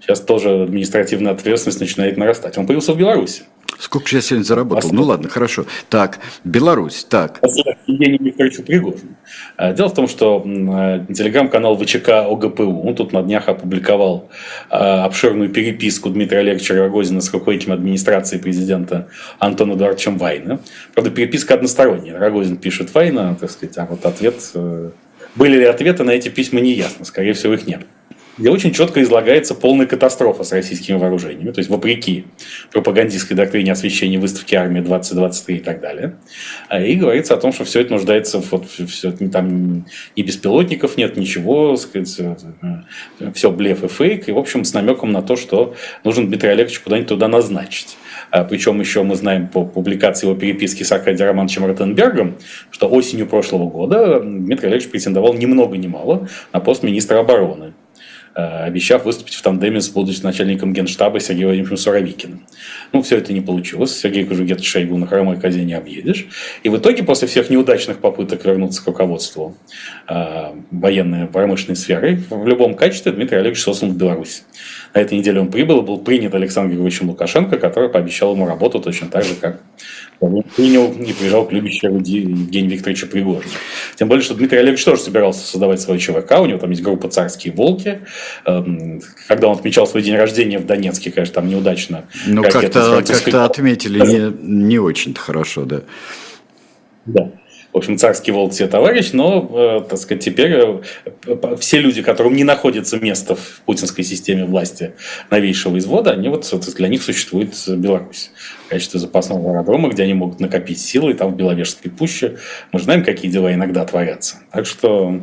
Сейчас 0.00 0.20
тоже 0.20 0.62
административная 0.62 1.32
ответственность 1.32 1.80
начинает 1.80 2.16
нарастать. 2.16 2.58
Он 2.58 2.66
появился 2.66 2.92
в 2.92 2.98
Беларуси. 2.98 3.42
Сколько 3.78 4.08
же 4.08 4.16
я 4.16 4.22
сегодня 4.22 4.44
заработал? 4.44 4.76
Последний. 4.76 4.98
Ну 4.98 5.04
ладно, 5.04 5.28
хорошо. 5.28 5.66
Так, 5.90 6.18
Беларусь, 6.44 7.04
так. 7.04 7.40
Евгений 7.86 8.18
Викторовичу 8.18 8.62
Пригожину. 8.62 9.16
А, 9.56 9.72
дело 9.72 9.88
в 9.88 9.94
том, 9.94 10.08
что 10.08 10.42
а, 10.46 11.04
телеграм-канал 11.12 11.76
ВЧК 11.76 12.26
ОГПУ, 12.26 12.82
он 12.82 12.94
тут 12.94 13.12
на 13.12 13.22
днях 13.22 13.48
опубликовал 13.48 14.30
а, 14.70 15.04
обширную 15.04 15.50
переписку 15.50 16.08
Дмитрия 16.08 16.38
Олеговича 16.38 16.74
Рогозина 16.74 17.20
с 17.20 17.32
руководителем 17.32 17.74
администрации 17.74 18.38
президента 18.38 19.08
Антона 19.38 19.74
Эдуардовичем 19.74 20.16
Вайна. 20.16 20.60
Правда, 20.94 21.10
переписка 21.10 21.54
односторонняя. 21.54 22.18
Рогозин 22.18 22.56
пишет 22.56 22.94
Вайна, 22.94 23.36
так 23.38 23.50
сказать, 23.50 23.76
а 23.78 23.86
вот 23.86 24.04
ответ... 24.06 24.36
Э, 24.54 24.90
были 25.34 25.58
ли 25.58 25.64
ответы 25.64 26.02
на 26.02 26.12
эти 26.12 26.30
письма, 26.30 26.60
не 26.60 26.72
ясно. 26.72 27.04
Скорее 27.04 27.34
всего, 27.34 27.52
их 27.52 27.66
нет 27.66 27.82
где 28.38 28.50
очень 28.50 28.72
четко 28.72 29.02
излагается 29.02 29.54
полная 29.54 29.86
катастрофа 29.86 30.44
с 30.44 30.52
российскими 30.52 30.96
вооружениями, 30.96 31.50
то 31.52 31.60
есть 31.60 31.70
вопреки 31.70 32.26
пропагандистской 32.72 33.36
доктрине 33.36 33.72
освещения 33.72 34.18
выставки 34.18 34.54
армии 34.54 34.80
2023 34.80 35.56
и 35.56 35.60
так 35.60 35.80
далее. 35.80 36.16
А, 36.68 36.80
и 36.80 36.94
говорится 36.94 37.34
о 37.34 37.38
том, 37.38 37.52
что 37.52 37.64
все 37.64 37.80
это 37.80 37.92
нуждается, 37.92 38.38
вот, 38.50 38.68
все, 38.68 39.12
там 39.12 39.86
ни 40.16 40.22
беспилотников 40.22 40.96
нет, 40.96 41.16
ничего, 41.16 41.76
сказать, 41.76 42.20
все 43.34 43.50
блеф 43.50 43.84
и 43.84 43.88
фейк, 43.88 44.28
и, 44.28 44.32
в 44.32 44.38
общем, 44.38 44.64
с 44.64 44.74
намеком 44.74 45.12
на 45.12 45.22
то, 45.22 45.36
что 45.36 45.74
нужно 46.04 46.26
Дмитрия 46.26 46.50
Олеговича 46.50 46.80
куда-нибудь 46.82 47.08
туда 47.08 47.28
назначить. 47.28 47.96
А, 48.30 48.44
причем 48.44 48.80
еще 48.80 49.02
мы 49.02 49.14
знаем 49.14 49.48
по 49.48 49.64
публикации 49.64 50.26
его 50.26 50.36
переписки 50.38 50.82
с 50.82 50.92
Аркадием 50.92 51.28
Романовичем 51.28 51.64
Ротенбергом, 51.64 52.36
что 52.70 52.88
осенью 52.88 53.26
прошлого 53.26 53.68
года 53.68 54.20
Дмитрий 54.20 54.68
Олегович 54.68 54.90
претендовал 54.90 55.34
ни 55.34 55.46
много 55.46 55.76
ни 55.76 55.86
мало 55.86 56.28
на 56.52 56.60
пост 56.60 56.82
министра 56.82 57.18
обороны. 57.18 57.72
Э, 58.36 58.64
обещав 58.64 59.06
выступить 59.06 59.34
в 59.34 59.40
тандеме 59.40 59.80
с 59.80 59.88
будущим 59.88 60.24
начальником 60.24 60.74
генштаба 60.74 61.20
Сергеем 61.20 61.46
Владимировичем 61.46 61.78
Суровикиным. 61.78 62.46
Ну, 62.92 63.00
все 63.00 63.16
это 63.16 63.32
не 63.32 63.40
получилось. 63.40 63.98
Сергей 63.98 64.26
Кожугет 64.26 64.62
Шойгу 64.62 64.98
на 64.98 65.06
хромой 65.06 65.40
козе 65.40 65.64
не 65.64 65.72
объедешь. 65.72 66.26
И 66.62 66.68
в 66.68 66.76
итоге, 66.76 67.02
после 67.02 67.28
всех 67.28 67.48
неудачных 67.48 67.96
попыток 67.96 68.44
вернуться 68.44 68.84
к 68.84 68.86
руководству 68.88 69.56
э, 70.06 70.52
военной 70.70 71.28
промышленной 71.28 71.76
сферы, 71.76 72.20
в 72.28 72.46
любом 72.46 72.74
качестве 72.74 73.12
Дмитрий 73.12 73.38
Олегович 73.38 73.62
сослан 73.62 73.92
в 73.92 73.96
Беларусь. 73.96 74.42
На 74.92 75.00
этой 75.00 75.16
неделе 75.16 75.40
он 75.40 75.50
прибыл 75.50 75.80
и 75.80 75.86
был 75.86 75.96
принят 75.96 76.34
Александром 76.34 76.72
Григорьевичем 76.72 77.08
Лукашенко, 77.08 77.56
который 77.56 77.88
пообещал 77.88 78.34
ему 78.34 78.46
работу 78.46 78.80
точно 78.80 79.08
так 79.08 79.24
же, 79.24 79.34
как 79.34 79.62
принял 80.18 80.92
и 80.92 81.12
приезжал 81.12 81.46
к 81.46 81.52
любящему 81.52 81.98
Евгению 81.98 82.72
Викторовичу 82.72 83.06
Пригожину. 83.06 83.52
Тем 83.96 84.08
более, 84.08 84.24
что 84.24 84.34
Дмитрий 84.34 84.58
Олегович 84.58 84.84
тоже 84.84 85.00
собирался 85.00 85.46
создавать 85.46 85.80
свой 85.80 85.98
ЧВК, 85.98 86.40
у 86.40 86.46
него 86.46 86.58
там 86.58 86.70
есть 86.70 86.82
группа 86.82 87.08
«Царские 87.08 87.52
волки». 87.52 88.00
Эм, 88.44 89.00
когда 89.28 89.48
он 89.48 89.56
отмечал 89.56 89.86
свой 89.86 90.02
день 90.02 90.16
рождения 90.16 90.58
в 90.58 90.66
Донецке, 90.66 91.10
конечно, 91.10 91.34
там 91.34 91.48
неудачно. 91.48 92.06
Ну, 92.26 92.42
как-то 92.42 93.02
как 93.06 93.34
отметили 93.34 94.00
не, 94.00 94.32
не 94.42 94.78
очень-то 94.78 95.20
хорошо, 95.20 95.64
да. 95.64 95.82
Да 97.04 97.32
в 97.76 97.78
общем, 97.78 97.98
царский 97.98 98.32
волк 98.32 98.54
все 98.54 98.68
товарищ, 98.68 99.10
но, 99.12 99.50
э, 99.52 99.86
так 99.86 99.98
сказать, 99.98 100.24
теперь 100.24 100.50
э, 100.54 101.56
все 101.60 101.78
люди, 101.78 102.00
которым 102.00 102.34
не 102.34 102.42
находится 102.42 102.98
место 102.98 103.36
в 103.36 103.60
путинской 103.66 104.02
системе 104.02 104.46
власти 104.46 104.94
новейшего 105.30 105.76
извода, 105.76 106.12
они 106.12 106.30
вот, 106.30 106.50
для 106.74 106.88
них 106.88 107.02
существует 107.02 107.54
Беларусь 107.68 108.30
в 108.64 108.70
качестве 108.70 108.98
запасного 108.98 109.50
аэродрома, 109.50 109.90
где 109.90 110.04
они 110.04 110.14
могут 110.14 110.40
накопить 110.40 110.80
силы, 110.80 111.12
там 111.12 111.34
в 111.34 111.36
Беловежской 111.36 111.90
пуще. 111.90 112.38
Мы 112.72 112.80
знаем, 112.80 113.04
какие 113.04 113.30
дела 113.30 113.52
иногда 113.52 113.84
творятся. 113.84 114.36
Так 114.50 114.64
что 114.64 115.20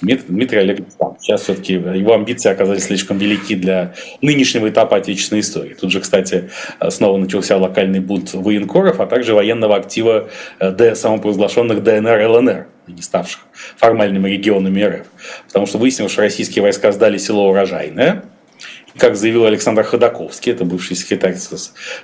Дмитрий 0.00 0.58
Олегович. 0.60 0.88
Сейчас 1.20 1.42
все-таки 1.42 1.74
его 1.74 2.14
амбиции 2.14 2.50
оказались 2.50 2.84
слишком 2.84 3.18
велики 3.18 3.54
для 3.54 3.94
нынешнего 4.22 4.68
этапа 4.68 4.96
отечественной 4.96 5.40
истории. 5.40 5.74
Тут 5.74 5.90
же, 5.90 6.00
кстати, 6.00 6.50
снова 6.90 7.16
начался 7.18 7.56
локальный 7.56 8.00
бунт 8.00 8.32
военкоров, 8.34 9.00
а 9.00 9.06
также 9.06 9.34
военного 9.34 9.76
актива 9.76 10.28
э, 10.60 10.94
самопровозглашенных 10.94 11.82
ДНР, 11.82 12.28
ЛНР, 12.28 12.66
не 12.86 13.02
ставших 13.02 13.40
формальными 13.76 14.30
регионами 14.30 14.82
РФ. 14.82 15.06
Потому 15.48 15.66
что 15.66 15.78
выяснилось, 15.78 16.12
что 16.12 16.22
российские 16.22 16.62
войска 16.62 16.92
сдали 16.92 17.18
село 17.18 17.48
Урожайное, 17.50 18.24
как 18.98 19.16
заявил 19.16 19.44
Александр 19.44 19.84
Ходаковский, 19.84 20.52
это 20.52 20.64
бывший 20.64 20.96
секретарь 20.96 21.36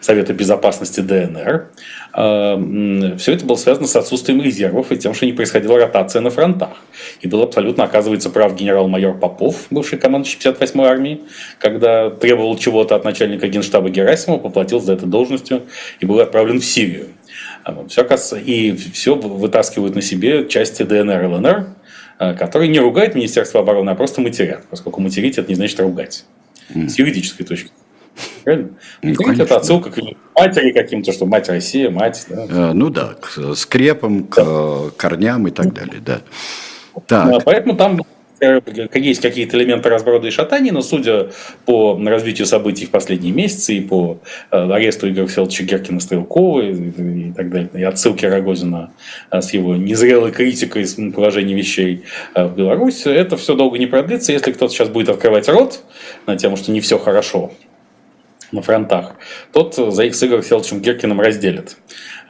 Совета 0.01 0.33
безопасности 0.33 1.01
ДНР, 1.01 1.69
э, 2.15 3.17
все 3.19 3.33
это 3.33 3.45
было 3.45 3.57
связано 3.57 3.87
с 3.87 3.97
отсутствием 3.97 4.41
резервов 4.41 4.93
и 4.93 4.97
тем, 4.97 5.13
что 5.13 5.27
не 5.27 5.33
происходила 5.33 5.79
ротация 5.79 6.23
на 6.23 6.31
фронтах. 6.31 6.71
И 7.21 7.29
был 7.29 7.43
абсолютно, 7.43 7.85
оказывается, 7.85 8.31
прав 8.31 8.55
генерал-майор 8.55 9.19
Попов, 9.19 9.67
бывший 9.71 9.99
командующий 9.99 10.39
58-й 10.39 10.87
армии, 10.87 11.21
когда 11.59 12.11
требовал 12.11 12.57
чего-то 12.57 12.95
от 12.95 13.05
начальника 13.05 13.49
генштаба 13.49 13.91
Герасимова, 13.91 14.39
поплатился 14.39 14.87
за 14.87 14.93
это 14.95 15.07
должностью 15.07 15.63
и 16.01 16.07
был 16.07 16.21
отправлен 16.21 16.61
в 16.61 16.65
Сирию. 16.65 17.09
Все, 17.89 18.07
и 18.37 18.73
все 18.73 19.15
вытаскивают 19.15 19.95
на 19.95 20.03
себе 20.03 20.47
части 20.49 20.83
ДНР 20.83 21.25
и 21.25 21.27
ЛНР, 21.27 21.67
э, 22.21 22.35
которые 22.35 22.69
не 22.69 22.79
ругают 22.79 23.15
Министерство 23.15 23.61
обороны, 23.61 23.91
а 23.91 23.95
просто 23.95 24.21
матерят, 24.21 24.65
поскольку 24.71 25.01
материть 25.01 25.39
это 25.39 25.49
не 25.49 25.55
значит 25.55 25.81
ругать 25.81 26.25
с 26.69 26.99
юридической 26.99 27.45
точки 27.45 27.71
Правильно? 28.45 28.71
Ну, 29.03 29.33
это 29.33 29.57
отсылка 29.57 29.91
к 29.91 29.99
матери 30.37 30.73
каким-то, 30.73 31.13
что 31.13 31.27
мать 31.27 31.49
Россия, 31.49 31.91
мать. 31.91 32.27
Да? 32.29 32.47
А, 32.49 32.73
ну 32.73 32.91
да, 32.91 33.15
к 33.21 33.55
скрепам, 33.57 34.25
к 34.25 34.37
да. 34.37 34.91
корням 34.97 35.49
и 35.49 35.51
так 35.51 35.73
далее, 35.73 36.01
да. 36.05 36.21
Так. 37.07 37.43
Поэтому 37.45 37.77
там 37.77 38.01
есть 38.95 39.21
какие-то 39.21 39.57
элементы 39.57 39.89
разброда 39.89 40.27
и 40.29 40.31
шатания, 40.31 40.73
но 40.73 40.83
судя 40.83 41.31
по 41.65 41.99
развитию 42.05 42.47
событий 42.47 42.87
в 42.87 42.91
последние 42.91 43.33
месяцы 43.33 43.75
и 43.75 43.81
по 43.81 44.19
э, 44.51 44.57
аресту 44.57 45.09
Игоря 45.09 45.27
Федоровича 45.27 45.65
Геркина-Стрелкова 45.65 46.61
и, 46.63 47.29
и 47.29 47.33
так 47.33 47.51
далее, 47.51 47.71
и 47.75 47.83
отсылки 47.83 48.27
Рогозина 48.27 48.93
э, 49.31 49.41
с 49.41 49.53
его 49.53 49.77
незрелой 49.77 50.33
критикой 50.33 50.87
положения 51.13 51.55
вещей 51.55 52.05
в 52.35 52.55
Беларуси, 52.55 53.09
это 53.09 53.37
все 53.37 53.55
долго 53.55 53.79
не 53.79 53.87
продлится. 53.87 54.33
Если 54.33 54.53
кто-то 54.53 54.73
сейчас 54.73 54.89
будет 54.89 55.09
открывать 55.09 55.49
рот 55.49 55.83
на 56.27 56.37
тему, 56.37 56.57
что 56.57 56.73
не 56.73 56.81
все 56.81 56.99
хорошо 56.99 57.53
на 58.53 58.63
фронтах, 58.63 59.17
тот 59.53 59.75
за 59.75 60.05
их 60.05 60.15
с 60.15 60.23
Игорем 60.23 60.43
Федоровичем 60.43 60.81
Геркиным 60.81 61.21
разделит 61.21 61.77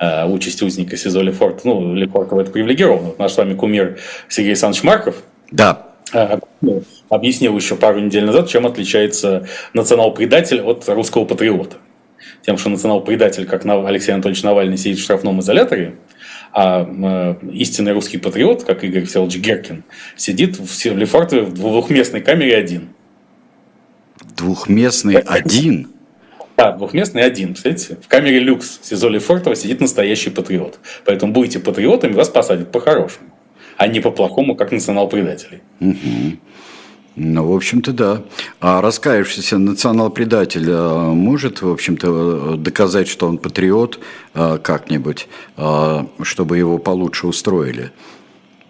э, 0.00 0.26
участь 0.26 0.62
узника 0.62 0.96
СИЗО 0.96 1.20
Лефорт. 1.22 1.64
Ну, 1.64 1.94
Лефортова 1.94 2.40
это 2.40 2.50
привилегировано. 2.50 3.12
Наш 3.18 3.32
с 3.32 3.36
вами 3.36 3.54
кумир 3.54 3.98
Сергей 4.28 4.50
Александрович 4.50 4.82
Марков. 4.84 5.22
Да. 5.50 5.93
Э, 6.12 6.38
объяснил 7.09 7.57
еще 7.57 7.76
пару 7.76 8.00
недель 8.00 8.24
назад, 8.24 8.48
чем 8.48 8.66
отличается 8.66 9.46
национал-предатель 9.72 10.61
от 10.61 10.88
русского 10.88 11.24
патриота. 11.24 11.76
Тем, 12.42 12.59
что 12.59 12.68
национал-предатель, 12.68 13.46
как 13.46 13.64
Алексей 13.64 14.12
Анатольевич 14.12 14.42
Навальный, 14.42 14.76
сидит 14.76 14.98
в 14.98 15.02
штрафном 15.02 15.40
изоляторе, 15.40 15.96
а 16.52 16.86
э, 17.42 17.46
истинный 17.52 17.92
русский 17.92 18.18
патриот, 18.18 18.64
как 18.64 18.84
Игорь 18.84 19.05
Всеволодович 19.05 19.42
Геркин, 19.42 19.84
сидит 20.16 20.59
в 20.59 20.84
Лефортове 20.96 21.42
в 21.42 21.55
двухместной 21.55 22.20
камере 22.20 22.57
один. 22.57 22.90
Двухместный 24.36 25.16
один? 25.16 25.88
Да, 26.57 26.72
двухместный 26.72 27.22
один. 27.22 27.48
Представляете? 27.48 27.98
В 28.00 28.09
камере 28.09 28.38
люкс 28.38 28.78
СИЗО 28.82 29.09
Лефортово 29.09 29.57
сидит 29.57 29.80
настоящий 29.80 30.30
патриот. 30.30 30.78
Поэтому 31.05 31.32
будете 31.32 31.59
патриотами, 31.59 32.12
вас 32.12 32.28
посадят 32.28 32.70
по-хорошему, 32.70 33.30
а 33.77 33.87
не 33.87 34.01
по-плохому, 34.01 34.57
как 34.57 34.72
национал-предателей. 34.72 35.61
Угу. 35.81 36.39
Ну, 37.16 37.47
в 37.47 37.55
общем-то, 37.55 37.93
да. 37.93 38.22
А 38.61 38.81
раскаявшийся 38.81 39.59
национал-предатель 39.59 40.66
а, 40.68 41.12
может, 41.12 41.62
в 41.62 41.70
общем-то, 41.70 42.57
доказать, 42.57 43.07
что 43.07 43.29
он 43.29 43.39
патриот 43.39 44.01
а, 44.35 44.59
как-нибудь, 44.59 45.29
а, 45.57 46.07
чтобы 46.22 46.59
его 46.59 46.79
получше 46.79 47.29
устроили? 47.29 47.93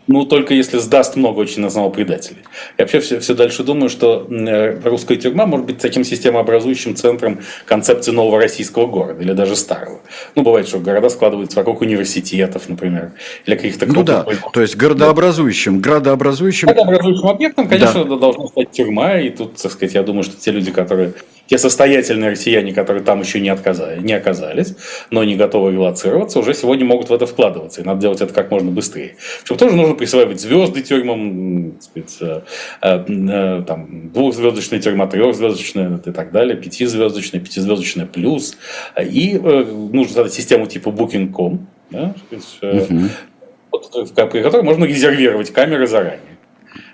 Ну, 0.06 0.24
только 0.26 0.52
если 0.52 0.78
сдаст 0.78 1.16
много 1.16 1.40
очень 1.40 1.62
национал 1.62 1.90
предателей. 1.90 2.40
Я 2.76 2.84
вообще 2.84 3.00
все, 3.00 3.20
все 3.20 3.34
дальше 3.34 3.62
думаю, 3.62 3.88
что 3.88 4.26
э, 4.28 4.80
русская 4.84 5.16
тюрьма 5.16 5.46
может 5.46 5.66
быть 5.66 5.78
таким 5.78 6.04
системообразующим 6.04 6.94
центром 6.94 7.40
концепции 7.64 8.12
нового 8.12 8.38
российского 8.38 8.86
города 8.86 9.22
или 9.22 9.32
даже 9.32 9.56
старого. 9.56 10.00
Ну, 10.34 10.42
бывает, 10.42 10.68
что 10.68 10.78
города 10.78 11.08
складываются 11.08 11.58
вокруг 11.58 11.80
университетов, 11.80 12.68
например, 12.68 13.12
или 13.46 13.54
каких-то 13.54 13.86
Ну 13.86 14.02
да, 14.02 14.26
то 14.52 14.60
есть 14.60 14.76
городообразующим, 14.76 15.80
градообразующим. 15.80 16.68
Градообразующим 16.68 17.28
объектом, 17.28 17.68
конечно, 17.68 18.04
да. 18.04 18.16
должна 18.16 18.46
стать 18.48 18.70
тюрьма, 18.72 19.18
и 19.20 19.30
тут, 19.30 19.56
так 19.56 19.72
сказать, 19.72 19.94
я 19.94 20.02
думаю, 20.02 20.22
что 20.24 20.36
те 20.36 20.50
люди, 20.50 20.70
которые 20.70 21.14
те 21.46 21.58
состоятельные 21.58 22.30
россияне, 22.30 22.72
которые 22.72 23.04
там 23.04 23.20
еще 23.20 23.40
не, 23.40 23.48
отказали, 23.48 24.00
не 24.00 24.12
оказались, 24.12 24.74
но 25.10 25.24
не 25.24 25.36
готовы 25.36 25.72
релацироваться, 25.72 26.38
уже 26.38 26.54
сегодня 26.54 26.84
могут 26.84 27.10
в 27.10 27.12
это 27.12 27.26
вкладываться. 27.26 27.82
И 27.82 27.84
надо 27.84 28.00
делать 28.00 28.20
это 28.20 28.32
как 28.32 28.50
можно 28.50 28.70
быстрее. 28.70 29.16
Причем 29.42 29.56
тоже 29.56 29.76
нужно 29.76 29.94
присваивать 29.94 30.40
звезды 30.40 30.82
тюрьмам, 30.82 31.74
сказать, 31.80 32.16
э, 32.20 33.04
э, 33.08 33.62
там, 33.66 34.10
двухзвездочная 34.10 34.80
тюрьма, 34.80 35.06
трехзвездочная 35.06 36.00
и 36.04 36.10
так 36.10 36.32
далее, 36.32 36.56
пятизвездочная, 36.56 37.40
пятизвездочная 37.40 38.06
плюс. 38.06 38.56
И 39.00 39.38
э, 39.42 39.64
нужно 39.92 40.14
создать 40.14 40.34
систему 40.34 40.66
типа 40.66 40.88
Booking.com, 40.88 41.66
да, 41.90 42.14
сказать, 42.58 42.90
угу. 42.90 44.28
при 44.30 44.42
которой 44.42 44.62
можно 44.62 44.84
резервировать 44.84 45.50
камеры 45.52 45.86
заранее. 45.86 46.33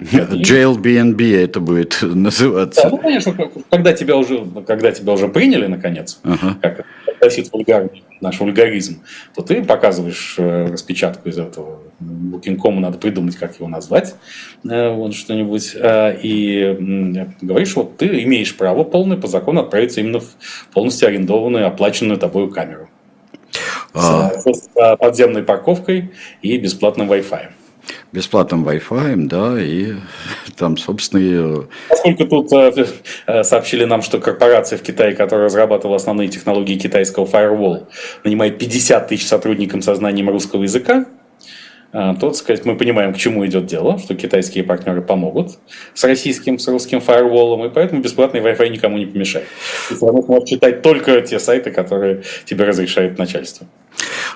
JLBNB 0.01 1.37
это 1.37 1.61
будет 1.61 1.99
называться. 2.03 2.83
Да, 2.85 2.91
ну, 2.91 2.99
конечно, 2.99 3.35
когда 3.69 3.93
тебя 3.93 4.17
уже, 4.17 4.45
когда 4.67 4.93
тебя 4.93 5.13
уже 5.13 5.29
приняли, 5.29 5.67
наконец, 5.67 6.21
ага. 6.23 6.57
как 6.61 6.87
гласит 7.21 7.53
вульгарный, 7.53 8.03
наш 8.21 8.41
вульгаризм, 8.41 9.03
то 9.35 9.43
ты 9.43 9.63
показываешь 9.63 10.37
э, 10.39 10.67
распечатку 10.67 11.29
из 11.29 11.39
этого. 11.39 11.81
Booking.com 12.01 12.81
надо 12.81 12.99
придумать, 12.99 13.37
как 13.37 13.57
его 13.57 13.69
назвать, 13.69 14.15
э, 14.65 14.91
вот 14.91 15.15
что-нибудь, 15.15 15.75
э, 15.75 16.19
и 16.23 17.27
говоришь, 17.43 17.77
вот 17.77 17.99
ты 17.99 18.23
имеешь 18.23 18.57
право 18.57 18.85
полное 18.85 19.19
по 19.19 19.27
закону 19.27 19.61
отправиться 19.61 20.01
именно 20.01 20.21
в 20.21 20.37
полностью 20.73 21.09
арендованную, 21.09 21.67
оплаченную 21.67 22.19
тобой 22.19 22.51
камеру. 22.51 22.89
А... 23.93 24.31
С, 24.31 24.45
с 24.45 24.97
подземной 24.97 25.43
парковкой 25.43 26.13
и 26.43 26.57
бесплатным 26.57 27.11
Wi-Fi 27.11 27.51
бесплатным 28.13 28.67
Wi-Fi, 28.67 29.27
да, 29.27 29.61
и 29.61 29.95
там, 30.57 30.77
собственно, 30.77 31.21
и... 31.21 31.67
Поскольку 31.89 32.27
тут 32.27 32.53
э, 32.53 32.87
э, 33.27 33.45
сообщили 33.45 33.85
нам, 33.85 34.03
что 34.03 34.19
корпорация 34.19 34.79
в 34.79 34.83
Китае, 34.83 35.15
которая 35.15 35.47
разрабатывала 35.47 35.97
основные 35.97 36.29
технологии 36.29 36.77
китайского 36.77 37.27
firewall, 37.27 37.87
нанимает 38.25 38.59
50 38.59 39.09
тысяч 39.09 39.27
сотрудников 39.27 39.85
со 39.85 39.95
знанием 39.95 40.29
русского 40.29 40.65
языка, 40.65 41.07
э, 41.93 42.15
то, 42.21 42.29
так 42.29 42.35
сказать, 42.35 42.65
мы 42.65 42.77
понимаем, 42.77 43.15
к 43.15 43.17
чему 43.17 43.47
идет 43.47 43.67
дело, 43.67 43.99
что 43.99 44.15
китайские 44.15 44.65
партнеры 44.65 45.03
помогут 45.03 45.59
с 45.95 46.03
российским, 46.05 46.59
с 46.59 46.67
русским 46.67 47.01
фаерволом, 47.01 47.65
и 47.65 47.71
поэтому 47.71 48.03
бесплатный 48.03 48.41
Wi-Fi 48.41 48.69
никому 48.71 48.99
не 48.99 49.07
помешает. 49.07 49.47
Ты 49.89 49.97
можешь 50.05 50.49
читать 50.49 50.83
только 50.83 51.21
те 51.21 51.39
сайты, 51.39 51.71
которые 51.71 52.23
тебе 52.45 52.65
разрешает 52.65 53.19
начальство. 53.19 53.67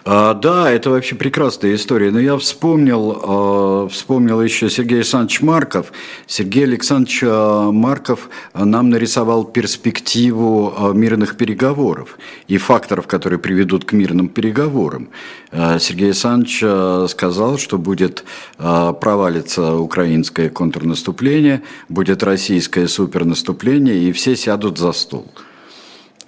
А, 0.04 0.34
да, 0.34 0.70
это 0.70 0.90
вообще 0.90 1.14
прекрасная 1.14 1.74
история. 1.74 2.10
Но 2.10 2.20
я 2.20 2.36
вспомнил, 2.36 3.20
а, 3.22 3.88
вспомнил 3.88 4.42
еще 4.42 4.68
Сергей 4.68 4.96
Александрович 4.96 5.40
Марков. 5.40 5.92
Сергей 6.26 6.64
Александрович 6.64 7.20
а, 7.22 7.70
Марков 7.70 8.28
нам 8.52 8.90
нарисовал 8.90 9.44
перспективу 9.44 10.74
а, 10.76 10.92
мирных 10.92 11.36
переговоров 11.36 12.18
и 12.48 12.58
факторов, 12.58 13.06
которые 13.06 13.38
приведут 13.38 13.84
к 13.84 13.92
мирным 13.92 14.28
переговорам. 14.28 15.08
А, 15.50 15.78
Сергей 15.78 16.06
Александрович 16.06 16.60
а, 16.62 17.06
сказал, 17.08 17.58
что 17.58 17.78
будет 17.78 18.24
а, 18.58 18.92
провалиться 18.92 19.74
украинское 19.74 20.50
контрнаступление, 20.50 21.62
будет 21.88 22.22
российское 22.22 22.88
супернаступление, 22.88 23.96
и 23.96 24.12
все 24.12 24.36
сядут 24.36 24.78
за 24.78 24.92
стол 24.92 25.26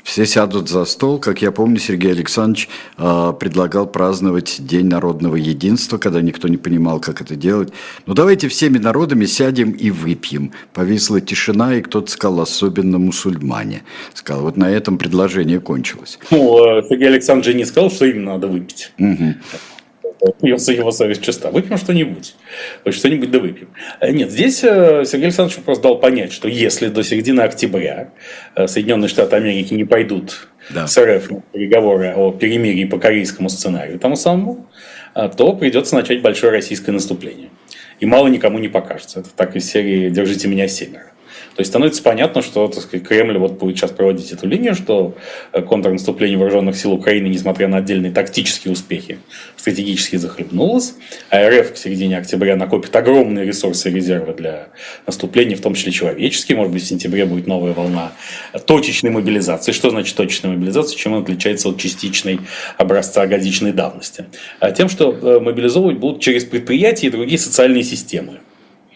все 0.06 0.24
сядут 0.24 0.68
за 0.68 0.84
стол. 0.84 1.18
Как 1.18 1.42
я 1.42 1.50
помню, 1.50 1.78
Сергей 1.78 2.12
Александрович 2.12 2.68
э, 2.96 3.32
предлагал 3.40 3.88
праздновать 3.88 4.58
День 4.60 4.86
народного 4.86 5.34
единства, 5.34 5.98
когда 5.98 6.22
никто 6.22 6.46
не 6.46 6.56
понимал, 6.56 7.00
как 7.00 7.20
это 7.20 7.34
делать. 7.34 7.72
Ну, 8.06 8.14
давайте 8.14 8.46
всеми 8.46 8.78
народами 8.78 9.26
сядем 9.26 9.72
и 9.72 9.90
выпьем. 9.90 10.52
Повисла 10.72 11.20
тишина, 11.20 11.74
и 11.74 11.82
кто-то 11.82 12.08
сказал, 12.08 12.40
особенно 12.40 12.98
мусульмане. 12.98 13.82
Сказал, 14.14 14.42
вот 14.42 14.56
на 14.56 14.70
этом 14.70 14.96
предложение 14.96 15.58
кончилось. 15.58 16.20
Ну, 16.30 16.82
Сергей 16.88 17.08
Александрович 17.08 17.56
не 17.56 17.64
сказал, 17.64 17.90
что 17.90 18.04
им 18.04 18.24
надо 18.24 18.46
выпить. 18.46 18.92
Угу 18.98 19.34
его, 20.42 20.72
его 20.72 20.90
совесть 20.90 21.22
чиста. 21.22 21.50
Выпьем 21.50 21.76
что-нибудь. 21.76 22.34
Хоть 22.84 22.94
что-нибудь 22.94 23.30
да 23.30 23.38
выпьем. 23.38 23.68
Э, 24.00 24.10
нет, 24.10 24.30
здесь 24.30 24.62
э, 24.64 25.04
Сергей 25.04 25.26
Александрович 25.26 25.62
просто 25.64 25.82
дал 25.84 25.98
понять, 25.98 26.32
что 26.32 26.48
если 26.48 26.88
до 26.88 27.02
середины 27.02 27.40
октября 27.40 28.10
э, 28.54 28.66
Соединенные 28.66 29.08
Штаты 29.08 29.36
Америки 29.36 29.74
не 29.74 29.84
пойдут 29.84 30.48
да. 30.70 30.86
с 30.86 30.98
РФ 30.98 31.30
на 31.30 31.40
переговоры 31.52 32.14
о 32.14 32.32
перемирии 32.32 32.84
по 32.84 32.98
корейскому 32.98 33.48
сценарию 33.48 33.98
тому 33.98 34.16
самому, 34.16 34.66
то 35.14 35.54
придется 35.54 35.94
начать 35.94 36.20
большое 36.20 36.52
российское 36.52 36.92
наступление. 36.92 37.48
И 38.00 38.06
мало 38.06 38.28
никому 38.28 38.58
не 38.58 38.68
покажется. 38.68 39.20
Это 39.20 39.30
так 39.34 39.56
из 39.56 39.64
серии 39.64 40.10
«Держите 40.10 40.46
меня 40.46 40.68
семеро». 40.68 41.12
То 41.56 41.62
есть 41.62 41.70
становится 41.70 42.02
понятно, 42.02 42.42
что 42.42 42.68
так 42.68 42.82
сказать, 42.82 43.06
Кремль 43.06 43.38
вот 43.38 43.52
будет 43.52 43.78
сейчас 43.78 43.90
проводить 43.90 44.30
эту 44.30 44.46
линию, 44.46 44.74
что 44.74 45.14
э, 45.52 45.62
контрнаступление 45.62 46.36
вооруженных 46.36 46.76
сил 46.76 46.92
Украины, 46.92 47.28
несмотря 47.28 47.66
на 47.66 47.78
отдельные 47.78 48.12
тактические 48.12 48.72
успехи, 48.72 49.20
стратегически 49.56 50.16
захлебнулось. 50.16 50.94
А 51.30 51.48
РФ 51.48 51.72
к 51.72 51.76
середине 51.78 52.18
октября 52.18 52.56
накопит 52.56 52.94
огромные 52.94 53.46
ресурсы 53.46 53.90
и 53.90 53.94
резервы 53.94 54.34
для 54.34 54.68
наступления, 55.06 55.56
в 55.56 55.62
том 55.62 55.72
числе 55.72 55.92
человеческие. 55.92 56.58
Может 56.58 56.74
быть, 56.74 56.82
в 56.82 56.86
сентябре 56.86 57.24
будет 57.24 57.46
новая 57.46 57.72
волна 57.72 58.12
точечной 58.66 59.10
мобилизации. 59.10 59.72
Что 59.72 59.88
значит 59.88 60.14
точечная 60.14 60.50
мобилизация? 60.50 60.98
Чем 60.98 61.14
она 61.14 61.22
отличается 61.22 61.70
от 61.70 61.78
частичной 61.78 62.38
образца 62.76 63.26
годичной 63.26 63.72
давности? 63.72 64.26
А 64.60 64.72
тем, 64.72 64.90
что 64.90 65.10
э, 65.10 65.40
мобилизовывать 65.40 65.96
будут 65.96 66.20
через 66.20 66.44
предприятия 66.44 67.06
и 67.06 67.10
другие 67.10 67.38
социальные 67.38 67.82
системы. 67.82 68.40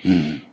Mm-hmm. 0.05 0.50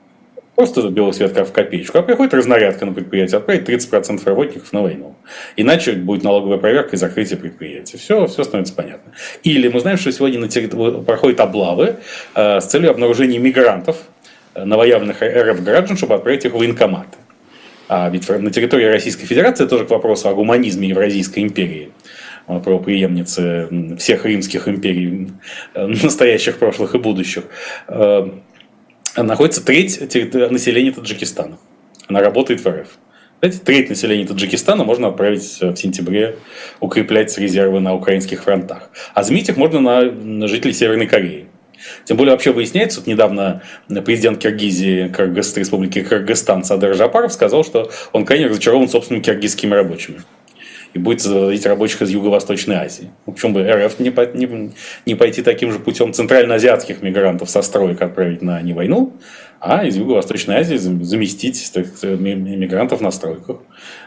Просто 0.58 0.89
белый 0.89 1.14
свет 1.14 1.38
в 1.38 1.51
копеечку. 1.51 1.99
А 1.99 2.01
приходит 2.01 2.34
разнарядка 2.34 2.88
на 2.88 2.91
предприятие, 2.91 3.38
отправить 3.38 3.70
30% 3.70 4.26
работников 4.26 4.74
на 4.74 4.82
войну. 4.82 5.16
Иначе 5.55 5.91
будет 5.91 6.24
налоговая 6.24 6.58
проверка 6.58 6.95
и 6.95 6.97
закрытие 6.97 7.38
предприятия. 7.38 7.99
Все, 7.99 8.26
все 8.26 8.43
становится 8.43 8.74
понятно. 8.74 9.14
Или 9.43 9.68
мы 9.68 9.80
знаем, 9.82 9.99
что 9.99 10.12
сегодня 10.12 10.39
на 10.39 10.47
территории 10.47 11.03
проходят 11.03 11.41
облавы 11.41 11.97
э, 12.34 12.60
с 12.60 12.66
целью 12.66 12.89
обнаружения 12.89 13.38
мигрантов, 13.38 13.97
э, 14.55 14.64
новоявленных 14.64 15.22
РФ 15.22 15.64
граждан, 15.64 15.95
чтобы 15.95 16.16
отправить 16.16 16.43
их 16.45 16.53
в 16.53 16.58
военкоматы. 16.58 17.20
А 17.88 18.10
ведь 18.10 18.28
на 18.28 18.49
территории 18.49 18.86
Российской 18.86 19.28
Федерации 19.28 19.68
тоже 19.68 19.86
к 19.86 19.91
вопросу 19.91 20.28
о 20.28 20.34
гуманизме 20.34 20.88
Евразийской 20.88 21.43
империи 21.43 21.91
э, 22.47 22.60
про 22.60 22.80
преемницы 22.80 23.95
всех 23.99 24.26
римских 24.26 24.68
империй, 24.68 25.28
э, 25.76 25.86
настоящих, 25.86 26.58
прошлых 26.58 26.95
и 26.95 26.97
будущих, 26.97 27.43
находится 29.24 29.63
треть 29.63 29.99
населения 30.01 30.91
Таджикистана. 30.91 31.57
Она 32.07 32.22
работает 32.22 32.63
в 32.63 32.68
РФ. 32.68 32.88
Знаете, 33.39 33.59
треть 33.63 33.89
населения 33.89 34.26
Таджикистана 34.26 34.84
можно 34.84 35.09
отправить 35.09 35.59
в 35.61 35.76
сентябре 35.76 36.38
укреплять 36.80 37.38
резервы 37.38 37.80
на 37.80 37.93
украинских 37.93 38.43
фронтах. 38.43 38.89
А 39.13 39.24
заменить 39.24 39.49
их 39.49 39.57
можно 39.57 39.80
на, 39.80 40.01
на 40.11 40.47
жителей 40.47 40.74
Северной 40.74 41.07
Кореи. 41.07 41.47
Тем 42.05 42.18
более 42.18 42.32
вообще 42.32 42.51
выясняется, 42.51 42.99
вот 42.99 43.07
недавно 43.07 43.61
президент 44.05 44.39
Киргизии, 44.39 45.09
Кыргыз, 45.09 45.55
Республики 45.55 46.01
Кыргызстан 46.01 46.63
Садыр 46.63 46.95
Жапаров 46.95 47.32
сказал, 47.32 47.63
что 47.63 47.91
он 48.13 48.26
крайне 48.26 48.47
разочарован 48.47 48.89
собственными 48.89 49.24
киргизскими 49.24 49.74
рабочими 49.74 50.22
и 50.98 51.00
будет 51.00 51.22
заводить 51.22 51.66
рабочих 51.66 52.02
из 52.02 52.10
Юго-Восточной 52.10 52.76
Азии. 52.76 53.12
Ну, 53.26 53.34
почему 53.34 53.54
бы 53.54 53.64
РФ 53.64 54.00
не, 54.00 54.10
не, 54.34 54.72
не 55.06 55.16
пойти 55.16 55.43
таким 55.43 55.72
же 55.72 55.80
путем 55.80 56.12
центральноазиатских 56.12 57.02
мигрантов 57.02 57.50
со 57.50 57.62
строек 57.62 58.02
отправить 58.02 58.41
на 58.41 58.62
не 58.62 58.74
войну, 58.74 59.14
а 59.60 59.86
из 59.86 59.98
Юго-Восточной 59.98 60.56
Азии 60.56 60.76
заместить 60.76 61.72
так, 61.74 61.86
мигрантов 62.04 63.02
на 63.02 63.12
стройках. 63.12 63.58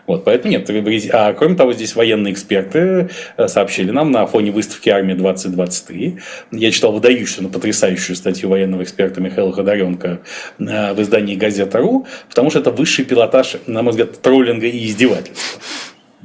Вот, 0.06 0.24
поэтому 0.24 0.52
нет. 0.52 0.68
А 1.12 1.32
кроме 1.32 1.56
того, 1.56 1.72
здесь 1.72 1.94
военные 1.94 2.32
эксперты 2.32 3.10
э, 3.36 3.48
сообщили 3.48 3.90
нам 3.90 4.10
на 4.10 4.26
фоне 4.26 4.50
выставки 4.50 4.88
«Армия 4.88 5.14
2023». 5.14 6.20
Я 6.52 6.70
читал 6.70 6.92
выдающую, 6.92 7.44
но 7.44 7.48
потрясающую 7.48 8.16
статью 8.16 8.48
военного 8.48 8.82
эксперта 8.82 9.20
Михаила 9.20 9.52
Ходоренко 9.52 10.20
э, 10.58 10.92
в 10.94 11.02
издании 11.02 11.36
«Газета.ру», 11.36 12.06
потому 12.28 12.50
что 12.50 12.60
это 12.60 12.70
высший 12.70 13.04
пилотаж, 13.04 13.56
на 13.66 13.82
мой 13.82 13.90
взгляд, 13.90 14.20
троллинга 14.20 14.66
и 14.66 14.86
издевательства. 14.86 15.60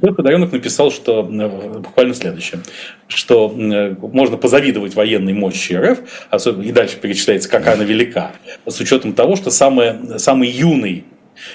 Подоренок 0.00 0.52
написал, 0.52 0.90
что 0.90 1.22
буквально 1.22 2.14
следующее, 2.14 2.60
что 3.08 3.48
можно 3.48 4.36
позавидовать 4.36 4.94
военной 4.94 5.32
мощи 5.32 5.72
РФ, 5.72 6.00
особенно 6.30 6.62
и 6.62 6.72
дальше 6.72 6.98
перечисляется, 6.98 7.48
какая 7.48 7.74
она 7.74 7.84
велика, 7.84 8.32
с 8.66 8.78
учетом 8.80 9.14
того, 9.14 9.36
что 9.36 9.50
самый, 9.50 10.18
самый 10.18 10.48
юный 10.48 11.04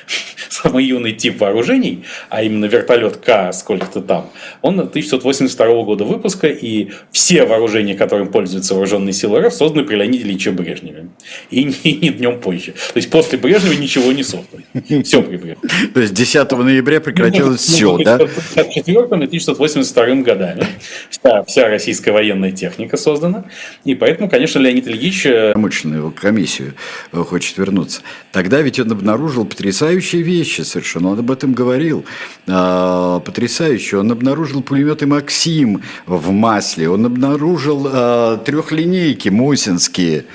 самый 0.50 0.86
юный 0.86 1.14
тип 1.14 1.40
вооружений, 1.40 2.04
а 2.30 2.44
именно 2.44 2.66
вертолет 2.66 3.18
К 3.18 3.52
сколько-то 3.54 4.02
там, 4.02 4.30
он 4.62 4.80
1982 4.80 5.84
года 5.84 6.04
выпуска, 6.04 6.48
и 6.48 6.90
все 7.12 7.46
вооружения, 7.46 7.96
которым 7.96 8.28
пользуются 8.28 8.74
вооруженные 8.74 9.14
силы 9.14 9.42
РФ, 9.42 9.54
созданы 9.54 9.84
при 9.84 9.96
Леониде 9.96 10.24
Ильиче 10.24 10.52
Брежневе. 10.52 11.08
И 11.50 11.64
не, 11.84 11.94
не 11.94 12.10
днем 12.10 12.40
позже. 12.40 12.72
То 12.72 12.98
есть 12.98 13.10
после 13.10 13.38
Брежнева 13.38 13.74
ничего 13.74 14.12
не 14.12 14.24
создано. 14.24 14.64
Все 15.04 15.22
при 15.22 15.38
Брежневе. 15.38 15.70
То 15.94 16.00
есть 16.02 16.14
10 16.14 16.52
ноября 16.52 17.02
прекратилось 17.02 17.62
все, 17.62 17.98
да? 17.98 18.18
В 18.18 18.58
1984 18.58 19.92
1982 19.92 20.24
годами 20.24 20.68
вся, 21.10 21.44
вся 21.44 21.68
российская 21.68 22.12
военная 22.12 22.52
техника 22.52 22.98
создана. 22.98 23.46
И 23.86 23.96
поэтому, 23.96 24.30
конечно, 24.30 24.60
Леонид 24.60 24.88
Ильич... 24.88 25.24
Промышленную 25.24 26.12
комиссию 26.12 26.74
хочет 27.12 27.58
вернуться. 27.58 28.02
Тогда 28.32 28.62
ведь 28.62 28.80
он 28.80 28.92
обнаружил 28.92 29.46
потрясающие 29.72 30.22
вещи 30.22 30.62
совершенно. 30.62 31.12
Он 31.12 31.20
об 31.20 31.32
этом 31.32 31.54
говорил. 31.54 32.04
А, 32.46 33.22
потрясающе. 33.22 33.98
Он 33.98 34.12
обнаружил 34.12 34.62
пулеметы 34.62 35.08
«Максим» 35.08 35.82
в 36.06 36.32
масле. 36.32 36.90
Он 36.90 37.06
обнаружил 37.06 37.88
а, 37.90 38.38
трехлинейки 38.38 39.30
мусинские 39.30 40.26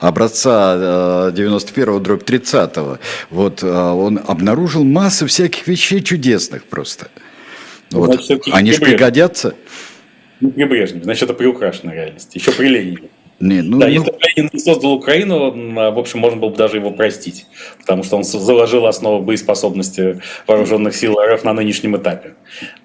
образца 0.00 1.30
91-го, 1.30 2.00
дробь 2.00 2.28
30-го. 2.28 2.98
Вот, 3.30 3.60
а, 3.62 3.94
он 3.94 4.18
обнаружил 4.26 4.82
массу 4.82 5.28
всяких 5.28 5.68
вещей 5.68 6.02
чудесных 6.02 6.64
просто. 6.64 7.06
Вот. 7.92 8.14
Значит, 8.14 8.42
Они 8.52 8.72
же 8.72 8.80
пригодятся. 8.80 9.54
Не 10.40 10.50
при 10.50 10.64
Брежневе, 10.64 11.04
значит, 11.04 11.22
это 11.22 11.34
приукрашенная 11.34 11.94
реальность. 11.94 12.34
Еще 12.34 12.50
при 12.50 12.66
Ленине. 12.66 13.10
Не, 13.42 13.60
ну, 13.60 13.78
да, 13.78 13.86
ну... 13.86 13.92
если 13.92 14.10
бы 14.12 14.18
Ленин 14.36 14.50
не 14.52 14.60
создал 14.60 14.92
Украину, 14.92 15.50
в 15.50 15.98
общем, 15.98 16.20
можно 16.20 16.38
было 16.38 16.50
бы 16.50 16.56
даже 16.56 16.76
его 16.76 16.92
простить, 16.92 17.46
потому 17.80 18.04
что 18.04 18.16
он 18.16 18.22
заложил 18.22 18.86
основу 18.86 19.20
боеспособности 19.20 20.20
вооруженных 20.46 20.94
сил 20.94 21.16
РФ 21.20 21.42
на 21.42 21.52
нынешнем 21.52 21.96
этапе. 21.96 22.34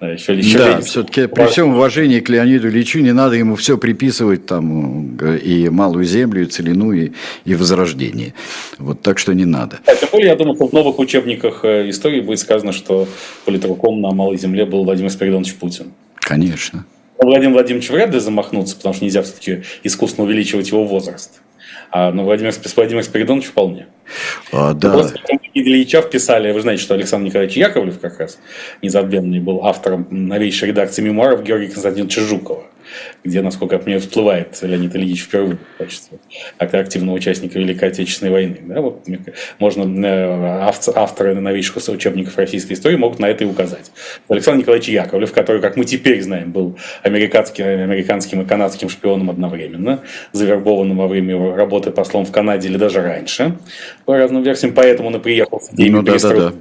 Еще, 0.00 0.34
еще 0.34 0.58
да, 0.58 0.68
Ленин... 0.70 0.82
все-таки 0.82 1.28
при 1.28 1.46
всем 1.46 1.74
уважении 1.74 2.18
к 2.18 2.28
Леониду 2.28 2.68
Ильичу 2.68 2.98
не 2.98 3.12
надо 3.12 3.36
ему 3.36 3.54
все 3.54 3.78
приписывать 3.78 4.46
там 4.46 5.16
и 5.16 5.68
малую 5.68 6.04
землю, 6.04 6.42
и 6.42 6.46
целину, 6.46 6.90
и, 6.90 7.12
и 7.44 7.54
возрождение. 7.54 8.34
Вот 8.78 9.00
так 9.00 9.18
что 9.18 9.34
не 9.34 9.44
надо. 9.44 9.78
А, 9.86 9.94
тем 9.94 10.08
более, 10.10 10.30
я 10.30 10.34
думаю, 10.34 10.56
что 10.56 10.66
в 10.66 10.72
новых 10.72 10.98
учебниках 10.98 11.64
э, 11.64 11.88
истории 11.88 12.20
будет 12.20 12.40
сказано, 12.40 12.72
что 12.72 13.06
политруком 13.44 14.00
на 14.00 14.10
малой 14.10 14.38
земле 14.38 14.66
был 14.66 14.82
Владимир 14.82 15.10
Спиридонович 15.10 15.54
Путин. 15.54 15.92
Конечно. 16.16 16.84
Владимир 17.20 17.54
Владимирович 17.54 17.90
вряд 17.90 18.12
ли 18.12 18.20
замахнуться, 18.20 18.76
потому 18.76 18.94
что 18.94 19.04
нельзя 19.04 19.22
все-таки 19.22 19.62
искусственно 19.82 20.26
увеличивать 20.26 20.68
его 20.68 20.84
возраст. 20.84 21.40
А 21.90 22.12
ну, 22.12 22.24
Владимир, 22.24 22.52
Владимир 22.76 23.02
Спиридонович 23.02 23.46
вполне. 23.46 23.86
А, 24.52 24.74
да. 24.74 24.92
Просто 24.92 25.18
Ильича 25.54 26.02
вписали, 26.02 26.52
вы 26.52 26.60
знаете, 26.60 26.82
что 26.82 26.94
Александр 26.94 27.26
Николаевич 27.26 27.56
Яковлев 27.56 27.98
как 27.98 28.18
раз 28.20 28.38
незабвенный 28.82 29.40
был 29.40 29.64
автором 29.64 30.06
новейшей 30.10 30.68
редакции 30.68 31.02
мемуаров 31.02 31.42
Георгия 31.42 31.68
Константиновича 31.68 32.20
Жукова 32.20 32.64
где, 33.24 33.42
насколько 33.42 33.78
понимаю, 33.78 34.00
всплывает 34.00 34.58
Леонид 34.62 34.94
Ильич 34.96 35.22
впервые 35.22 35.58
в 35.74 35.78
качестве 35.78 36.18
активного 36.58 37.16
участника 37.16 37.58
Великой 37.58 37.88
Отечественной 37.90 38.32
войны. 38.32 38.58
Да, 38.62 38.80
вот, 38.80 39.06
можно, 39.58 40.06
э, 40.06 40.70
авторы 40.94 41.34
новейших 41.34 41.76
учебников 41.88 42.36
российской 42.36 42.74
истории 42.74 42.96
могут 42.96 43.18
на 43.18 43.26
это 43.26 43.44
и 43.44 43.46
указать. 43.46 43.90
Александр 44.28 44.60
Николаевич 44.60 44.88
Яковлев, 44.88 45.32
который, 45.32 45.60
как 45.60 45.76
мы 45.76 45.84
теперь 45.84 46.22
знаем, 46.22 46.52
был 46.52 46.78
американским, 47.02 47.64
американским 47.64 48.42
и 48.42 48.44
канадским 48.44 48.88
шпионом 48.88 49.30
одновременно, 49.30 50.00
завербованным 50.32 50.96
во 50.96 51.08
время 51.08 51.34
его 51.34 51.54
работы 51.54 51.90
послом 51.90 52.24
в 52.24 52.32
Канаде 52.32 52.68
или 52.68 52.76
даже 52.76 53.02
раньше, 53.02 53.58
по 54.04 54.16
разным 54.16 54.42
версиям, 54.42 54.74
поэтому 54.74 55.08
он 55.08 55.16
и 55.16 55.20
приехал 55.20 55.60
с 55.60 55.72
идеей 55.72 55.90
ну, 55.90 56.02
да, 56.02 56.18
да, 56.18 56.32
да 56.32 56.52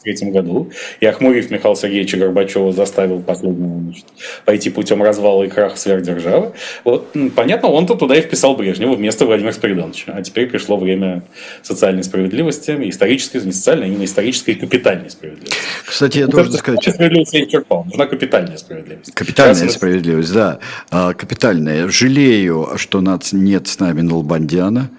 1993 0.00 0.30
году, 0.30 0.70
и 1.00 1.06
Ахмурив 1.06 1.50
Михаила 1.50 1.76
Сергеевича 1.76 2.16
Горбачева 2.16 2.72
заставил 2.72 3.20
последнего 3.20 3.80
значит, 3.80 4.04
пойти 4.44 4.70
путем 4.70 5.02
развала 5.02 5.44
и 5.44 5.48
краха 5.48 5.76
сверхдержавы. 5.76 6.52
Вот, 6.84 7.14
понятно, 7.34 7.68
он-то 7.68 7.94
туда 7.94 8.16
и 8.16 8.20
вписал 8.20 8.56
Брежнева 8.56 8.94
вместо 8.94 9.26
Владимира 9.26 9.52
Спиридоновича. 9.52 10.12
А 10.12 10.22
теперь 10.22 10.48
пришло 10.48 10.76
время 10.76 11.22
социальной 11.62 12.04
справедливости, 12.04 12.70
исторической, 12.88 13.44
не 13.44 13.52
социальной, 13.52 13.86
а 13.86 13.88
именно 13.88 14.04
исторической 14.04 14.50
и 14.50 14.54
капитальной 14.54 15.10
справедливости. 15.10 15.56
Кстати, 15.84 16.18
я 16.18 16.26
ну, 16.26 16.32
должен 16.32 16.52
сказать... 16.52 16.80
Справедливость 16.82 17.34
я 17.34 17.46
черпал. 17.46 17.84
Нужна 17.84 18.06
капитальная 18.06 18.56
справедливость. 18.56 19.14
Капитальная 19.14 19.64
Раз 19.64 19.74
справедливость, 19.74 20.32
да. 20.32 20.58
А, 20.90 21.14
капитальная. 21.14 21.88
Жалею, 21.88 22.70
что 22.76 23.02
нет 23.32 23.68
с 23.68 23.78
нами 23.78 24.00
Налбандяна. 24.00 24.90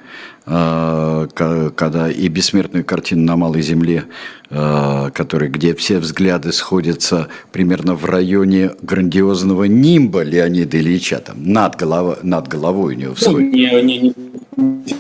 А, 0.52 1.28
когда 1.76 2.10
и 2.10 2.28
бессмертную 2.28 2.84
картину 2.84 3.24
на 3.24 3.36
Малой 3.36 3.62
Земле, 3.62 4.06
а, 4.50 5.12
который, 5.12 5.48
где 5.48 5.76
все 5.76 6.00
взгляды 6.00 6.52
сходятся 6.52 7.28
примерно 7.52 7.94
в 7.94 8.06
районе 8.06 8.72
грандиозного 8.82 9.66
нимба 9.66 10.24
Леонида 10.24 10.80
Ильича, 10.80 11.20
там, 11.20 11.44
над, 11.44 11.76
голова, 11.76 12.18
над 12.24 12.48
головой 12.48 12.96
у 12.96 12.98
него. 12.98 13.16
Ну, 13.22 13.40
не, 13.40 13.82
не, 13.84 14.00
не, 14.00 14.14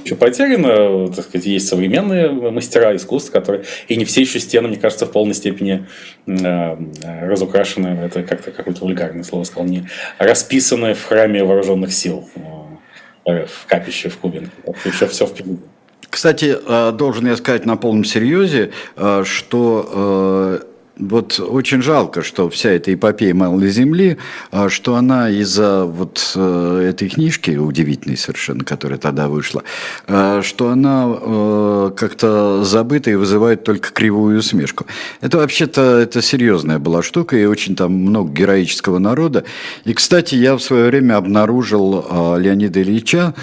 еще 0.05 0.15
потеряно, 0.15 1.07
так 1.11 1.25
сказать, 1.25 1.47
есть 1.47 1.67
современные 1.67 2.29
мастера 2.29 2.95
искусства, 2.95 3.31
которые, 3.31 3.65
и 3.87 3.95
не 3.95 4.05
все 4.05 4.21
еще 4.21 4.39
стены, 4.39 4.67
мне 4.67 4.77
кажется, 4.77 5.07
в 5.07 5.11
полной 5.11 5.33
степени 5.33 5.87
э, 6.27 6.77
разукрашены, 7.23 7.87
это 7.87 8.21
как-то 8.21 8.51
какое-то 8.51 8.81
вульгарное 8.81 9.23
слово 9.23 9.45
сказал, 9.45 9.65
не 9.65 9.87
расписаны 10.19 10.93
в 10.93 11.03
храме 11.03 11.43
вооруженных 11.43 11.91
сил 11.91 12.29
в 13.47 13.65
капище 13.67 14.09
в 14.09 14.17
Кубинке. 14.17 14.51
Еще 14.85 15.07
все 15.07 15.25
впереди. 15.25 15.59
Кстати, 16.09 16.57
э, 16.65 16.91
должен 16.91 17.27
я 17.27 17.37
сказать 17.37 17.65
на 17.65 17.77
полном 17.77 18.03
серьезе, 18.03 18.71
э, 18.95 19.23
что 19.25 19.89
э, 19.91 20.68
вот 20.99 21.39
очень 21.39 21.81
жалко, 21.81 22.23
что 22.23 22.49
вся 22.49 22.71
эта 22.71 22.93
эпопея 22.93 23.33
Малой 23.33 23.69
Земли, 23.69 24.17
а, 24.51 24.69
что 24.69 24.95
она 24.95 25.29
из-за 25.29 25.85
вот 25.85 26.33
э, 26.35 26.89
этой 26.89 27.09
книжки, 27.09 27.51
удивительной 27.51 28.17
совершенно, 28.17 28.65
которая 28.65 28.99
тогда 28.99 29.29
вышла, 29.29 29.63
а, 30.07 30.41
что 30.41 30.69
она 30.69 31.07
э, 31.09 31.91
как-то 31.95 32.63
забыта 32.65 33.11
и 33.11 33.15
вызывает 33.15 33.63
только 33.63 33.91
кривую 33.91 34.39
усмешку. 34.39 34.85
Это 35.21 35.37
вообще-то 35.37 35.81
это 35.97 36.21
серьезная 36.21 36.79
была 36.79 37.01
штука, 37.01 37.37
и 37.37 37.45
очень 37.45 37.75
там 37.75 37.93
много 37.93 38.31
героического 38.33 38.99
народа. 38.99 39.45
И, 39.85 39.93
кстати, 39.93 40.35
я 40.35 40.55
в 40.55 40.61
свое 40.61 40.87
время 40.87 41.15
обнаружил 41.15 42.05
а, 42.09 42.35
Леонида 42.35 42.81
Ильича 42.81 43.33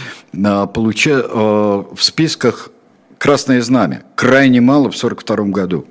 получа, 0.75 1.23
в 1.27 1.99
списках 1.99 2.71
«Красное 3.17 3.63
знамя». 3.63 4.03
Крайне 4.15 4.61
мало 4.61 4.91
в 4.91 4.97
1942 4.97 5.47
году. 5.47 5.87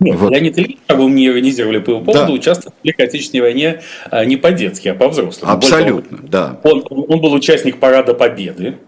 Нет, 0.00 0.16
вот. 0.16 0.32
Леонид 0.32 0.58
Ильич, 0.58 0.78
как 0.86 0.96
бы 0.96 1.08
мне 1.08 1.26
иронизировали 1.26 1.78
по 1.78 1.90
его 1.90 2.00
поводу, 2.00 2.26
да. 2.26 2.32
участвовал 2.32 2.74
в 2.80 2.84
Великой 2.84 3.06
Отечественной 3.06 3.42
войне 3.42 3.82
а, 4.10 4.24
не 4.24 4.36
по-детски, 4.36 4.88
а 4.88 4.94
по-взрослому. 4.94 5.52
Абсолютно, 5.52 6.16
того, 6.16 6.28
да. 6.28 6.60
Он, 6.64 6.84
он 6.90 7.20
был 7.20 7.32
участник 7.34 7.78
Парада 7.78 8.14
Победы 8.14 8.78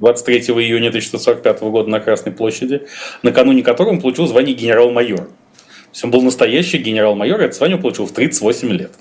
23 0.00 0.40
июня 0.40 0.88
1945 0.88 1.60
года 1.62 1.90
на 1.90 2.00
Красной 2.00 2.32
площади, 2.32 2.82
накануне 3.22 3.62
которого 3.62 3.92
он 3.92 4.00
получил 4.00 4.26
звание 4.26 4.54
генерал-майор 4.54 5.28
есть 5.92 6.04
он 6.04 6.10
был 6.10 6.22
настоящий 6.22 6.78
генерал-майор, 6.78 7.40
и 7.40 7.44
это 7.44 7.54
звание 7.54 7.78
получил 7.78 8.06
в 8.06 8.12
38 8.12 8.68
лет. 8.72 8.92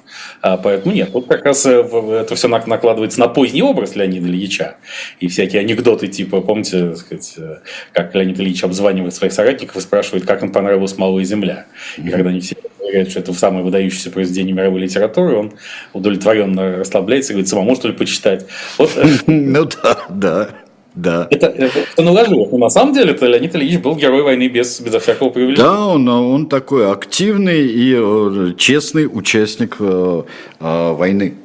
А, 0.42 0.58
поэтому 0.58 0.94
нет, 0.94 1.10
вот 1.12 1.28
как 1.28 1.46
раз 1.46 1.66
э, 1.66 1.82
это 2.22 2.36
все 2.36 2.48
накладывается 2.48 3.20
на 3.20 3.28
поздний 3.28 3.62
образ 3.62 3.96
Леонида 3.96 4.28
Ильича. 4.28 4.78
И 5.20 5.28
всякие 5.28 5.62
анекдоты, 5.62 6.08
типа, 6.08 6.42
помните, 6.42 6.96
сказать, 6.96 7.34
э, 7.38 7.58
как 7.92 8.16
Леонид 8.16 8.40
Ильич 8.40 8.64
обзванивает 8.64 9.14
своих 9.14 9.34
соратников 9.34 9.76
и 9.78 9.82
спрашивает, 9.82 10.26
как 10.26 10.44
им 10.44 10.52
понравилась 10.52 10.98
«Малая 10.98 11.24
земля». 11.24 11.66
И 11.98 12.10
когда 12.10 12.30
они 12.30 12.40
все 12.40 12.56
говорят, 12.80 13.10
что 13.10 13.20
это 13.20 13.34
самое 13.34 13.64
выдающееся 13.64 14.12
произведение 14.12 14.54
мировой 14.54 14.82
литературы, 14.82 15.36
он 15.36 15.54
удовлетворенно 15.94 16.78
расслабляется 16.78 17.34
и 17.34 17.36
говорит, 17.36 17.50
самому 17.50 17.76
что 17.76 17.88
ли 17.88 17.94
почитать. 17.94 18.46
Вот. 18.78 18.92
Ну 19.28 19.66
да, 19.66 19.98
да. 20.10 20.50
Да. 20.98 21.28
Это, 21.30 21.48
это 21.48 22.02
наложилось. 22.02 22.52
Но 22.52 22.58
на 22.58 22.70
самом 22.70 22.94
деле 22.94 23.12
это 23.12 23.28
Леонид 23.28 23.56
Ильич 23.56 23.78
был 23.80 23.96
герой 23.96 24.24
войны 24.24 24.48
без, 24.48 24.82
безо 24.82 25.00
всякого 25.00 25.30
появления. 25.30 25.62
Да, 25.62 25.86
он, 25.86 26.08
он 26.10 26.48
такой 26.48 26.92
активный 26.92 27.68
и 27.68 27.96
э, 27.96 28.54
честный 28.58 29.06
участник 29.06 29.76
э, 29.80 30.24
э, 30.60 30.92
войны. 30.94 31.36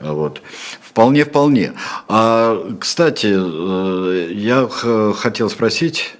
Вот. 0.00 0.42
Вполне, 0.80 1.24
вполне. 1.24 1.74
А, 2.08 2.60
кстати, 2.80 3.32
э, 3.32 4.32
я 4.32 4.68
хотел 5.14 5.48
спросить, 5.48 6.16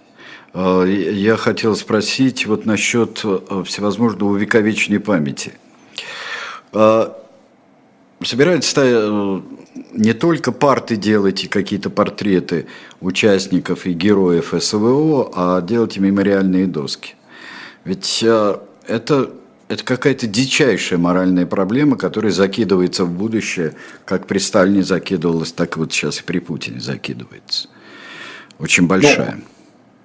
э, 0.55 1.13
я 1.15 1.37
хотел 1.37 1.75
спросить 1.75 2.47
вот 2.47 2.65
насчет 2.65 3.23
э, 3.25 3.65
всевозможного 3.67 4.31
увековечения 4.31 5.01
памяти. 5.01 5.53
Собирается 8.23 9.43
не 9.93 10.13
только 10.13 10.51
парты 10.53 10.97
делать 10.97 11.45
и 11.45 11.49
какие-то 11.49 11.89
портреты 11.89 12.67
участников 13.01 13.87
и 13.87 13.93
героев 13.93 14.55
СВО, 14.59 15.31
а 15.35 15.61
делать 15.61 15.99
мемориальные 15.99 16.67
доски. 16.67 17.15
Ведь 17.85 18.21
э, 18.23 18.57
это 18.87 19.31
это 19.69 19.85
какая-то 19.85 20.27
дичайшая 20.27 20.99
моральная 20.99 21.45
проблема, 21.45 21.97
которая 21.97 22.33
закидывается 22.33 23.05
в 23.05 23.13
будущее, 23.13 23.75
как 24.07 24.27
при 24.27 24.39
Сталине 24.39 24.83
закидывалась, 24.83 25.53
так 25.53 25.77
вот 25.77 25.93
сейчас 25.93 26.21
и 26.21 26.23
при 26.23 26.39
Путине 26.39 26.81
закидывается. 26.81 27.69
Очень 28.59 28.87
большая. 28.87 29.41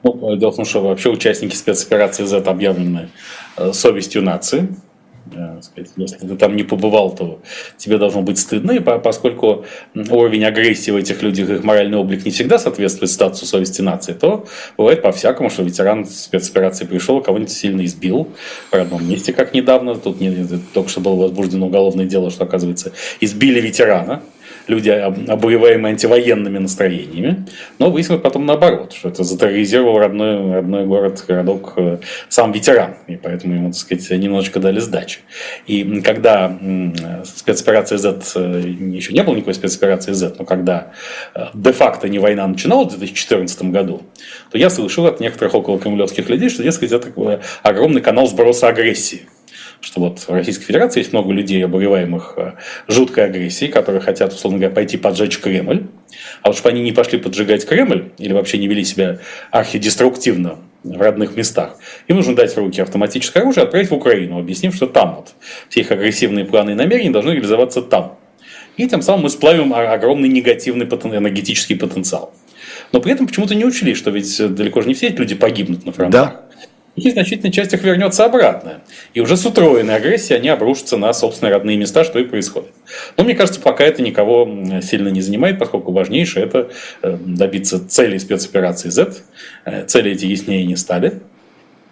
Ну, 0.03 0.14
ну, 0.14 0.36
дело 0.36 0.51
в 0.51 0.57
том, 0.57 0.66
что 0.66 0.82
вообще 0.82 1.09
участники 1.09 1.55
спецоперации 1.55 2.26
Z 2.26 2.39
объявлены 2.39 3.09
э, 3.55 3.72
совестью 3.72 4.22
нации. 4.22 4.68
Э, 5.32 5.60
если 5.98 6.18
ты 6.18 6.36
там 6.36 6.56
не 6.56 6.64
побывал, 6.64 7.16
то 7.16 7.40
тебе 7.78 7.98
должно 7.98 8.22
быть 8.22 8.38
стыдно, 8.40 8.72
и 8.72 8.80
поскольку 8.80 9.66
уровень 9.96 10.44
агрессии 10.46 10.92
в 10.92 10.98
этих 10.98 11.22
людях, 11.22 11.50
их 11.50 11.64
моральный 11.64 11.98
облик 11.98 12.26
не 12.26 12.32
всегда 12.32 12.60
соответствует 12.60 13.12
статусу 13.12 13.46
совести 13.46 13.82
нации, 13.82 14.14
то 14.14 14.46
бывает 14.78 15.02
по-всякому, 15.02 15.50
что 15.50 15.64
ветеран 15.64 16.06
спецоперации 16.06 16.86
пришел, 16.86 17.22
кого-нибудь 17.22 17.52
сильно 17.52 17.86
избил 17.86 18.30
в 18.70 18.74
родном 18.74 19.08
месте, 19.08 19.34
как 19.34 19.54
недавно, 19.54 19.96
тут 19.96 20.20
не, 20.20 20.48
только 20.74 20.90
что 20.90 21.00
было 21.00 21.16
возбуждено 21.16 21.68
уголовное 21.68 22.06
дело, 22.06 22.30
что, 22.30 22.44
оказывается, 22.44 22.92
избили 23.22 23.62
ветерана, 23.62 24.24
люди, 24.68 24.89
обуреваемые 24.89 25.91
антивоенными 25.91 26.57
настроениями, 26.57 27.45
но 27.80 27.91
выяснилось 27.91 28.22
потом 28.22 28.45
наоборот, 28.45 28.93
что 28.93 29.09
это 29.09 29.24
затерроризировал 29.24 29.99
родной, 29.99 30.53
родной 30.53 30.86
город, 30.86 31.24
городок 31.28 31.74
э, 31.78 31.97
сам 32.30 32.51
ветеран, 32.51 32.95
и 33.07 33.16
поэтому 33.16 33.55
ему, 33.55 33.72
так 33.72 33.80
сказать, 33.80 34.09
немножечко 34.11 34.59
дали 34.59 34.80
сдачи. 34.80 35.20
И 35.68 36.01
когда 36.01 36.57
спецоперация 37.26 37.97
Z, 37.97 38.22
э, 38.36 38.61
еще 38.93 39.14
не 39.14 39.24
было 39.24 39.36
никакой 39.36 39.53
спецоперации 39.53 40.14
Z, 40.14 40.36
но 40.39 40.45
когда 40.45 40.93
э, 41.36 41.47
де-факто 41.53 42.09
не 42.09 42.20
война 42.20 42.47
начиналась 42.47 42.93
в 42.93 42.97
2014 42.97 43.64
году, 43.64 44.01
то 44.51 44.57
я 44.57 44.70
слышал 44.70 45.05
от 45.07 45.20
некоторых 45.20 45.55
около 45.55 45.80
кремлевских 45.80 46.30
людей, 46.30 46.49
что, 46.49 46.64
дескать, 46.64 46.91
это 46.91 47.41
огромный 47.64 48.01
канал 48.01 48.28
сброса 48.28 48.68
агрессии 48.68 49.28
что 49.84 50.00
вот 50.00 50.20
в 50.20 50.30
Российской 50.30 50.64
Федерации 50.64 51.02
есть 51.02 51.12
много 51.12 51.34
людей, 51.34 51.64
обуреваемых 51.64 52.34
э, 52.38 52.54
жуткой 52.88 53.26
агрессией, 53.26 53.70
которые 53.70 54.02
хотят, 54.02 54.32
условно 54.34 54.58
говоря, 54.58 54.74
пойти 54.74 54.98
поджечь 54.98 55.40
Кремль. 55.40 55.88
А 56.42 56.48
вот 56.48 56.58
чтобы 56.58 56.70
они 56.70 56.82
не 56.82 56.94
пошли 56.94 57.20
поджигать 57.20 57.66
Кремль 57.68 58.12
или 58.18 58.32
вообще 58.32 58.58
не 58.58 58.68
вели 58.68 58.86
себя 58.86 59.20
архидеструктивно 59.52 60.60
в 60.84 61.02
родных 61.02 61.36
местах, 61.36 61.78
им 62.08 62.16
нужно 62.16 62.36
дать 62.36 62.54
в 62.54 62.58
руки 62.58 62.82
автоматическое 62.82 63.44
оружие 63.44 63.64
и 63.64 63.66
отправить 63.66 63.90
в 63.90 63.94
Украину, 63.94 64.40
объяснив, 64.40 64.74
что 64.74 64.88
там 64.88 65.16
вот 65.16 65.34
все 65.68 65.82
их 65.82 65.92
агрессивные 65.92 66.46
планы 66.46 66.72
и 66.72 66.76
намерения 66.76 67.12
должны 67.12 67.32
реализоваться 67.32 67.82
там. 67.82 68.18
И 68.78 68.88
тем 68.88 69.02
самым 69.02 69.24
мы 69.24 69.30
сплавим 69.30 69.74
огромный 69.74 70.30
негативный 70.30 70.86
энергетический 70.86 71.76
потенциал. 71.76 72.34
Но 72.92 73.02
при 73.02 73.12
этом 73.12 73.28
почему-то 73.28 73.54
не 73.54 73.66
учли, 73.66 73.94
что 73.96 74.12
ведь 74.12 74.56
далеко 74.56 74.82
же 74.82 74.88
не 74.88 74.94
все 74.94 75.08
эти 75.08 75.18
люди 75.18 75.36
погибнут 75.36 75.86
на 75.86 75.92
фронтах. 75.92 76.32
Да 76.32 76.53
и 76.96 77.10
значительная 77.10 77.52
часть 77.52 77.74
их 77.74 77.84
вернется 77.84 78.26
обратно. 78.26 78.82
И 79.14 79.20
уже 79.20 79.36
с 79.36 79.46
утроенной 79.46 79.96
агрессией 79.96 80.38
они 80.38 80.50
обрушатся 80.50 80.98
на 80.98 81.12
собственные 81.14 81.54
родные 81.54 81.76
места, 81.76 82.04
что 82.04 82.20
и 82.20 82.24
происходит. 82.24 82.72
Но 83.18 83.24
мне 83.24 83.34
кажется, 83.34 83.60
пока 83.60 83.84
это 83.84 84.02
никого 84.02 84.48
сильно 84.82 85.08
не 85.10 85.22
занимает, 85.22 85.58
поскольку 85.58 85.91
важнейшее 85.91 86.46
это 86.46 86.70
э, 87.02 87.18
добиться 87.26 87.88
цели 87.88 88.18
спецоперации 88.20 88.89
Z. 88.89 89.14
Э, 89.66 89.86
цели 89.86 90.12
эти 90.12 90.26
яснее 90.26 90.66
не 90.66 90.76
стали. 90.76 91.22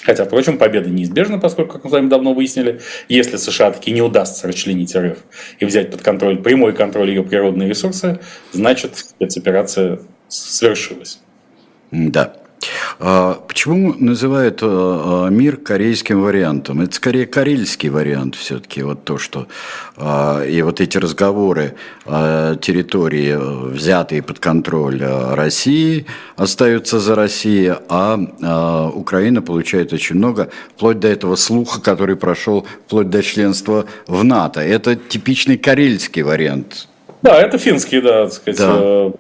Хотя, 0.04 0.26
впрочем, 0.26 0.58
победа 0.58 0.90
неизбежна, 0.90 1.40
поскольку, 1.40 1.74
как 1.74 1.84
мы 1.84 1.90
с 1.90 1.94
вами 1.94 2.10
давно 2.10 2.34
выяснили, 2.34 2.82
если 3.08 3.38
США 3.38 3.72
таки 3.72 3.92
не 3.92 4.02
удастся 4.02 4.48
расчленить 4.48 4.96
РФ 4.96 5.18
и 5.60 5.66
взять 5.66 5.92
под 5.92 6.02
контроль, 6.02 6.42
прямой 6.42 6.74
контроль 6.74 7.10
ее 7.10 7.24
природные 7.24 7.70
ресурсы, 7.70 8.20
значит, 8.52 8.98
спецоперация 8.98 10.00
свершилась. 10.28 11.20
Да. 11.92 12.36
А 13.00 13.42
почему 13.48 13.94
называют 13.98 14.60
э, 14.62 14.66
э, 14.68 15.30
мир 15.32 15.58
корейским 15.58 16.22
вариантом? 16.22 16.82
Это 16.82 16.94
скорее 16.94 17.26
карельский 17.26 17.90
вариант 17.90 18.36
все-таки, 18.36 18.84
вот 18.84 19.04
то, 19.04 19.18
что 19.18 19.48
а, 19.98 20.44
и 20.44 20.62
вот 20.62 20.82
эти 20.82 20.98
разговоры 20.98 21.76
о 22.06 22.56
территории, 22.56 23.32
э, 23.32 23.70
взятые 23.70 24.22
под 24.22 24.40
контроль 24.40 25.02
России, 25.04 26.06
остаются 26.36 27.00
за 27.00 27.16
Россией, 27.16 27.74
а, 27.90 28.20
а 28.42 28.90
Украина 28.90 29.42
получает 29.42 29.94
очень 29.94 30.18
много, 30.18 30.50
вплоть 30.76 31.00
до 31.00 31.08
этого 31.08 31.36
слуха, 31.36 31.82
который 31.82 32.16
прошел 32.16 32.68
вплоть 32.86 33.10
до 33.10 33.24
членства 33.24 33.86
в 34.08 34.24
НАТО. 34.24 34.62
Это 34.62 34.96
типичный 34.96 35.58
карельский 35.58 36.22
вариант. 36.22 36.88
Да, 37.22 37.40
это 37.40 37.58
финский, 37.58 38.02
да, 38.02 38.26
так 38.26 38.34
сказать, 38.34 38.60
да 38.60 39.12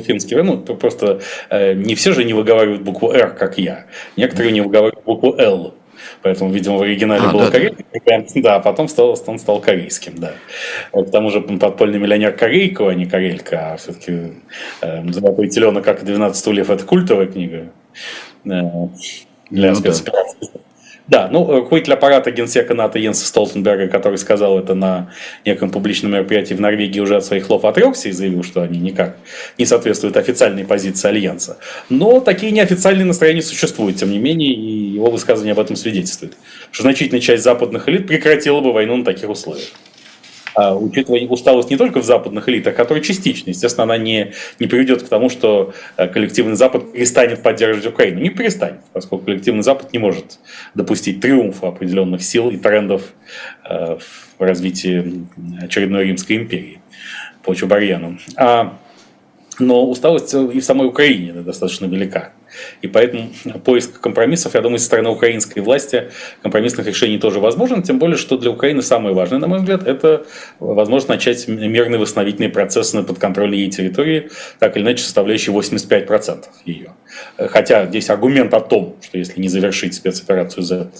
финский, 0.00 0.36
ну, 0.36 0.58
просто 0.58 1.20
э, 1.50 1.74
не 1.74 1.94
все 1.94 2.12
же 2.12 2.24
не 2.24 2.32
выговаривают 2.32 2.82
букву 2.82 3.12
«Р», 3.12 3.34
как 3.34 3.58
я. 3.58 3.86
Некоторые 4.16 4.52
не 4.52 4.60
выговаривают 4.60 5.04
букву 5.04 5.34
«Л». 5.38 5.74
Поэтому, 6.22 6.50
видимо, 6.52 6.76
в 6.76 6.82
оригинале 6.82 7.24
а, 7.24 7.32
было 7.32 7.46
да, 7.46 7.50
корейским, 7.50 8.42
да, 8.42 8.56
а 8.56 8.60
потом 8.60 8.88
стал, 8.88 9.16
он 9.26 9.38
стал 9.38 9.60
корейским, 9.60 10.14
да. 10.16 10.32
Вот, 10.92 11.08
к 11.08 11.10
тому 11.10 11.30
же 11.30 11.40
подпольный 11.40 11.98
миллионер 11.98 12.32
Корейкова, 12.32 12.90
а 12.90 12.94
не 12.94 13.06
Карелька, 13.06 13.72
а 13.72 13.76
все-таки 13.76 14.34
э, 14.82 15.10
«Золотой 15.10 15.48
теленок, 15.48 15.84
как 15.84 16.04
12 16.04 16.38
стульев»– 16.38 16.70
это 16.70 16.84
культовая 16.84 17.26
книга 17.26 17.70
э, 18.44 18.60
для 19.50 19.70
ну, 19.70 19.74
спецопераций. 19.74 20.50
Да. 20.54 20.60
Да, 21.10 21.28
ну, 21.28 21.44
руководитель 21.44 21.94
аппарата 21.94 22.30
генсека 22.30 22.72
НАТО 22.72 23.00
Йенса 23.00 23.26
Столтенберга, 23.26 23.88
который 23.88 24.16
сказал 24.16 24.60
это 24.60 24.74
на 24.76 25.10
неком 25.44 25.70
публичном 25.70 26.12
мероприятии 26.12 26.54
в 26.54 26.60
Норвегии, 26.60 27.00
уже 27.00 27.16
от 27.16 27.24
своих 27.24 27.46
слов 27.46 27.64
отрекся 27.64 28.08
и 28.08 28.12
заявил, 28.12 28.44
что 28.44 28.62
они 28.62 28.78
никак 28.78 29.16
не 29.58 29.66
соответствуют 29.66 30.16
официальной 30.16 30.64
позиции 30.64 31.08
Альянса. 31.08 31.58
Но 31.88 32.20
такие 32.20 32.52
неофициальные 32.52 33.06
настроения 33.06 33.42
существуют, 33.42 33.96
тем 33.96 34.12
не 34.12 34.18
менее, 34.18 34.54
и 34.54 34.92
его 34.94 35.10
высказывание 35.10 35.52
об 35.52 35.58
этом 35.58 35.74
свидетельствует. 35.74 36.34
Что 36.70 36.84
значительная 36.84 37.20
часть 37.20 37.42
западных 37.42 37.88
элит 37.88 38.06
прекратила 38.06 38.60
бы 38.60 38.72
войну 38.72 38.98
на 38.98 39.04
таких 39.04 39.28
условиях. 39.28 39.70
А, 40.54 40.76
учитывая 40.76 41.26
усталость 41.26 41.70
не 41.70 41.76
только 41.76 42.00
в 42.00 42.04
западных 42.04 42.48
элитах, 42.48 42.74
которая 42.74 43.02
частично, 43.02 43.50
естественно, 43.50 43.84
она 43.84 43.98
не, 43.98 44.32
не 44.58 44.66
приведет 44.66 45.02
к 45.02 45.08
тому, 45.08 45.28
что 45.28 45.72
э, 45.96 46.08
коллективный 46.08 46.56
Запад 46.56 46.92
перестанет 46.92 47.42
поддерживать 47.42 47.86
Украину. 47.86 48.20
Не 48.20 48.30
перестанет, 48.30 48.80
поскольку 48.92 49.26
коллективный 49.26 49.62
Запад 49.62 49.92
не 49.92 49.98
может 49.98 50.38
допустить 50.74 51.20
триумфа 51.20 51.68
определенных 51.68 52.22
сил 52.22 52.50
и 52.50 52.56
трендов 52.56 53.12
э, 53.68 53.98
в 54.38 54.42
развитии 54.42 55.26
очередной 55.60 56.04
Римской 56.04 56.36
империи 56.36 56.80
по 57.42 57.54
Чубарьяну. 57.54 58.18
А, 58.36 58.78
но 59.58 59.88
усталость 59.88 60.32
и 60.34 60.60
в 60.60 60.64
самой 60.64 60.88
Украине 60.88 61.32
достаточно 61.32 61.86
велика. 61.86 62.32
И 62.82 62.88
поэтому 62.88 63.30
поиск 63.64 64.00
компромиссов, 64.00 64.54
я 64.54 64.60
думаю, 64.60 64.78
со 64.78 64.86
стороны 64.86 65.10
украинской 65.10 65.60
власти 65.60 66.10
компромиссных 66.42 66.86
решений 66.86 67.18
тоже 67.18 67.40
возможен, 67.40 67.82
тем 67.82 67.98
более, 67.98 68.16
что 68.16 68.36
для 68.36 68.50
Украины 68.50 68.82
самое 68.82 69.14
важное, 69.14 69.38
на 69.38 69.46
мой 69.46 69.58
взгляд, 69.58 69.86
это 69.86 70.26
возможность 70.58 71.08
начать 71.08 71.48
мирный 71.48 71.98
восстановительный 71.98 72.48
процесс 72.48 72.92
на 72.92 73.02
подконтрольной 73.02 73.58
ей 73.58 73.70
территории, 73.70 74.30
так 74.58 74.76
или 74.76 74.82
иначе 74.82 75.02
составляющий 75.02 75.52
85% 75.52 76.44
ее. 76.64 76.94
Хотя 77.36 77.86
здесь 77.86 78.10
аргумент 78.10 78.54
о 78.54 78.60
том, 78.60 78.96
что 79.02 79.18
если 79.18 79.40
не 79.40 79.48
завершить 79.48 79.94
спецоперацию 79.94 80.62
Z 80.62 80.90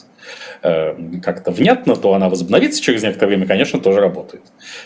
Э, 0.63 0.95
как-то 1.23 1.51
внятно, 1.51 1.97
то 1.97 2.15
она 2.15 2.29
возобновится 2.29 2.83
через 2.83 3.03
некоторое 3.03 3.29
время, 3.29 3.47
конечно, 3.47 3.81
тоже 3.81 4.01
работает. 4.01 4.43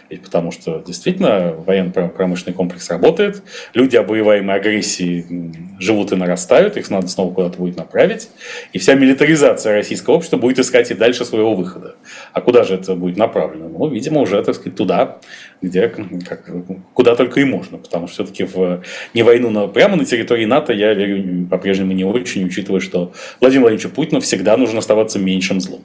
Ведь 0.09 0.22
потому 0.22 0.51
что 0.51 0.82
действительно 0.86 1.53
военно-промышленный 1.53 2.55
комплекс 2.55 2.88
работает, 2.90 3.42
люди, 3.72 3.97
обоеваемые 3.97 4.57
агрессией, 4.57 5.53
живут 5.80 6.12
и 6.12 6.16
нарастают, 6.16 6.76
их 6.76 6.90
надо 6.90 7.09
снова 7.09 7.34
куда-то 7.34 7.59
будет 7.59 7.76
направить, 7.76 8.28
и 8.72 8.78
вся 8.78 8.95
милитаризация 8.95 9.74
российского 9.74 10.14
общества 10.14 10.36
будет 10.36 10.59
искать 10.59 10.90
и 10.90 10.95
дальше 10.95 11.24
своего 11.24 11.55
выхода. 11.55 11.97
А 12.32 12.40
куда 12.40 12.62
же 12.62 12.74
это 12.74 12.95
будет 12.95 13.16
направлено? 13.16 13.68
Ну, 13.68 13.88
видимо, 13.88 14.20
уже, 14.20 14.42
так 14.42 14.55
сказать, 14.55 14.76
туда, 14.76 15.18
где, 15.65 15.89
как, 15.89 16.51
куда 16.93 17.15
только 17.15 17.41
и 17.41 17.45
можно, 17.45 17.79
потому 17.79 18.07
что 18.07 18.25
все-таки 18.25 18.45
в 18.45 18.83
не 19.15 19.23
войну 19.23 19.51
на, 19.51 19.67
прямо 19.67 19.97
на 19.97 20.05
территории 20.05 20.45
НАТО 20.45 20.73
я 20.73 20.95
верю 20.95 21.47
по-прежнему 21.47 21.93
не 21.93 22.05
очень, 22.05 22.47
учитывая, 22.47 22.81
что 22.81 23.12
Владимир 23.41 23.62
Владимировичу 23.62 23.91
Путину 23.95 24.21
всегда 24.21 24.57
нужно 24.57 24.79
оставаться 24.79 25.19
меньшим 25.19 25.61
злом. 25.61 25.83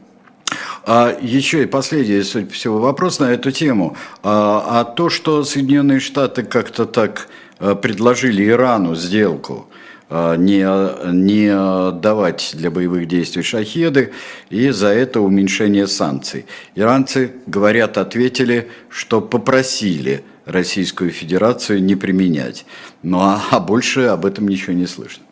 А 0.86 1.16
еще 1.22 1.64
и 1.64 1.66
последний, 1.66 2.22
судя 2.24 2.48
по 2.48 2.54
всему, 2.54 2.78
вопрос 2.80 3.20
на 3.20 3.32
эту 3.32 3.52
тему. 3.52 3.96
А, 4.24 4.80
а 4.80 4.84
то, 4.86 5.10
что 5.10 5.44
Соединенные 5.44 6.00
Штаты 6.00 6.44
как-то 6.44 6.86
так 6.86 7.28
э, 7.60 7.76
предложили 7.76 8.48
Ирану 8.48 8.96
сделку, 8.96 9.68
не, 10.10 11.12
не 11.12 11.92
давать 12.00 12.52
для 12.54 12.72
боевых 12.72 13.08
действий 13.08 13.44
шахеды, 13.44 14.12
и 14.50 14.70
за 14.70 14.88
это 14.88 15.22
уменьшение 15.22 15.88
санкций. 15.88 16.46
Иранцы, 16.76 17.34
говорят, 17.46 17.98
ответили, 17.98 18.70
что 18.90 19.22
попросили 19.22 20.24
Российскую 20.46 21.12
Федерацию 21.12 21.84
не 21.84 21.96
применять. 21.96 22.66
Ну 23.04 23.20
а, 23.20 23.42
а 23.52 23.60
больше 23.60 24.02
об 24.02 24.26
этом 24.26 24.48
ничего 24.48 24.74
не 24.74 24.88
слышно. 24.88 25.24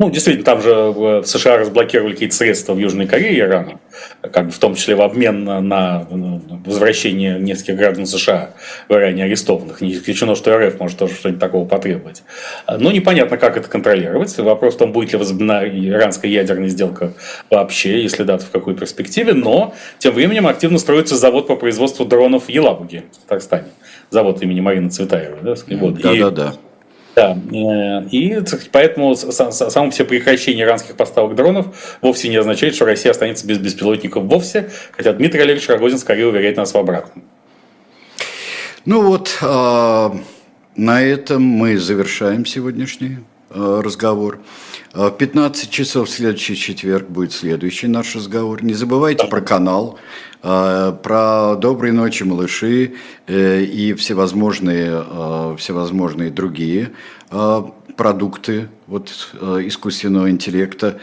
Ну, 0.00 0.10
действительно, 0.10 0.46
там 0.46 0.62
же 0.62 0.72
в 0.72 1.24
США 1.24 1.58
разблокировали 1.58 2.14
какие-то 2.14 2.34
средства 2.34 2.72
в 2.72 2.78
Южной 2.78 3.06
Корее 3.06 3.34
и 3.34 3.38
Ирану, 3.40 3.78
как 4.32 4.46
бы 4.46 4.50
в 4.50 4.58
том 4.58 4.74
числе 4.74 4.96
в 4.96 5.02
обмен 5.02 5.44
на, 5.44 6.06
возвращение 6.64 7.38
нескольких 7.38 7.76
граждан 7.76 8.06
США 8.06 8.52
в 8.88 8.94
Иране 8.94 9.24
арестованных. 9.24 9.82
Не 9.82 9.92
исключено, 9.92 10.34
что 10.36 10.56
РФ 10.56 10.80
может 10.80 10.96
тоже 10.96 11.12
что-нибудь 11.12 11.38
такого 11.38 11.68
потребовать. 11.68 12.22
Но 12.66 12.90
непонятно, 12.90 13.36
как 13.36 13.58
это 13.58 13.68
контролировать. 13.68 14.38
Вопрос 14.38 14.76
в 14.76 14.78
том, 14.78 14.92
будет 14.92 15.12
ли 15.12 15.18
возобновлена 15.18 15.68
иранская 15.68 16.30
ядерная 16.30 16.68
сделка 16.68 17.12
вообще, 17.50 18.02
если 18.02 18.22
да, 18.22 18.38
то 18.38 18.46
в 18.46 18.50
какой 18.50 18.74
перспективе. 18.74 19.34
Но 19.34 19.74
тем 19.98 20.14
временем 20.14 20.46
активно 20.46 20.78
строится 20.78 21.14
завод 21.14 21.46
по 21.46 21.56
производству 21.56 22.06
дронов 22.06 22.44
в 22.44 22.48
Елабуге, 22.48 23.04
в 23.12 23.18
Татарстане. 23.24 23.68
Завод 24.08 24.40
имени 24.40 24.62
Марины 24.62 24.88
Цветаевой. 24.88 25.40
Да, 25.42 25.54
вот. 25.76 26.00
да, 26.00 26.14
да, 26.14 26.30
да. 26.30 26.54
Да, 27.16 27.36
э, 27.36 28.08
и 28.10 28.38
поэтому 28.70 29.16
само 29.16 29.90
все 29.90 30.04
прекращение 30.04 30.64
иранских 30.64 30.96
поставок 30.96 31.34
дронов 31.34 31.98
вовсе 32.02 32.28
не 32.28 32.36
означает, 32.36 32.74
что 32.74 32.84
Россия 32.84 33.10
останется 33.10 33.46
без 33.46 33.58
беспилотников 33.58 34.24
вовсе, 34.24 34.70
хотя 34.92 35.12
Дмитрий 35.12 35.40
Олегович 35.40 35.68
Рогозин 35.68 35.98
скорее 35.98 36.28
уверяет 36.28 36.56
нас 36.56 36.72
в 36.72 36.78
обратном. 36.78 37.24
Ну 38.86 39.02
вот, 39.02 39.36
а, 39.42 40.16
на 40.76 41.02
этом 41.02 41.42
мы 41.42 41.78
завершаем 41.78 42.46
сегодняшний 42.46 43.18
а, 43.50 43.82
разговор. 43.82 44.38
В 44.92 45.10
15 45.10 45.70
часов 45.70 46.08
в 46.08 46.12
следующий 46.12 46.56
четверг 46.56 47.08
будет 47.08 47.32
следующий 47.32 47.88
наш 47.88 48.16
разговор. 48.16 48.62
Не 48.64 48.74
забывайте 48.74 49.26
про 49.26 49.40
канал, 49.40 49.98
а, 49.98 50.29
про 50.42 51.56
«Доброй 51.56 51.92
ночи, 51.92 52.22
малыши» 52.22 52.94
э, 53.26 53.62
и 53.62 53.92
всевозможные, 53.94 54.90
а, 54.92 55.56
всевозможные 55.56 56.30
другие 56.30 56.90
а, 57.30 57.70
продукты 57.96 58.68
вот, 58.86 59.10
искусственного 59.40 60.30
интеллекта 60.30 60.98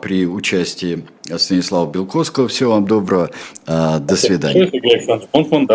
при 0.00 0.26
участии 0.26 1.04
Станислава 1.36 1.90
Белковского. 1.90 2.48
Всего 2.48 2.72
вам 2.72 2.86
доброго. 2.86 3.30
До 3.66 4.16
свидания. 4.16 4.70